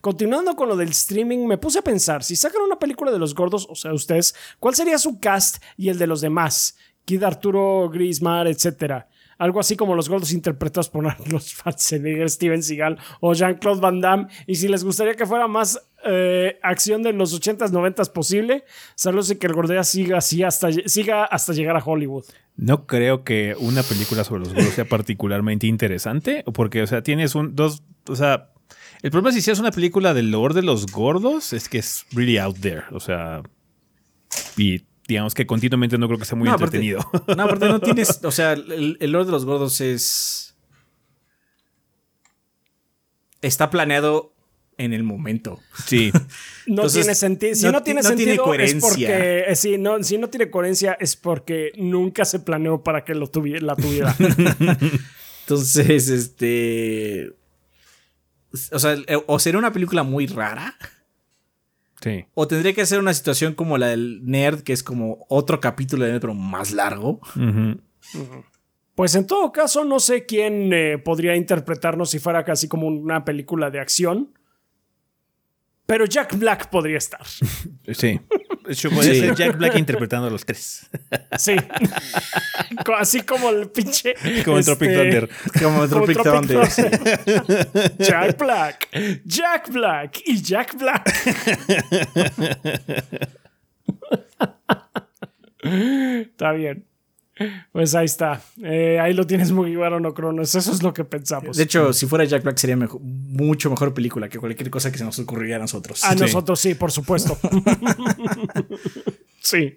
[0.00, 3.34] Continuando con lo del streaming, me puse a pensar, si sacan una película de los
[3.34, 6.76] gordos, o sea, ustedes, ¿cuál sería su cast y el de los demás?
[7.04, 12.98] Kid Arturo, Grismar, etcétera algo así como los gordos interpretados por Arnold Schwarzenegger, Steven Seagal
[13.20, 14.26] o Jean-Claude Van Damme.
[14.46, 18.64] Y si les gustaría que fuera más eh, acción de los 80s, 90s posible,
[18.94, 22.24] saludos y que el gordea siga así hasta, siga hasta llegar a Hollywood.
[22.56, 27.34] No creo que una película sobre los gordos sea particularmente interesante, porque, o sea, tienes
[27.34, 28.50] un, dos, o sea,
[29.02, 32.06] el problema es si es una película del lore de los gordos, es que es
[32.12, 33.42] really out there, o sea,
[34.56, 37.00] y digamos que continuamente no creo que sea muy entretenido.
[37.36, 40.54] no, aparte no tienes, o sea, el, el lore de los gordos es...
[43.40, 44.32] Está planeado
[44.78, 45.60] en el momento.
[45.86, 46.12] Sí.
[46.66, 47.54] no tiene sentido.
[47.54, 48.76] Si no, tiene sentido coherencia.
[48.76, 53.04] es porque eh, si, no, si no tiene coherencia es porque nunca se planeó para
[53.04, 54.14] que lo tuviera, la tuviera.
[55.42, 57.32] Entonces, este
[58.70, 58.96] o sea,
[59.26, 60.76] o sería una película muy rara
[62.34, 66.04] o tendría que ser una situación como la del Nerd, que es como otro capítulo
[66.04, 67.20] de Nerd, pero más largo.
[68.94, 73.24] Pues en todo caso, no sé quién eh, podría interpretarnos si fuera casi como una
[73.24, 74.34] película de acción.
[75.86, 77.20] Pero Jack Black podría estar.
[77.92, 78.20] Sí.
[78.88, 80.88] podría ser Jack Black interpretando a los tres.
[81.36, 81.56] Sí.
[82.96, 84.14] Así como el pinche.
[84.44, 85.28] Como el Tropic este, Thunder.
[85.60, 86.68] Como el Tropic, Thunder.
[87.98, 88.88] Jack Black.
[89.24, 91.12] Jack Black y Jack Black.
[95.62, 96.86] Está bien.
[97.72, 98.42] Pues ahí está.
[98.62, 100.54] Eh, ahí lo tienes muy bueno, no Cronos.
[100.54, 101.56] Eso es lo que pensamos.
[101.56, 105.04] De hecho, si fuera Jack Black sería mucho mejor película que cualquier cosa que se
[105.04, 106.04] nos ocurriría a nosotros.
[106.04, 107.38] A nosotros sí, por supuesto.
[109.40, 109.76] sí.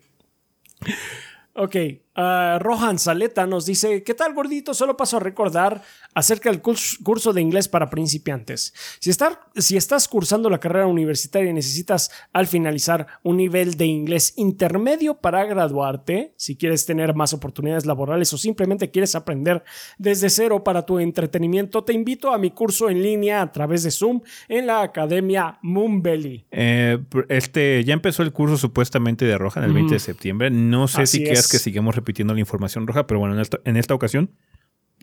[1.53, 1.76] Ok,
[2.15, 4.73] uh, Rohan Saleta nos dice, ¿qué tal gordito?
[4.73, 5.81] Solo paso a recordar
[6.13, 8.73] acerca del curso de inglés para principiantes.
[8.99, 9.11] Si,
[9.55, 15.15] si estás cursando la carrera universitaria y necesitas al finalizar un nivel de inglés intermedio
[15.15, 19.63] para graduarte, si quieres tener más oportunidades laborales o simplemente quieres aprender
[19.97, 23.91] desde cero para tu entretenimiento, te invito a mi curso en línea a través de
[23.91, 26.45] Zoom en la Academia Moonbelly.
[26.51, 30.49] Eh, este, ya empezó el curso supuestamente de Rohan el 20 de septiembre.
[30.49, 34.30] No sé si quieres que sigamos repitiendo la información roja, pero bueno, en esta, ocasión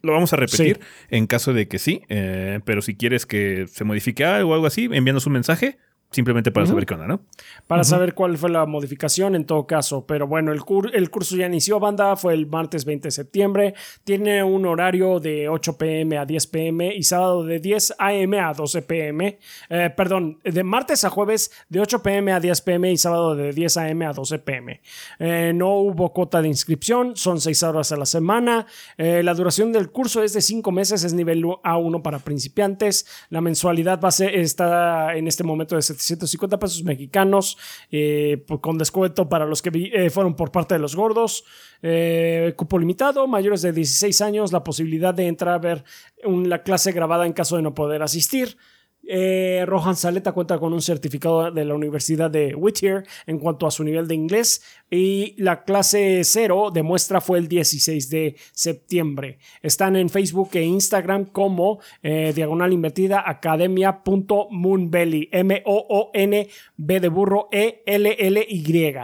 [0.03, 0.81] lo vamos a repetir
[1.11, 4.67] en caso de que sí, eh, pero si quieres que se modifique algo o algo
[4.67, 5.79] así, envíanos un mensaje
[6.13, 7.23] Simplemente para saber qué onda, ¿no?
[7.67, 10.07] Para saber cuál fue la modificación en todo caso.
[10.07, 10.61] Pero bueno, el,
[10.93, 12.17] el curso ya inició, banda.
[12.17, 13.75] Fue el martes 20 de septiembre.
[14.05, 18.53] Tiene un horario de 8 pm a 10 pm y sábado de 10 am a
[18.53, 19.39] 12 pm.
[19.71, 23.53] Eh, perdón, de martes a jueves de 8 pm a 10 pm y sábado de
[23.53, 24.81] 10 am a 12 pm.
[25.19, 28.67] Eh, no hubo cuota de inscripción, son 6 horas a la semana.
[28.99, 33.07] Eh, la duración del curso es de 5 meses, es nivel A1 para principiantes.
[33.31, 37.57] La mensualidad va a ser, está en este momento de 750 pesos mexicanos,
[37.91, 41.45] eh, con descuento para los que eh, fueron por parte de los gordos.
[41.83, 45.85] Eh, cupo limitado, mayores de 16 años, la posibilidad de entrar a ver
[46.25, 48.57] la clase grabada en caso de no poder asistir.
[49.05, 53.73] Eh, Rohan Saleta cuenta con un certificado de la Universidad de Whittier en cuanto a
[53.73, 59.41] su nivel de inglés y la clase cero de muestra fue el 16 de septiembre.
[59.61, 68.95] Están en Facebook e Instagram como eh, diagonal invertida academia.moonbelly M-O-O-N-B de burro E-L-L-Y.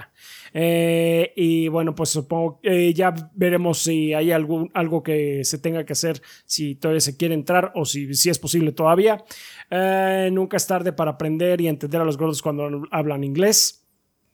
[0.53, 5.85] Eh, y bueno, pues supongo que ya veremos si hay algún, algo que se tenga
[5.85, 9.25] que hacer, si todavía se quiere entrar o si, si es posible todavía.
[9.71, 13.85] Eh, nunca es tarde para aprender y entender a los gordos cuando hablan inglés.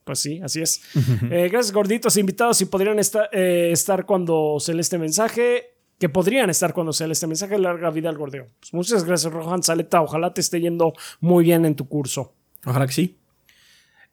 [0.04, 0.82] Pues sí, así es.
[1.30, 2.58] Eh, gracias, gorditos invitados.
[2.58, 7.12] Si podrían estar, estar cuando se lee este mensaje, que podrían estar cuando se lee
[7.12, 8.48] este mensaje, larga vida al gordeo.
[8.60, 10.02] Pues muchas gracias, Rohan Saleta.
[10.02, 12.34] Ojalá te esté yendo muy bien en tu curso.
[12.66, 13.18] Ojalá que sí.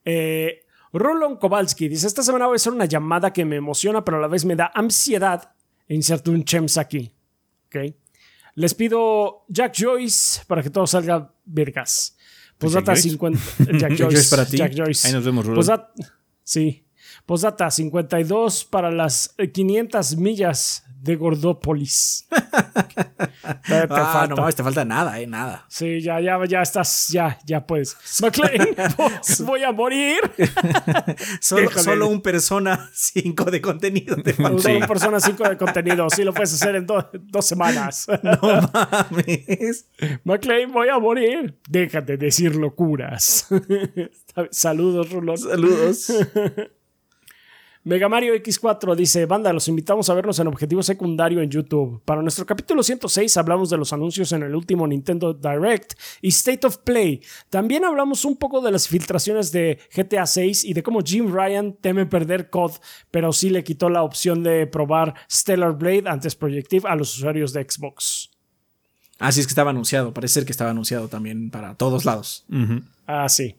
[0.05, 0.60] Eh,
[0.93, 4.21] Rolon Kowalski dice: Esta semana voy a hacer una llamada que me emociona, pero a
[4.21, 5.53] la vez me da ansiedad.
[5.87, 7.13] E inserto un chems aquí.
[7.65, 7.95] ¿Ok?
[8.55, 12.17] Les pido Jack Joyce para que todo salga vergas.
[12.57, 13.39] Posdata 50.
[13.79, 14.29] Jack Joyce.
[14.29, 14.57] para ti.
[14.57, 15.07] Jack Joyce.
[15.07, 15.57] Ahí nos vemos, Rolon.
[15.57, 15.93] Posdata,
[16.43, 16.85] sí.
[17.25, 22.27] Posdata 52 para las 500 millas de Gordópolis.
[22.29, 22.37] te,
[23.67, 24.35] te ah, falta.
[24.35, 25.65] no te falta nada, eh, nada.
[25.67, 27.97] Sí, ya, ya, ya estás, ya, ya puedes.
[28.21, 28.75] McLean,
[29.45, 30.19] voy a morir.
[31.39, 34.15] solo, solo, un persona 5 de contenido.
[34.17, 36.07] Te Solo un persona 5 de contenido.
[36.11, 38.07] Sí, lo puedes hacer en dos semanas.
[38.21, 38.39] no
[38.71, 39.87] mames.
[40.23, 41.59] McLean, voy a morir.
[41.67, 43.47] Déjate decir locuras.
[44.51, 45.37] Saludos, Rulón.
[45.37, 46.11] Saludos.
[47.83, 51.99] Mega Mario X4 dice, banda, los invitamos a vernos en Objetivo Secundario en YouTube.
[52.05, 56.67] Para nuestro capítulo 106 hablamos de los anuncios en el último Nintendo Direct y State
[56.67, 57.23] of Play.
[57.49, 61.73] También hablamos un poco de las filtraciones de GTA 6 y de cómo Jim Ryan
[61.73, 62.73] teme perder COD,
[63.09, 67.51] pero sí le quitó la opción de probar Stellar Blade antes Projective a los usuarios
[67.51, 68.29] de Xbox.
[69.17, 70.13] Ah, sí, es que estaba anunciado.
[70.13, 72.45] Parece ser que estaba anunciado también para todos lados.
[73.07, 73.55] Ah, sí.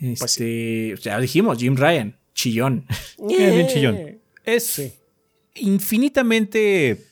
[0.00, 2.86] Este, pues ya dijimos, Jim Ryan chillón.
[3.28, 4.18] bien chillón.
[4.44, 4.82] Es
[5.54, 7.06] infinitamente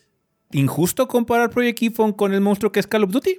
[0.53, 3.39] injusto comparar Project Ifon con el monstruo que es Call of Duty.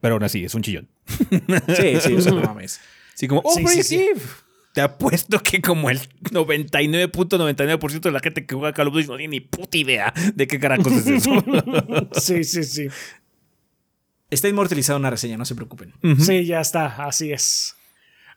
[0.00, 0.88] Pero aún así, es un chillón.
[1.76, 2.80] Sí, sí, no mames.
[3.14, 4.20] Sí, como, oh, Project Eve.
[4.72, 9.16] Te apuesto que como el 99.99% de la gente que juega Call of Duty no
[9.16, 11.44] tiene ni puta idea de qué carajos es eso.
[12.12, 12.86] sí, sí, sí.
[14.30, 15.92] Está inmortalizado en una reseña, no se preocupen.
[16.20, 17.74] Sí, ya está, así es.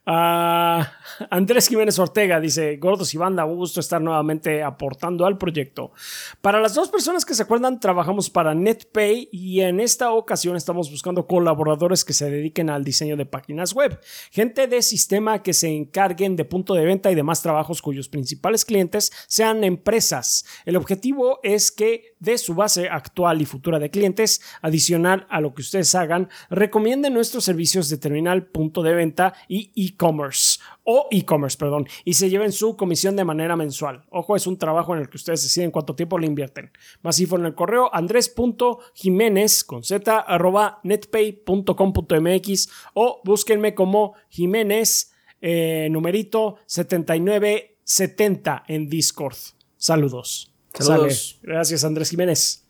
[0.05, 0.83] Uh,
[1.29, 5.93] Andrés Jiménez Ortega dice: Gordos y banda, gusto estar nuevamente aportando al proyecto.
[6.41, 10.91] Para las dos personas que se acuerdan, trabajamos para NetPay y en esta ocasión estamos
[10.91, 13.97] buscando colaboradores que se dediquen al diseño de páginas web,
[14.29, 18.65] gente de sistema que se encarguen de punto de venta y demás trabajos cuyos principales
[18.65, 20.45] clientes sean empresas.
[20.65, 25.53] El objetivo es que de su base actual y futura de clientes, adicional a lo
[25.53, 31.57] que ustedes hagan, recomienden nuestros servicios de terminal, punto de venta y e-commerce o e-commerce,
[31.57, 34.03] perdón, y se lleven su comisión de manera mensual.
[34.09, 36.71] Ojo, es un trabajo en el que ustedes deciden cuánto tiempo le invierten.
[37.01, 45.87] Más info en el correo andres.jiménez con z arroba netpay.com.mx o búsquenme como Jiménez eh,
[45.91, 49.37] numerito 7970 en Discord.
[49.77, 50.53] Saludos.
[50.73, 51.39] Saludos.
[51.43, 52.65] Gracias, Andrés Jiménez.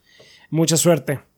[0.49, 1.32] Mucha suerte.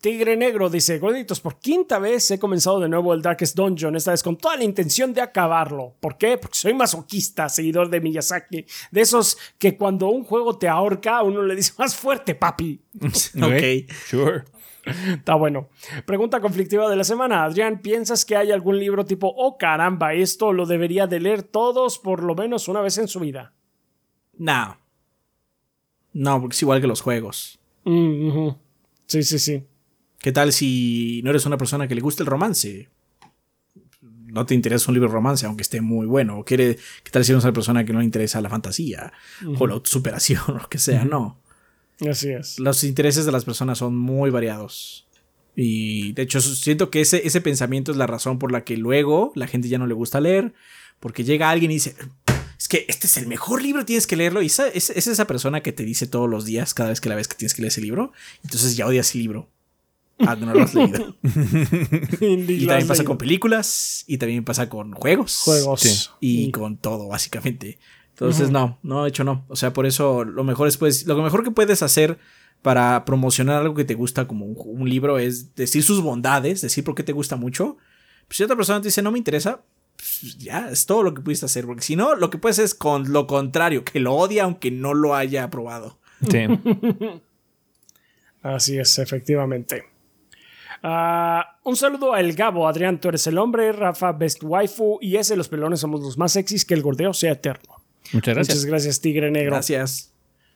[0.00, 4.10] Tigre Negro dice, gorditos, por quinta vez he comenzado de nuevo el Darkest Dungeon, esta
[4.10, 5.94] vez con toda la intención de acabarlo.
[6.00, 6.38] ¿Por qué?
[6.38, 8.66] Porque soy masoquista, seguidor de Miyazaki.
[8.90, 12.80] De esos que cuando un juego te ahorca, uno le dice más fuerte, papi.
[13.00, 14.44] ok, sure.
[14.84, 15.68] Está bueno.
[16.04, 17.44] Pregunta conflictiva de la semana.
[17.44, 21.98] Adrián, ¿piensas que hay algún libro tipo, oh caramba, esto lo debería de leer todos
[21.98, 23.52] por lo menos una vez en su vida?
[24.38, 24.78] No.
[26.12, 27.58] No, porque es igual que los juegos.
[27.84, 28.50] Mm,
[29.06, 29.64] sí, sí, sí.
[30.26, 32.88] ¿Qué tal si no eres una persona que le gusta el romance?
[34.02, 36.44] No te interesa un libro de romance, aunque esté muy bueno.
[36.44, 36.76] ¿Qué
[37.12, 39.12] tal si eres una persona que no le interesa la fantasía
[39.56, 41.04] o la superación o lo que sea?
[41.04, 41.38] No.
[42.10, 42.58] Así es.
[42.58, 45.06] Los intereses de las personas son muy variados.
[45.54, 49.30] Y de hecho, siento que ese, ese pensamiento es la razón por la que luego
[49.36, 50.54] la gente ya no le gusta leer.
[50.98, 51.94] Porque llega alguien y dice,
[52.58, 54.42] es que este es el mejor libro, tienes que leerlo.
[54.42, 57.14] Y esa, es, esa persona que te dice todos los días, cada vez que la
[57.14, 58.10] ves que tienes que leer ese libro.
[58.42, 59.50] Entonces ya odias el libro.
[60.18, 61.16] Ah, no lo has leído.
[61.22, 65.42] y también pasa con películas, y también pasa con juegos.
[65.44, 66.14] Juegos.
[66.20, 67.78] Y con todo, básicamente.
[68.10, 69.44] Entonces, no, no, de hecho no.
[69.48, 72.18] O sea, por eso lo mejor es, pues, lo mejor que puedes hacer
[72.62, 76.94] para promocionar algo que te gusta como un, libro es decir sus bondades, decir por
[76.94, 77.76] qué te gusta mucho.
[78.26, 79.62] Pues si otra persona te dice no me interesa,
[79.96, 81.66] pues ya es todo lo que pudiste hacer.
[81.66, 84.94] Porque si no, lo que puedes es con lo contrario, que lo odia aunque no
[84.94, 85.98] lo haya probado.
[86.28, 86.46] Sí.
[88.42, 89.84] Así es, efectivamente.
[90.82, 95.16] Ah, un saludo a El Gabo, Adrián, tú eres el hombre, Rafa, Best Waifu y
[95.16, 97.76] ese, los pelones somos los más sexys, que el gordeo sea eterno.
[98.12, 98.56] Muchas gracias.
[98.56, 99.52] Muchas gracias, Tigre Negro.
[99.52, 100.12] Gracias.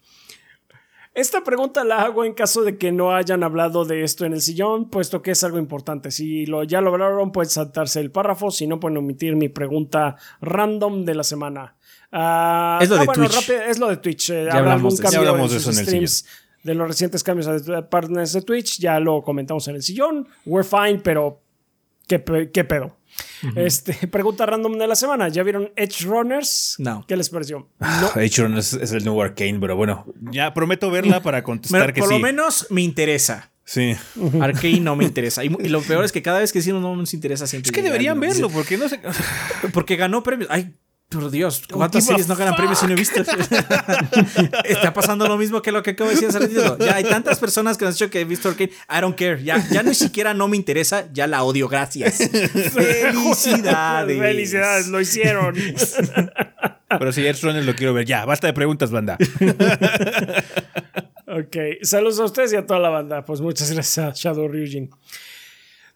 [1.14, 4.40] Esta pregunta la hago en caso de que no hayan hablado de esto en el
[4.40, 6.10] sillón, puesto que es algo importante.
[6.10, 8.50] Si lo, ya lo hablaron, pueden saltarse el párrafo.
[8.50, 11.76] Si no, pueden omitir mi pregunta random de la semana.
[12.10, 13.34] Ah, Es lo ah, de bueno, Twitch.
[13.34, 14.30] rápido, es lo de Twitch.
[14.30, 16.26] Eh, hablamos de Ya hablamos en de eso en el streams
[16.62, 18.78] de los recientes cambios de partners de Twitch.
[18.78, 20.26] Ya lo comentamos en el sillón.
[20.46, 21.42] We're fine, pero
[22.12, 22.94] ¿qué, pe- qué pedo?
[23.56, 25.28] Este, pregunta random de la semana.
[25.28, 26.76] ¿Ya vieron Edge Runners?
[26.78, 27.04] No.
[27.08, 27.68] ¿Qué les pareció?
[27.80, 32.08] H-Run es, es el nuevo Arcane, pero bueno, ya prometo verla para contestar que por
[32.10, 32.14] sí.
[32.16, 33.50] lo menos me interesa.
[33.64, 33.94] Sí.
[34.40, 35.42] Arkane no me interesa.
[35.44, 37.68] Y, y lo peor es que cada vez que decimos no nos interesa siempre.
[37.68, 39.00] Es que deberían verlo, porque no sé.
[39.72, 40.50] Porque ganó premios.
[40.50, 40.74] Ay,
[41.12, 43.20] por Dios, ¿cuántas series no ganan premios y no he visto?
[44.64, 46.78] Está pasando lo mismo que lo que acabo de decir hace ratito.
[46.78, 48.72] Ya hay tantas personas que nos han dicho que he visto Arkane.
[48.88, 49.42] I don't care.
[49.42, 51.08] Ya, ya ni siquiera no me interesa.
[51.12, 51.68] Ya la odio.
[51.68, 52.18] Gracias.
[52.72, 54.18] Felicidades.
[54.18, 55.54] Felicidades, lo hicieron.
[56.98, 58.04] Pero si Edge Runners lo quiero ver.
[58.06, 59.16] Ya, basta de preguntas, banda.
[61.26, 63.24] ok, saludos a ustedes y a toda la banda.
[63.24, 64.90] Pues muchas gracias a Shadow Ryujin.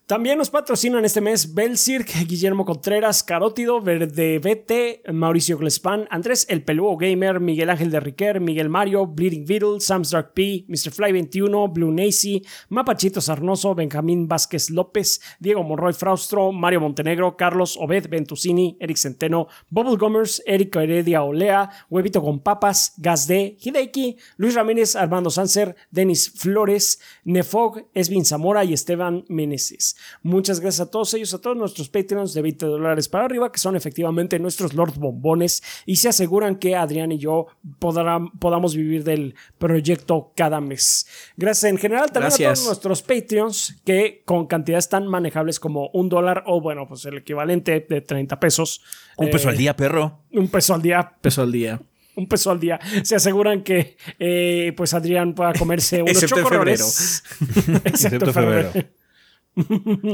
[0.06, 6.62] También nos patrocinan este mes Belcirc, Guillermo Contreras, Carótido, Verde Vete, Mauricio Glespan, Andrés El
[6.62, 10.92] Peludo Gamer, Miguel Ángel de Riquer, Miguel Mario, Bleeding Beetle, Sam's Dark P, Mr.
[10.92, 17.76] Fly 21, Blue Nacy, Mapachito Sarnoso, Benjamín Vázquez López, Diego Monroy Fraustro, Mario Montenegro, Carlos
[17.76, 24.18] Obed Ventusini, Eric Centeno, Bubble Gummers, Eric Heredia Olea, Huevito con Papas, Gas D, Hideki,
[24.36, 29.95] Luis Ramírez, Armando Sanser, Denis Flores, Nefog, Esvin Zamora y Esteban Meneses.
[30.22, 33.58] Muchas gracias a todos ellos, a todos nuestros Patreons de 20 dólares para arriba, que
[33.58, 37.46] son efectivamente nuestros Lord Bombones y se aseguran que Adrián y yo
[37.78, 41.06] podrán- podamos vivir del proyecto cada mes.
[41.36, 42.58] Gracias en general también a Gracias.
[42.60, 47.18] todos nuestros Patreons que con cantidades tan manejables como un dólar o bueno, pues el
[47.18, 48.82] equivalente de 30 pesos.
[49.16, 50.20] Un peso eh, al día, perro.
[50.32, 51.80] Un peso al día Peso al día.
[52.16, 52.78] un peso al día.
[53.02, 57.22] Se aseguran que eh, pues Adrián pueda comerse unos Excepto en chocorroles.
[57.40, 58.70] Excepto Excepto febrero.
[58.72, 58.88] febrero.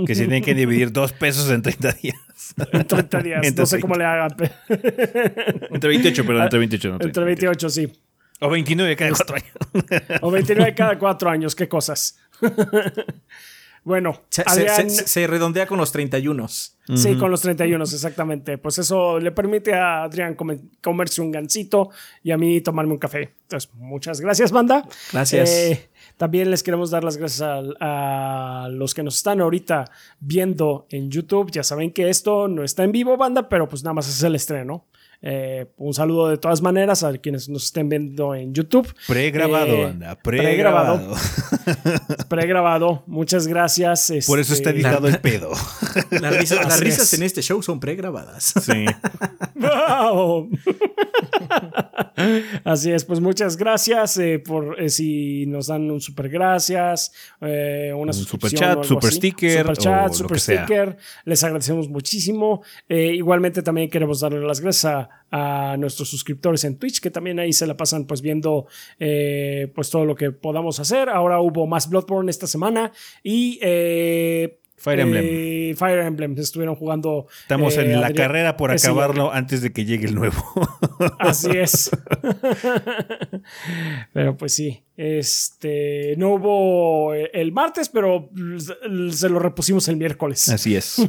[0.07, 2.17] Que se tienen que dividir dos pesos en 30 días.
[2.73, 3.41] En 30 días.
[3.43, 4.31] no Entre sé cómo le hagan.
[4.69, 6.89] Entre 28, perdón, entre 28.
[6.91, 7.93] No, Entre 28, sí.
[8.41, 9.53] O 29 cada cuatro años.
[10.23, 11.55] O 29 cada cuatro años.
[11.55, 12.19] Qué cosas.
[13.85, 16.47] bueno, Se, se- Adrián, se- se redondea con los 31.
[16.49, 18.59] sí, con los 31, exactamente.
[18.59, 21.91] Pues eso le permite a Adrián come- comerse un gansito
[22.23, 23.33] y a mí tomarme un café.
[23.43, 24.87] Entonces, muchas gracias, banda.
[25.13, 25.51] Gracias.
[25.51, 25.89] Eh,
[26.23, 27.43] también les queremos dar las gracias
[27.81, 29.91] a, los que nos están ahorita
[30.21, 31.51] viendo en YouTube.
[31.51, 34.37] Ya saben que esto no está en vivo, banda, pero pues nada más es el
[34.37, 34.85] estreno.
[35.23, 38.93] Eh, un saludo de todas maneras a quienes nos estén viendo en YouTube.
[39.07, 40.17] Pregrabado, Eh, anda.
[40.17, 41.15] Pregrabado.
[42.29, 43.05] Pregrabado.
[43.07, 44.13] Muchas gracias.
[44.27, 45.51] Por eso está este, editado el pedo.
[46.11, 48.53] Las risas, las en este show son pregrabadas.
[48.63, 48.87] Sí.
[49.57, 50.49] ¡Wow!
[52.65, 57.93] Así es, pues muchas gracias eh, por eh, si nos dan un super gracias, eh,
[57.95, 59.17] una Un super chat, o algo super así.
[59.19, 60.65] sticker, super o chat, lo super que sea.
[60.65, 60.97] sticker.
[61.25, 62.63] Les agradecemos muchísimo.
[62.89, 67.39] Eh, igualmente también queremos darle las gracias a, a nuestros suscriptores en Twitch que también
[67.39, 68.67] ahí se la pasan pues viendo
[68.99, 71.09] eh, pues todo lo que podamos hacer.
[71.09, 75.25] Ahora hubo más Bloodborne esta semana y eh, Fire Emblem.
[75.25, 76.37] Eh, Fire Emblem.
[76.37, 77.27] Estuvieron jugando.
[77.43, 80.43] Estamos eh, en la Adri- carrera por acabarlo antes de que llegue el nuevo.
[81.21, 81.91] Así es.
[84.13, 84.83] pero pues sí.
[84.97, 86.15] Este.
[86.19, 88.29] No hubo el martes, pero
[89.11, 90.49] se lo repusimos el miércoles.
[90.49, 90.97] Así es.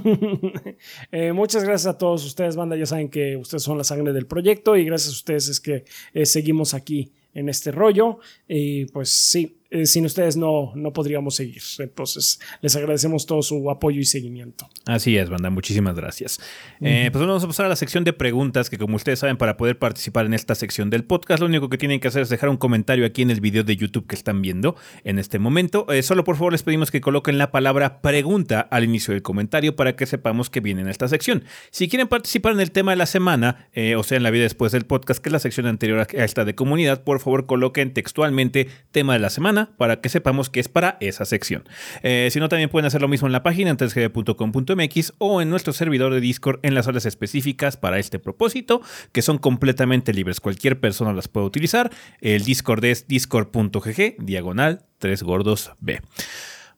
[1.12, 2.76] Eh, muchas gracias a todos ustedes, banda.
[2.76, 5.86] Ya saben que ustedes son la sangre del proyecto y gracias a ustedes es que
[6.14, 8.20] eh, seguimos aquí en este rollo.
[8.48, 11.64] Y pues sí, eh, sin ustedes no, no podríamos seguir.
[11.80, 14.70] Entonces, les agradecemos todo su apoyo y seguimiento.
[14.86, 15.50] Así es, banda.
[15.50, 16.40] Muchísimas gracias.
[16.80, 19.58] Eh, pues vamos a pasar a la sección de preguntas, que como ustedes saben, para
[19.58, 22.50] poder participar en esta sección del podcast, lo único que tienen que hacer es dejar
[22.50, 25.92] un comentario aquí en el video de YouTube que están viendo en este momento.
[25.92, 29.76] Eh, solo por favor les pedimos que coloquen la palabra pregunta al inicio del comentario
[29.76, 31.46] para que sepamos que viene en esta sección.
[31.72, 34.44] Si quieren participar en el tema de la semana, eh, o sea, en la vida
[34.44, 37.92] después del podcast, que es la sección anterior a esta de comunidad, por favor coloquen
[37.92, 41.64] textualmente tema de la semana para que sepamos que es para esa sección.
[42.02, 45.50] Eh, si no, también pueden hacer lo mismo en la página en 3gb.com.mx o en
[45.50, 48.82] nuestro servidor de Discord en las horas específicas para este propósito,
[49.12, 50.40] que son completamente libres.
[50.40, 51.92] Cualquier persona las puede utilizar.
[52.22, 56.02] El Discord es discord.gg, diagonal 3 gordos B.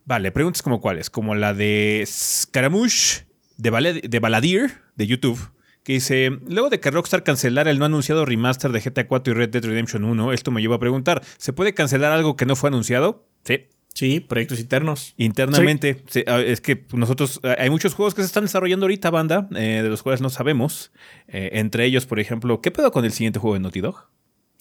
[0.06, 3.26] Vale, preguntas como cuáles, como la de Scaramouche
[3.58, 5.40] de, Balad- de Baladir de YouTube.
[5.86, 9.38] Que dice, luego de que Rockstar cancelara el no anunciado remaster de GTA 4 y
[9.38, 12.56] Red Dead Redemption 1, esto me lleva a preguntar, ¿se puede cancelar algo que no
[12.56, 13.28] fue anunciado?
[13.44, 15.14] Sí, Sí, proyectos internos.
[15.16, 19.10] Internamente, sí, ah, es que nosotros, ah, hay muchos juegos que se están desarrollando ahorita,
[19.10, 20.92] banda, eh, de los cuales no sabemos.
[21.30, 24.10] Eh, entre ellos, por ejemplo, ¿qué pedo con el siguiente juego de Naughty Dog?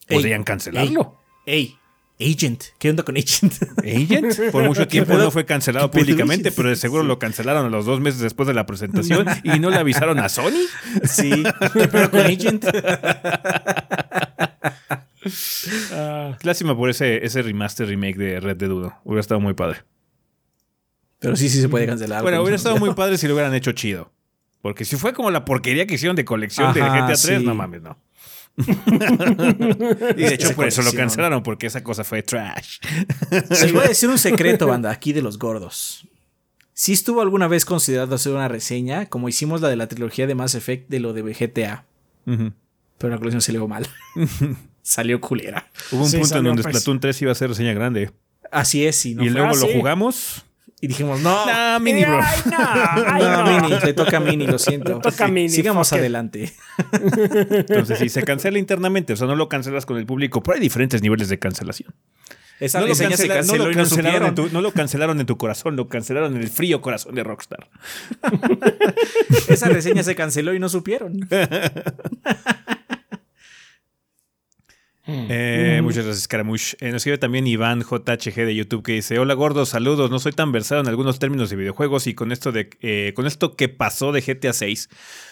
[0.06, 1.18] Ey, Podrían cancelarlo.
[1.46, 1.76] Ey,
[2.20, 2.62] Agent.
[2.78, 3.54] ¿Qué onda con Agent?
[3.78, 7.66] Agent, por mucho tiempo no fue cancelado ¿Qué pedo, públicamente, pero de seguro lo cancelaron
[7.66, 10.52] a los dos meses después de la presentación y no le avisaron a Sony.
[11.04, 11.42] sí.
[11.72, 12.64] ¿Qué pedo con Agent?
[15.92, 19.00] Ah, Lástima por ese, ese remaster remake de Red Dead 1.
[19.04, 19.78] Hubiera estado muy padre.
[21.18, 22.22] Pero sí, sí se puede cancelar.
[22.22, 24.12] Bueno, hubiera estado muy padre si lo hubieran hecho chido.
[24.60, 27.44] Porque si fue como la porquería que hicieron de colección de GTA 3, sí.
[27.44, 27.98] no mames, no.
[30.16, 32.78] y de hecho, por eso lo cancelaron, porque esa cosa fue trash.
[33.50, 36.06] Les voy a decir un secreto, banda, aquí de los gordos.
[36.72, 40.34] Sí estuvo alguna vez considerado hacer una reseña, como hicimos la de la trilogía de
[40.34, 41.84] Mass Effect de lo de GTA,
[42.26, 42.52] Ujú.
[42.98, 43.86] pero la colección salió mal.
[44.82, 45.68] salió culera.
[45.92, 46.80] Hubo un Sí, punto en donde pésimo.
[46.80, 48.10] Splatoon 3 iba a ser reseña grande.
[48.50, 49.72] Así es, y, no y luego Ah, lo sí.
[49.74, 50.44] jugamos.
[50.84, 52.20] Y dijimos, no, Nah, mini bro.
[52.22, 53.62] Ay, no, ay, no, no.
[53.68, 54.96] Mini, le toca a Mini, lo siento.
[54.96, 56.52] Le toca a Mini, Sigamos adelante.
[56.92, 60.60] Entonces, si se cancela internamente, o sea, no lo cancelas con el público, pero hay
[60.60, 61.94] diferentes niveles de cancelación.
[62.60, 64.72] Esa No lo, se cancela- no canceló lo y no cancelaron en tu, no lo
[64.72, 67.66] cancelaron en tu corazón, lo cancelaron en el frío corazón de Rockstar.
[69.48, 71.18] Esa reseña se canceló y no supieron.
[75.06, 76.74] Eh, Muchas gracias, Caramush.
[76.80, 80.10] Eh, nos escribe también Iván JHG de YouTube que dice: Hola gordos, saludos.
[80.10, 83.26] No soy tan versado en algunos términos de videojuegos y con esto de eh, con
[83.26, 84.88] esto que pasó de GTA 6,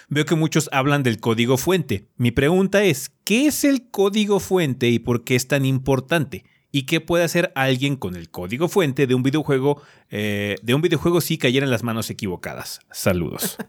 [0.08, 2.06] veo que muchos hablan del código fuente.
[2.16, 6.44] Mi pregunta es: ¿qué es el código fuente y por qué es tan importante?
[6.70, 10.80] ¿Y qué puede hacer alguien con el código fuente de un videojuego eh, de un
[10.82, 12.80] videojuego si cayera en las manos equivocadas?
[12.90, 13.56] Saludos.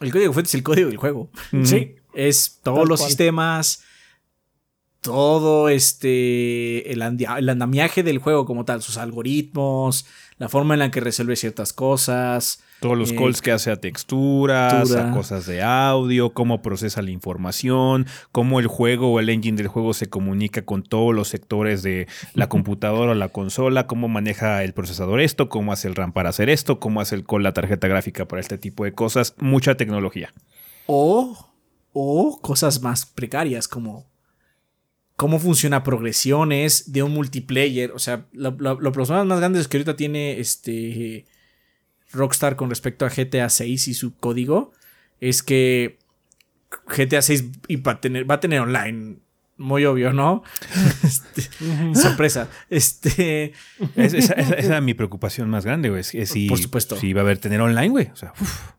[0.00, 1.28] El código fuente es el código del juego.
[1.64, 1.96] Sí.
[2.14, 3.10] Es todos Tal los cual.
[3.10, 3.82] sistemas,
[5.08, 10.04] todo este, el, andamiaje del juego como tal, sus algoritmos,
[10.38, 12.62] la forma en la que resuelve ciertas cosas.
[12.80, 15.10] Todos los Eh, calls que hace a texturas, textura.
[15.10, 19.66] a cosas de audio, cómo procesa la información, cómo el juego o el engine del
[19.68, 24.62] juego se comunica con todos los sectores de la computadora o la consola, cómo maneja
[24.62, 27.54] el procesador esto, cómo hace el RAM para hacer esto, cómo hace el call la
[27.54, 29.34] tarjeta gráfica para este tipo de cosas.
[29.38, 30.32] Mucha tecnología.
[30.86, 31.50] O,
[31.94, 34.06] o cosas más precarias como
[35.18, 37.90] cómo funciona progresiones de un multiplayer.
[37.90, 41.26] O sea, lo- lo- los problemas más grandes que ahorita tiene este
[42.12, 44.72] Rockstar con respecto a GTA 6 y su código
[45.20, 45.98] es que
[46.86, 49.16] GTA 6 y va, a tener, va a tener online.
[49.56, 50.44] Muy obvio, ¿no?
[51.02, 51.42] Este,
[52.00, 52.48] sorpresa.
[52.70, 53.54] Este.
[53.96, 56.02] Es- esa, esa- esa era mi preocupación más grande, güey.
[56.02, 56.96] Es, es si, Por supuesto.
[56.96, 58.06] Si va a haber tener online, güey.
[58.12, 58.70] O sea, uf.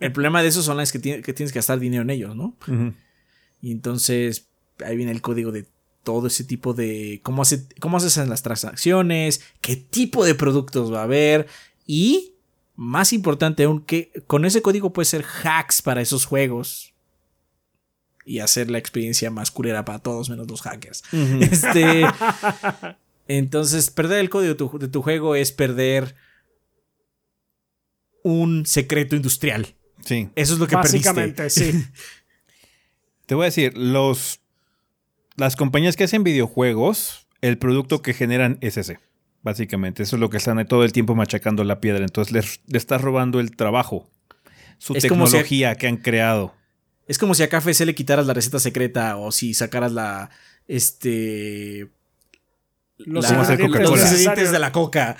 [0.00, 2.36] El problema de esos online es que, tiene- que tienes que gastar dinero en ellos,
[2.36, 2.54] ¿no?
[3.62, 4.48] Y entonces
[4.84, 5.66] ahí viene el código de
[6.02, 11.00] todo ese tipo de cómo hace cómo haces las transacciones, qué tipo de productos va
[11.00, 11.46] a haber
[11.86, 12.34] y
[12.74, 16.92] más importante aún que con ese código puede ser hacks para esos juegos
[18.24, 21.02] y hacer la experiencia más culera para todos menos los hackers.
[21.40, 22.04] Este
[23.28, 26.14] entonces perder el código de tu, de tu juego es perder
[28.22, 29.74] un secreto industrial.
[30.04, 30.28] Sí.
[30.34, 30.98] Eso es lo que perdiste.
[30.98, 31.84] Básicamente, sí.
[33.26, 34.41] Te voy a decir, los
[35.36, 38.98] las compañías que hacen videojuegos, el producto que generan es ese.
[39.42, 42.04] Básicamente, eso es lo que están todo el tiempo machacando la piedra.
[42.04, 44.08] Entonces les, le estás robando el trabajo,
[44.78, 46.54] su Es como si- tecnología que han creado.
[47.08, 50.30] Es como si a KFC le quitaras la receta secreta o si sacaras la.
[50.68, 51.88] Este.
[52.98, 55.16] Los la- ingredientes de la coca.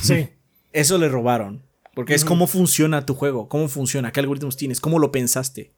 [0.00, 0.30] Sí.
[0.72, 1.62] Eso le robaron.
[1.94, 5.74] Porque es cómo funciona tu juego, cómo funciona, qué algoritmos tienes, cómo lo pensaste.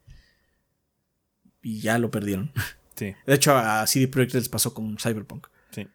[1.63, 2.53] Y ya lo perdieron.
[3.07, 5.47] sí, De hecho, a CD Projekt les pasó con Cyberpunk.
[5.71, 5.87] sí.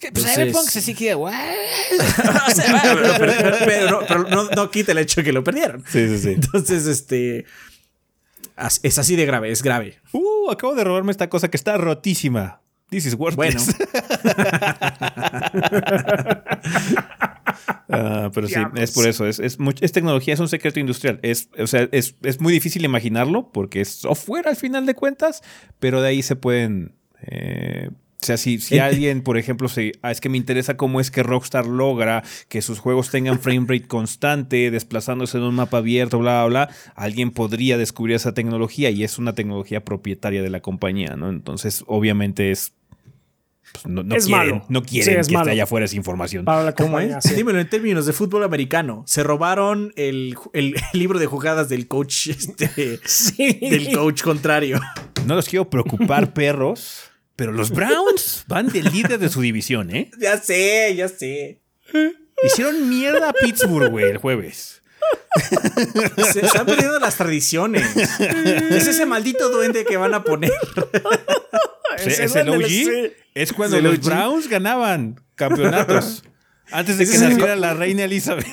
[0.00, 3.32] Entonces- Cyberpunk se sigue, O sea, pero,
[3.64, 5.82] pero- no, pero no- no quita el hecho de que lo perdieron.
[5.88, 6.28] Sí, sí, sí.
[6.32, 7.46] Entonces, este.
[8.82, 9.98] Es así de grave, es grave.
[10.12, 12.60] Uh, acabo de robarme esta cosa que está rotísima.
[12.90, 13.58] This is Bueno.
[17.92, 19.26] Ah, pero sí, es por eso.
[19.26, 19.58] Es, es,
[19.92, 21.18] tecnología, es un secreto industrial.
[21.22, 25.42] Es, o sea, es, es muy difícil imaginarlo porque es software al final de cuentas,
[25.80, 26.94] pero de ahí se pueden.
[27.22, 27.90] eh,
[28.22, 31.10] o sea, si, si alguien, por ejemplo, se, ah, es que me interesa cómo es
[31.10, 36.18] que Rockstar logra que sus juegos tengan frame rate constante, desplazándose en un mapa abierto,
[36.18, 40.60] bla, bla, bla, alguien podría descubrir esa tecnología y es una tecnología propietaria de la
[40.60, 41.30] compañía, ¿no?
[41.30, 42.74] Entonces, obviamente es.
[43.72, 44.66] Pues, no, no Es quieren, malo.
[44.68, 45.44] no quieren Sí, es que malo.
[45.44, 46.44] esté allá afuera esa información.
[46.44, 47.24] Para la ¿Cómo compañía, es?
[47.24, 47.34] sí.
[47.34, 49.04] Dímelo en términos de fútbol americano.
[49.06, 53.58] Se robaron el, el libro de jugadas del coach, este, Sí.
[53.60, 54.80] del coach contrario.
[55.26, 60.10] No los quiero preocupar, perros, pero los Browns van de líder de su división, ¿eh?
[60.18, 61.60] Ya sé, ya sé.
[62.44, 64.82] Hicieron mierda a Pittsburgh, güey, el jueves.
[66.32, 67.86] Se están perdiendo las tradiciones.
[67.96, 70.52] Es ese maldito duende que van a poner.
[71.98, 72.70] Sí, Ese es el duende OG.
[72.70, 73.12] le- sí.
[73.34, 74.04] Es cuando Es los OG.
[74.04, 76.22] Browns ganaban campeonatos.
[76.72, 78.46] Antes de que naciera la reina Elizabeth.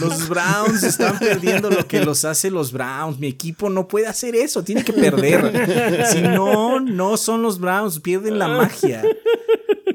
[0.00, 3.18] Los Browns están perdiendo lo que los hace los Browns.
[3.18, 6.06] Mi equipo no puede hacer eso, tiene que perder.
[6.06, 9.02] Si no, no son los Browns, pierden la magia.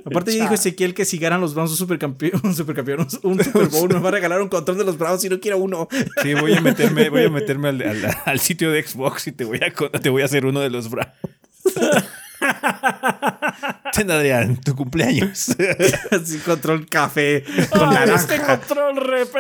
[0.08, 3.68] Aparte ya dijo Ezequiel que si ganan los Browns un supercampeón, un supercampeón, un Super
[3.68, 5.88] Bowl, me va a regalar un control de los Browns si no quiero uno.
[6.24, 9.44] Sí, voy a meterme, voy a meterme al, al- al sitio de Xbox y te
[9.46, 11.12] voy a, te voy a hacer uno de los Browns.
[13.94, 15.56] Ten, Adrián, tu cumpleaños.
[16.12, 18.60] Así control café con Ay, este naranja.
[18.60, 19.34] control rep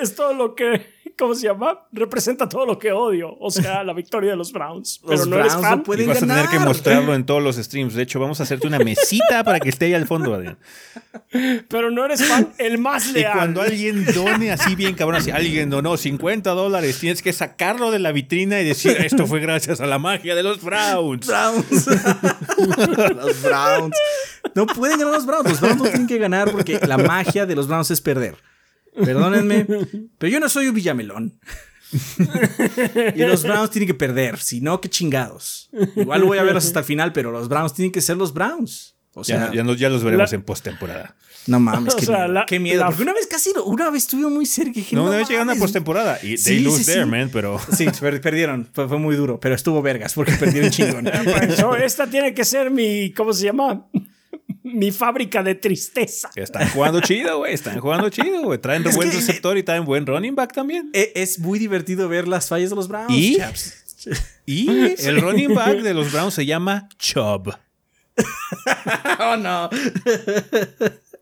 [0.00, 0.93] es todo lo que.
[1.16, 1.78] ¿Cómo se llama?
[1.92, 3.36] Representa todo lo que odio.
[3.38, 5.00] O sea, la victoria de los Browns.
[5.06, 5.62] Pero Los no eres fan.
[5.62, 6.50] no Y pueden vas a tener ganar.
[6.50, 7.94] que mostrarlo en todos los streams.
[7.94, 10.58] De hecho, vamos a hacerte una mesita para que esté ahí al fondo, Adrián.
[11.68, 12.52] Pero no eres fan.
[12.58, 13.32] El más Y leal.
[13.34, 17.98] cuando alguien done así bien cabrón, así alguien donó 50 dólares, tienes que sacarlo de
[18.00, 21.26] la vitrina y decir, esto fue gracias a la magia de los Browns.
[21.26, 21.86] Browns.
[23.16, 23.96] los Browns.
[24.54, 25.48] No pueden ganar los Browns.
[25.50, 28.36] Los Browns no tienen que ganar porque la magia de los Browns es perder.
[28.94, 29.66] Perdónenme,
[30.18, 31.38] pero yo no soy un Villamelón.
[33.14, 35.70] y los Browns tienen que perder, si no, qué chingados.
[35.96, 38.96] Igual voy a verlos hasta el final, pero los Browns tienen que ser los Browns.
[39.16, 41.14] O Ya, sea, no- ya, los veremos La- en postemporada.
[41.46, 42.32] no mames, O qué sea, miedo.
[42.32, 42.80] la- qué miedo.
[42.80, 44.70] la- Porque una vez casi, una vez estuve muy cerca.
[44.70, 47.04] y dije, No, no, una vez llegaron a postemporada y Sí, they lose sí, there,
[47.04, 47.10] sí.
[47.10, 48.68] man, pero Sí, per- perdieron.
[48.72, 51.08] Fue, fue muy duro, pero estuvo vergas porque perdieron chingón.
[51.56, 53.12] So, esta tiene que ser mi.
[53.12, 53.86] ¿Cómo se llama?
[54.64, 56.30] Mi fábrica de tristeza.
[56.34, 58.58] están jugando chido, güey, están jugando chido, güey.
[58.58, 60.90] Traen Es buen que- receptor y traen buen running back también.
[60.94, 63.12] E- es muy divertido ver las fallas de los Browns.
[63.12, 63.36] ¿Y?
[63.36, 63.74] chaps.
[64.46, 64.68] Y
[65.06, 67.54] el running back de los Browns se llama Chubb.
[69.20, 69.68] oh, no.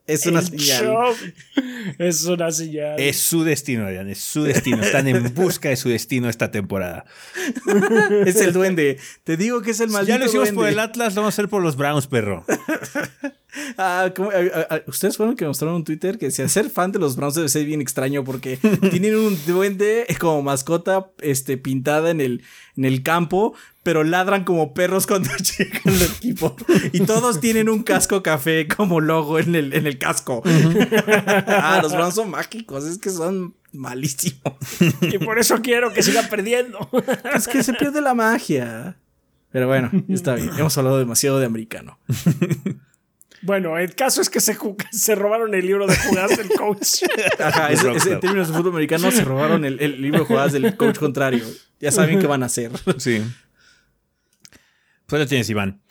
[0.07, 1.15] Es una El señal.
[1.99, 3.01] Es una señal.
[3.01, 4.83] Es su destino, Adrián, es su destino.
[4.83, 7.05] Están en busca de su destino esta temporada.
[8.27, 8.99] Es el duende.
[9.25, 11.37] Te digo que es el maldito ya lo hicimos por el Atlas, lo vamos a
[11.37, 12.45] hacer por los Browns, perro.
[13.77, 14.07] Ah.
[14.07, 17.17] Ah, ah, ah, Ustedes fueron que mostraron un Twitter que decía ser fan de los
[17.17, 18.57] Browns debe ser bien extraño porque
[18.91, 22.43] tienen un duende como mascota este, pintada en el,
[22.77, 26.57] en el campo, pero ladran como perros cuando llegan el equipo.
[26.93, 30.43] Y todos tienen un casco café como logo en el, en el casco.
[31.47, 34.55] ah, los Browns son mágicos, es que son malísimos.
[35.03, 36.89] Y por eso quiero que siga perdiendo.
[37.35, 38.97] Es que se pierde la magia.
[39.51, 40.51] Pero bueno, está bien.
[40.59, 41.99] Hemos hablado demasiado de americano.
[43.43, 44.57] Bueno, el caso es que se,
[44.93, 47.03] se robaron el libro de jugadas del coach.
[47.39, 50.53] Ajá, Es es- en términos de fútbol americano se robaron el, el libro de jugadas
[50.53, 51.45] del coach contrario.
[51.81, 52.71] Ya saben qué van a hacer.
[52.99, 53.23] Sí.
[55.07, 55.83] Pues lo tienes, Iván.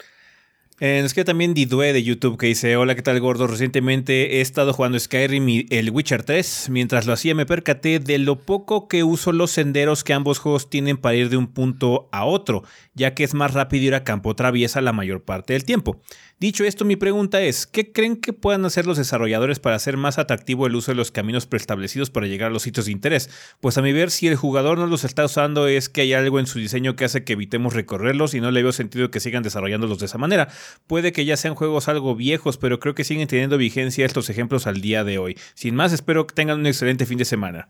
[0.83, 3.45] Eh, nos queda también Didue de YouTube que dice: Hola, ¿qué tal, gordo?
[3.45, 6.69] Recientemente he estado jugando Skyrim y el Witcher 3.
[6.71, 10.71] Mientras lo hacía, me percaté de lo poco que uso los senderos que ambos juegos
[10.71, 12.63] tienen para ir de un punto a otro,
[12.95, 16.01] ya que es más rápido ir a campo traviesa la mayor parte del tiempo.
[16.41, 20.17] Dicho esto, mi pregunta es: ¿qué creen que puedan hacer los desarrolladores para hacer más
[20.17, 23.29] atractivo el uso de los caminos preestablecidos para llegar a los sitios de interés?
[23.59, 26.39] Pues a mi ver, si el jugador no los está usando, es que hay algo
[26.39, 29.43] en su diseño que hace que evitemos recorrerlos y no le veo sentido que sigan
[29.43, 30.47] desarrollándolos de esa manera.
[30.87, 34.65] puede que ya sean juegos algo viejos, pero creo que siguen teniendo vigencia estos ejemplos
[34.65, 35.37] al día de hoy.
[35.53, 37.69] Sin más, espero que tengan un excelente fin de semana.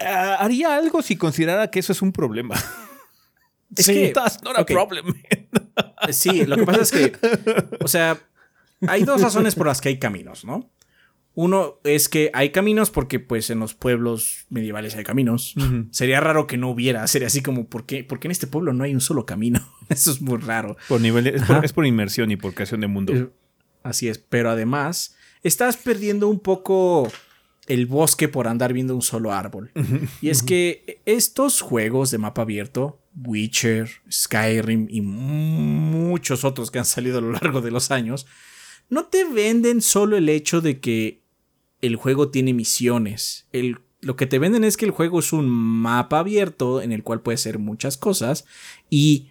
[0.00, 2.56] Ah, haría algo si considerara que eso es un problema.
[3.76, 4.66] Es sí, que- that's not a ok.
[4.72, 5.14] problem.
[6.10, 7.12] Sí, lo que pasa es que,
[7.80, 8.18] o sea,
[8.86, 10.70] hay dos razones por las que hay caminos, ¿no?
[11.34, 15.54] Uno es que hay caminos porque pues en los pueblos medievales hay caminos.
[15.90, 18.72] Sería raro que no hubiera, sería así como, ¿por qué, ¿por qué en este pueblo
[18.72, 19.60] no hay un solo camino?
[19.90, 20.78] Eso es muy raro.
[20.88, 23.32] Por nivel, es, por, es por inmersión y por creación de mundo.
[23.82, 27.12] Así es, pero además estás perdiendo un poco
[27.66, 29.72] el bosque por andar viendo un solo árbol.
[30.22, 36.84] Y es que estos juegos de mapa abierto, Witcher, Skyrim y muchos otros que han
[36.84, 38.26] salido a lo largo de los años,
[38.88, 41.22] no te venden solo el hecho de que
[41.80, 43.48] el juego tiene misiones.
[43.52, 47.02] El, lo que te venden es que el juego es un mapa abierto en el
[47.02, 48.44] cual puedes hacer muchas cosas
[48.90, 49.30] y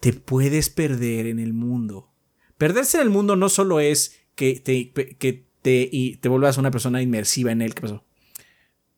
[0.00, 2.12] te puedes perder en el mundo.
[2.56, 6.70] Perderse en el mundo no solo es que te, que te, y te vuelvas una
[6.70, 7.74] persona inmersiva en él.
[7.74, 8.04] ¿Qué pasó?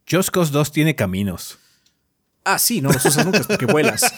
[0.09, 1.59] Just Cause 2 tiene caminos.
[2.48, 4.02] Ah, sí, no los usas nunca es porque vuelas.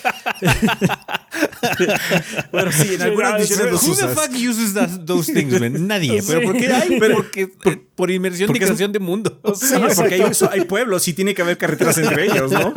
[2.53, 4.15] bueno, sí, en algunas misiones los Who the usas.
[4.15, 5.87] fuck uses that- those things, man?
[5.87, 6.23] Nadie.
[6.27, 6.43] Pero.
[6.43, 6.99] ¿por qué hay?
[7.01, 9.41] Pero- porque, eh, por inmersión porque de creación de mundo.
[9.55, 10.23] Sí, porque
[10.53, 12.73] hay, pueblos y tiene que haber carreteras entre ellos, ¿no?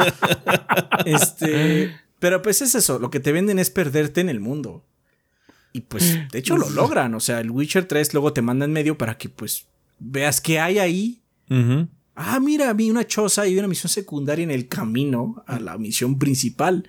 [1.06, 4.86] Este, pero pues es eso, lo que te venden es perderte en el mundo.
[5.74, 8.74] Y pues, de hecho lo logran, o sea, el Witcher 3 luego te manda en
[8.74, 9.66] medio para que pues
[10.00, 11.22] veas qué hay ahí.
[11.50, 11.88] Ujú.
[12.24, 16.20] Ah, mira, vi una choza y una misión secundaria en el camino a la misión
[16.20, 16.88] principal.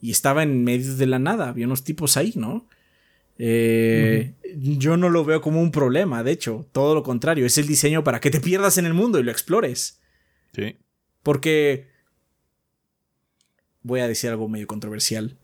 [0.00, 2.68] Y estaba en medio de la nada, había unos tipos ahí, ¿no?
[3.36, 7.66] Eh, Yo no lo veo como un problema, de hecho, todo lo contrario, es el
[7.66, 10.00] diseño para que te pierdas en el mundo y lo explores.
[10.54, 10.76] Sí.
[11.22, 11.88] Porque.
[13.82, 15.36] Voy a decir algo medio controversial.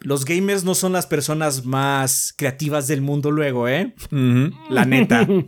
[0.00, 3.94] Los gamers no son las personas más creativas del mundo luego, ¿eh?
[4.70, 5.26] La neta.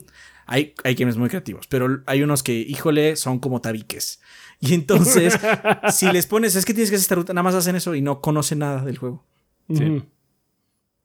[0.52, 4.20] Hay, hay gamers muy creativos, pero hay unos que, híjole, son como tabiques.
[4.58, 5.38] Y entonces,
[5.92, 8.02] si les pones, es que tienes que hacer esta ruta, nada más hacen eso y
[8.02, 9.24] no conocen nada del juego.
[9.68, 10.04] Ujú.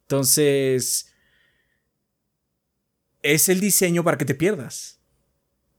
[0.02, 1.14] Entonces,
[3.22, 4.98] es el diseño para que te pierdas.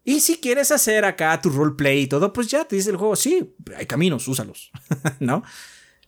[0.05, 3.17] Y si quieres hacer acá tu roleplay y todo, pues ya te dice el juego,
[3.17, 4.71] sí, hay caminos, úsalos,
[5.19, 5.43] ¿no?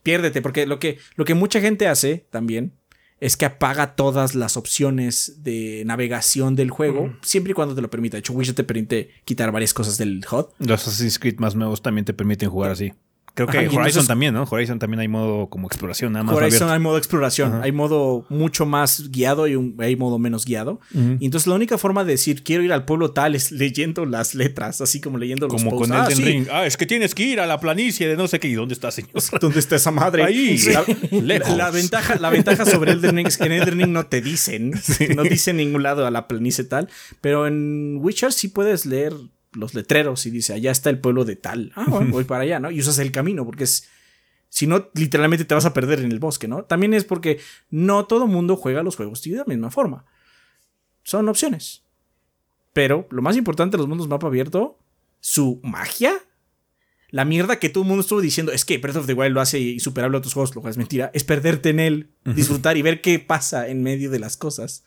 [0.01, 2.78] Piérdete, porque lo que, lo que mucha gente hace también
[3.19, 7.89] es que apaga todas las opciones de navegación del juego, siempre y cuando te lo
[7.89, 8.17] permita.
[8.17, 10.45] De hecho, Witcher te permite quitar varias cosas del HUD.
[10.59, 12.93] Los Assassin's Creed más nuevos también te permiten jugar así.
[13.35, 14.43] Creo que Ajá, Horizon entonces- también, ¿no?
[14.49, 16.73] Horizon también hay modo como exploración, nada más Horizon abierto.
[16.73, 17.63] hay modo exploración, Ajá.
[17.63, 20.79] hay modo mucho más guiado y un- hay modo menos guiado.
[20.93, 24.35] Y entonces la única forma de decir quiero ir al pueblo tal es leyendo las
[24.35, 25.87] letras, así como leyendo los Como posts.
[25.89, 26.23] con Ah, Elden sí.
[26.23, 26.47] Ring.
[26.51, 28.47] Ah, es que tienes que ir a la planicie de no sé qué.
[28.49, 29.11] ¿Y dónde está, señor?
[29.41, 30.23] ¿Dónde está esa madre?
[30.23, 30.83] Ahí, la,
[31.21, 31.55] lejos.
[31.55, 34.73] la ventaja, la ventaja sobre Elden Ring es que en Elden Ring no te dicen,
[35.15, 36.89] no dicen en ningún lado a la planicie tal,
[37.21, 39.13] pero en Witcher sí puedes leer
[39.53, 41.71] los letreros y dice, allá está el pueblo de tal.
[41.75, 42.71] Ah, bueno, voy para allá, ¿no?
[42.71, 43.87] Y usas el camino porque es...
[44.51, 46.63] Si no, literalmente te vas a perder en el bosque, ¿no?
[46.63, 47.39] También es porque
[47.69, 50.05] no todo mundo juega los juegos de la misma forma.
[51.03, 51.83] Son opciones.
[52.73, 54.79] Pero lo más importante de los mundos mapa abierto,
[55.19, 56.19] su magia
[57.11, 59.41] la mierda que todo el mundo estuvo diciendo es que Breath of the Wild lo
[59.41, 62.81] hace insuperable a otros juegos, lo cual es mentira, es perderte en él, disfrutar y
[62.81, 64.83] ver qué pasa en medio de las cosas.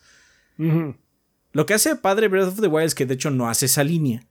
[0.57, 3.83] Lo que hace padre Breath of the Wild es que de hecho no hace esa
[3.83, 4.25] línea.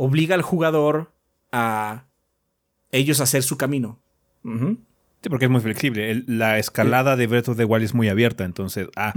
[0.00, 1.12] Obliga al jugador
[1.50, 2.04] a
[2.92, 3.98] ellos a hacer su camino.
[4.44, 6.10] Sí, porque es muy flexible.
[6.12, 9.12] El- la escalada de Breath of the Wild es muy abierta, entonces, ah,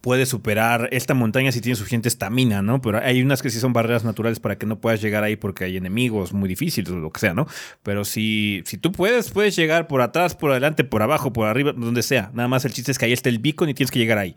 [0.00, 2.80] puedes superar esta montaña si tienes suficiente estamina, ¿no?
[2.80, 5.64] Pero hay unas que sí son barreras naturales para que no puedas llegar ahí porque
[5.64, 7.46] hay enemigos muy difíciles o lo que sea, ¿no?
[7.82, 11.72] Pero si, si tú puedes, puedes llegar por atrás, por adelante, por abajo, por arriba,
[11.72, 12.30] donde sea.
[12.32, 14.34] Nada más el chiste es que ahí está el beacon y tienes que llegar ahí.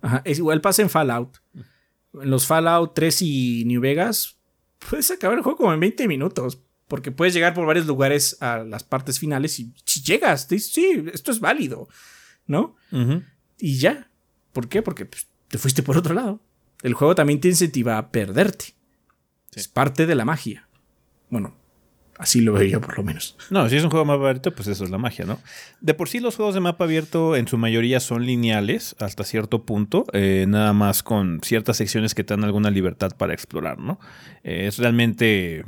[0.00, 1.36] Ajá, Es igual pasa en Fallout.
[2.14, 4.33] En los Fallout 3 y New Vegas,
[4.88, 6.60] puedes acabar el juego como en 20 minutos.
[6.88, 11.04] Porque puedes llegar por varios lugares a las partes finales y si llegas, dices, sí,
[11.14, 11.88] esto es válido,
[12.46, 12.76] ¿no?
[13.58, 14.10] Y ya.
[14.52, 14.82] ¿Por qué?
[14.82, 16.40] Porque pues, te fuiste por otro lado.
[16.82, 18.74] El juego también te incentiva a perderte.
[19.54, 20.68] Es parte de la magia.
[21.30, 21.56] Bueno,
[22.18, 23.36] así lo veo por lo menos.
[23.50, 25.40] No, si es un juego de mapa abierto, pues eso es la magia, ¿no?
[25.80, 29.64] De por sí los juegos de mapa abierto en su mayoría son lineales hasta cierto
[29.64, 33.98] punto, eh, nada más con ciertas secciones que te dan alguna libertad para explorar, ¿no?
[34.42, 35.64] Eh, es realmente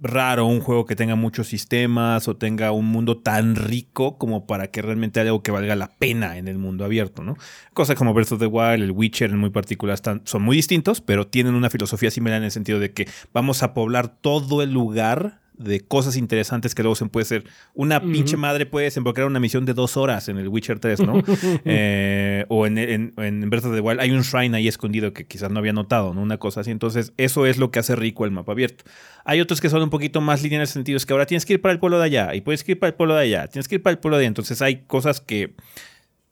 [0.00, 4.68] raro un juego que tenga muchos sistemas o tenga un mundo tan rico como para
[4.68, 7.36] que realmente haya algo que valga la pena en el mundo abierto, ¿no?
[7.72, 11.26] Cosas como Breath of the Wild, el Witcher en muy particular son muy distintos, pero
[11.26, 15.40] tienen una filosofía similar en el sentido de que vamos a poblar todo el lugar
[15.58, 17.44] de cosas interesantes que luego se puede ser.
[17.74, 21.22] Una pinche madre puede desembocar una misión de dos horas en el Witcher 3, ¿no?
[21.64, 25.26] Eh, o en, en, en Breath of the Wild hay un shrine ahí escondido que
[25.26, 26.22] quizás no había notado, ¿no?
[26.22, 26.70] Una cosa así.
[26.70, 28.84] Entonces, eso es lo que hace rico el mapa abierto.
[29.24, 31.44] Hay otros que son un poquito más lineales en el sentido es que ahora tienes
[31.44, 33.48] que ir para el pueblo de allá y puedes ir para el pueblo de allá,
[33.48, 34.28] tienes que ir para el pueblo de allá.
[34.28, 35.54] Entonces, hay cosas que,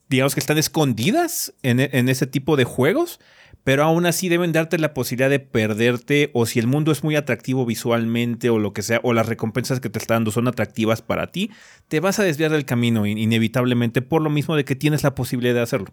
[0.08, 3.20] digamos que están escondidas en, en ese tipo de juegos
[3.66, 7.16] pero aún así deben darte la posibilidad de perderte o si el mundo es muy
[7.16, 11.02] atractivo visualmente o lo que sea, o las recompensas que te está dando son atractivas
[11.02, 11.50] para ti,
[11.88, 15.52] te vas a desviar del camino inevitablemente por lo mismo de que tienes la posibilidad
[15.52, 15.92] de hacerlo.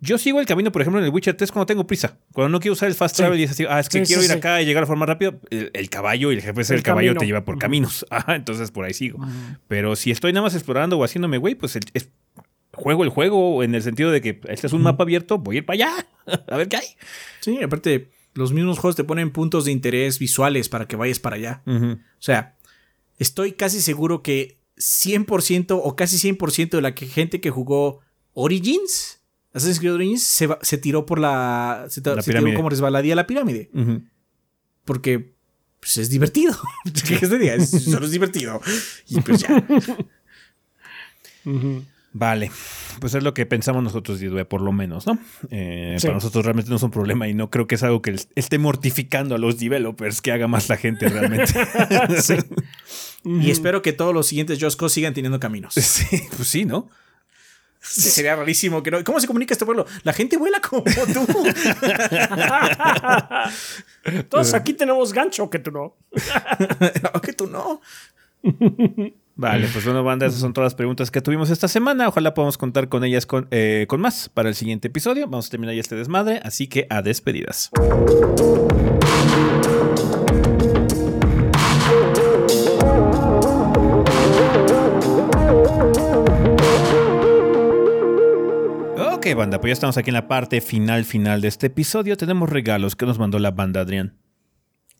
[0.00, 2.18] Yo sigo el camino, por ejemplo, en el Witcher 3 cuando tengo prisa.
[2.34, 4.30] Cuando no quiero usar el fast travel y es así, ah, es que quiero ir
[4.30, 7.46] acá y llegar a forma rápido, el, caballo y el jefe del caballo te lleva
[7.46, 8.04] por caminos.
[8.10, 9.18] Ah, entonces por ahí sigo.
[9.68, 12.10] Pero si estoy nada más explorando o haciéndome güey, pues es,
[12.78, 15.58] juego el juego en el sentido de que este es un mapa abierto, voy a
[15.58, 16.06] ir para allá,
[16.48, 16.86] a ver qué hay.
[17.40, 21.36] Sí, aparte, los mismos juegos te ponen puntos de interés visuales para que vayas para
[21.36, 21.62] allá.
[21.66, 22.56] O sea,
[23.18, 28.00] estoy casi seguro que 100% o casi 100% de la gente que jugó
[28.32, 29.20] Origins,
[29.52, 31.86] Assassin's Creed Origins, se, se tiró por la.
[31.88, 33.70] Se, tiró como resbaladía la pirámide.
[34.84, 35.34] Porque
[35.80, 36.56] pues, es divertido.
[36.84, 37.60] ¿Qué te diga?
[37.66, 38.60] solo es divertido.
[39.08, 39.66] Y pues ya.
[42.18, 42.50] Vale,
[42.98, 45.18] pues es lo que pensamos nosotros, Didue, por lo menos, ¿no?
[45.50, 48.16] Eh, para nosotros realmente no es un problema y no creo que es algo que
[48.34, 51.54] esté mortificando a los developers que haga más la gente realmente.
[53.24, 55.74] Y espero que todos los siguientes Josco sigan teniendo caminos.
[55.74, 56.88] Sí, pues sí, ¿no?
[57.80, 59.04] sería rarísimo que no.
[59.04, 59.86] ¿Cómo se comunica este pueblo?
[60.02, 61.26] La gente vuela como tú.
[64.28, 65.96] Todos aquí tenemos gancho, que tú no.
[67.22, 67.80] que tú no.
[69.38, 72.08] Vale, pues bueno, banda, esas son todas las preguntas que tuvimos esta semana.
[72.08, 75.26] Ojalá podamos contar con ellas con, eh, con más para el siguiente episodio.
[75.28, 77.70] Vamos a terminar ya este desmadre, así que a despedidas.
[89.12, 92.16] Ok, banda, pues ya estamos aquí en la parte final, final de este episodio.
[92.16, 94.18] Tenemos regalos que nos mandó la banda Adrián.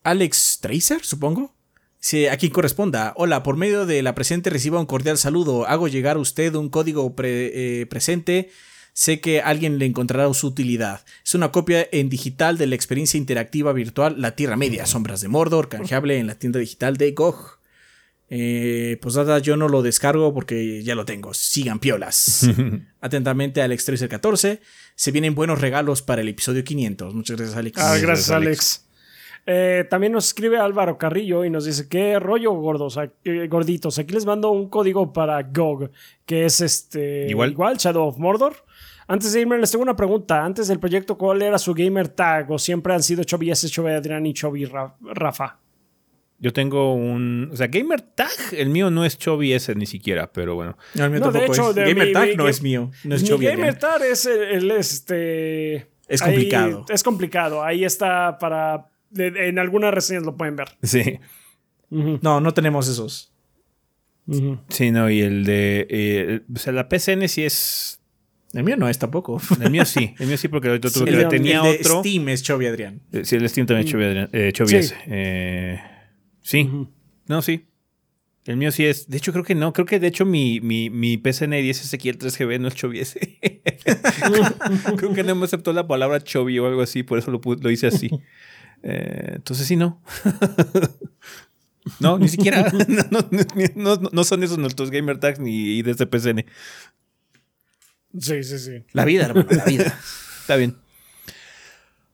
[0.03, 1.58] Alex Tracer, supongo.
[1.99, 3.13] Si a quien corresponda.
[3.17, 5.67] Hola, por medio de la presente reciba un cordial saludo.
[5.67, 8.49] Hago llegar a usted un código eh, presente.
[8.93, 11.05] Sé que alguien le encontrará su utilidad.
[11.25, 15.27] Es una copia en digital de la experiencia interactiva virtual La Tierra Media, Sombras de
[15.27, 17.59] Mordor, canjeable en la tienda digital de GOG.
[18.31, 21.33] Eh, pues nada, yo no lo descargo porque ya lo tengo.
[21.33, 22.47] Sigan piolas.
[23.01, 24.61] Atentamente, Alex 14.
[24.95, 27.13] Se vienen buenos regalos para el episodio 500.
[27.13, 27.77] Muchas gracias, Alex.
[27.79, 28.85] Ah, gracias, Alex.
[29.51, 33.97] Eh, también nos escribe Álvaro Carrillo y nos dice, ¿qué rollo gordos, eh, gorditos?
[33.97, 35.89] Aquí les mando un código para GOG,
[36.23, 38.53] que es este igual, Shadow of Mordor.
[39.07, 40.45] Antes de irme, les tengo una pregunta.
[40.45, 42.51] Antes del proyecto, ¿cuál era su gamer tag?
[42.51, 44.65] ¿O siempre han sido Chovy S, Chovy Adrián y Chovy
[45.01, 45.57] Rafa?
[46.37, 47.49] Yo tengo un.
[47.51, 50.77] O sea, Gamer Tag, el mío no es Chovy S ni siquiera, pero bueno.
[50.93, 52.91] No, el mío no, de hecho, Gamer Tag no es mío.
[53.03, 55.87] No es mi Gamer Tag es el, este.
[56.07, 56.85] Es complicado.
[56.87, 57.63] es complicado.
[57.63, 60.69] Ahí está para en algunas reseñas lo pueden ver.
[60.83, 61.19] Sí.
[61.89, 63.33] No, no tenemos esos.
[64.69, 65.87] Sí, no, y el de.
[65.89, 67.99] Eh, o sea, la PCN sí es.
[68.53, 69.41] El mío no es tampoco.
[69.61, 70.13] El mío sí.
[70.19, 71.99] El mío sí, porque ahorita tuve que tenía el de otro.
[71.99, 73.01] Steam es Chovy Adrián.
[73.11, 74.29] Eh, sí, el Steam también es Chovy Adrián.
[74.31, 74.93] Eh, Chovy sí.
[75.07, 75.79] Eh,
[76.41, 76.69] sí.
[77.27, 77.65] No, sí.
[78.45, 79.07] El mío sí es.
[79.09, 79.73] De hecho, creo que no.
[79.73, 83.01] Creo que de hecho mi, mi, mi PCN 10 Ezequiel 3GB no es Chovy
[84.97, 87.71] creo que no me aceptó la palabra Chovy o algo así, por eso lo, lo
[87.71, 88.09] hice así.
[88.83, 90.01] Eh, entonces sí, no.
[91.99, 92.71] no, ni siquiera.
[93.75, 96.45] no, son esos nuestros gamer tags ni de este PCN.
[98.17, 98.83] Sí, sí, sí.
[98.93, 99.85] La vida, hermano, la vida.
[100.41, 100.75] Está bien.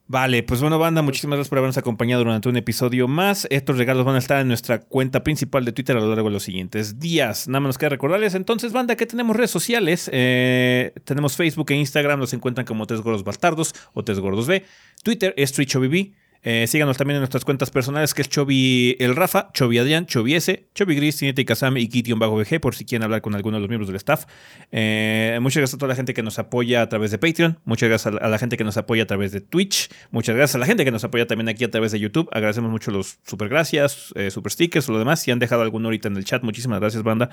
[0.08, 3.48] Vale, pues bueno, banda, muchísimas gracias por habernos acompañado durante un episodio más.
[3.50, 6.34] Estos regalos van a estar en nuestra cuenta principal de Twitter a lo largo de
[6.34, 7.48] los siguientes días.
[7.48, 10.08] Nada más nos queda recordarles entonces, banda, que tenemos redes sociales.
[10.12, 14.64] Eh, tenemos Facebook e Instagram, nos encuentran como Tres Gordos Bastardos o Tres Gordos B.
[15.02, 16.12] Twitter es TrichoBB.
[16.48, 20.36] Eh, síganos también en nuestras cuentas personales, que es Chovy el Rafa, Chovy Adrián, Chovy
[20.36, 23.34] S, Chovy Gris, Tinete y Kazami y Kitty bajo VG, por si quieren hablar con
[23.34, 24.26] alguno de los miembros del staff.
[24.70, 27.58] Eh, muchas gracias a toda la gente que nos apoya a través de Patreon.
[27.64, 29.88] Muchas gracias a la gente que nos apoya a través de Twitch.
[30.12, 32.28] Muchas gracias a la gente que nos apoya también aquí a través de YouTube.
[32.30, 35.20] Agradecemos mucho los super gracias, eh, super stickers lo demás.
[35.20, 37.28] Si han dejado alguno ahorita en el chat, muchísimas gracias, banda,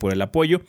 [0.00, 0.62] por el apoyo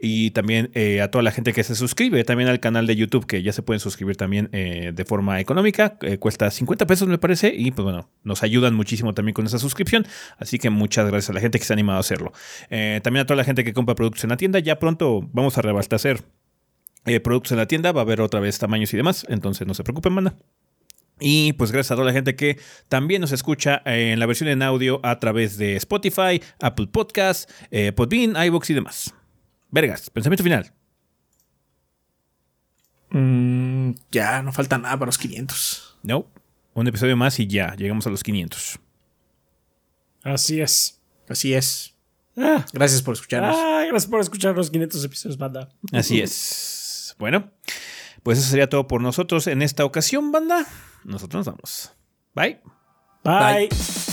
[0.00, 3.26] y también eh, a toda la gente que se suscribe también al canal de YouTube,
[3.26, 7.18] que ya se pueden suscribir también eh, de forma económica, eh, cuesta 50 pesos me
[7.18, 10.06] parece, y pues bueno, nos ayudan muchísimo también con esa suscripción,
[10.38, 12.32] así que muchas gracias a la gente que se ha animado a hacerlo.
[13.02, 15.62] también a toda la gente que compra productos en la tienda, ya pronto vamos a
[15.62, 16.22] reabastecer
[17.22, 19.84] productos en la tienda, va a haber otra vez tamaños y demás, entonces no se
[19.84, 20.34] preocupen, manda.
[21.22, 22.58] Y pues gracias a toda la gente que
[22.88, 27.52] también nos escucha en la versión en audio a través de Spotify, Apple Podcasts,
[27.94, 29.14] Podbean, iVoox y demás.
[29.70, 30.72] Vergas, pensamiento final.
[33.10, 35.98] Mm, ya, no falta nada para los 500.
[36.02, 36.26] No,
[36.74, 38.78] un episodio más y ya, llegamos a los 500.
[40.22, 41.00] Así es.
[41.28, 41.94] Así es.
[42.36, 43.56] Ah, Gracias por escucharnos.
[43.58, 45.68] ah, gracias por escuchar los 500 episodios, banda.
[45.92, 47.14] Así es.
[47.18, 47.50] Bueno,
[48.22, 50.66] pues eso sería todo por nosotros en esta ocasión, banda.
[51.04, 51.92] Nosotros nos vamos.
[52.34, 52.60] Bye.
[53.24, 53.68] Bye.
[53.68, 54.09] Bye.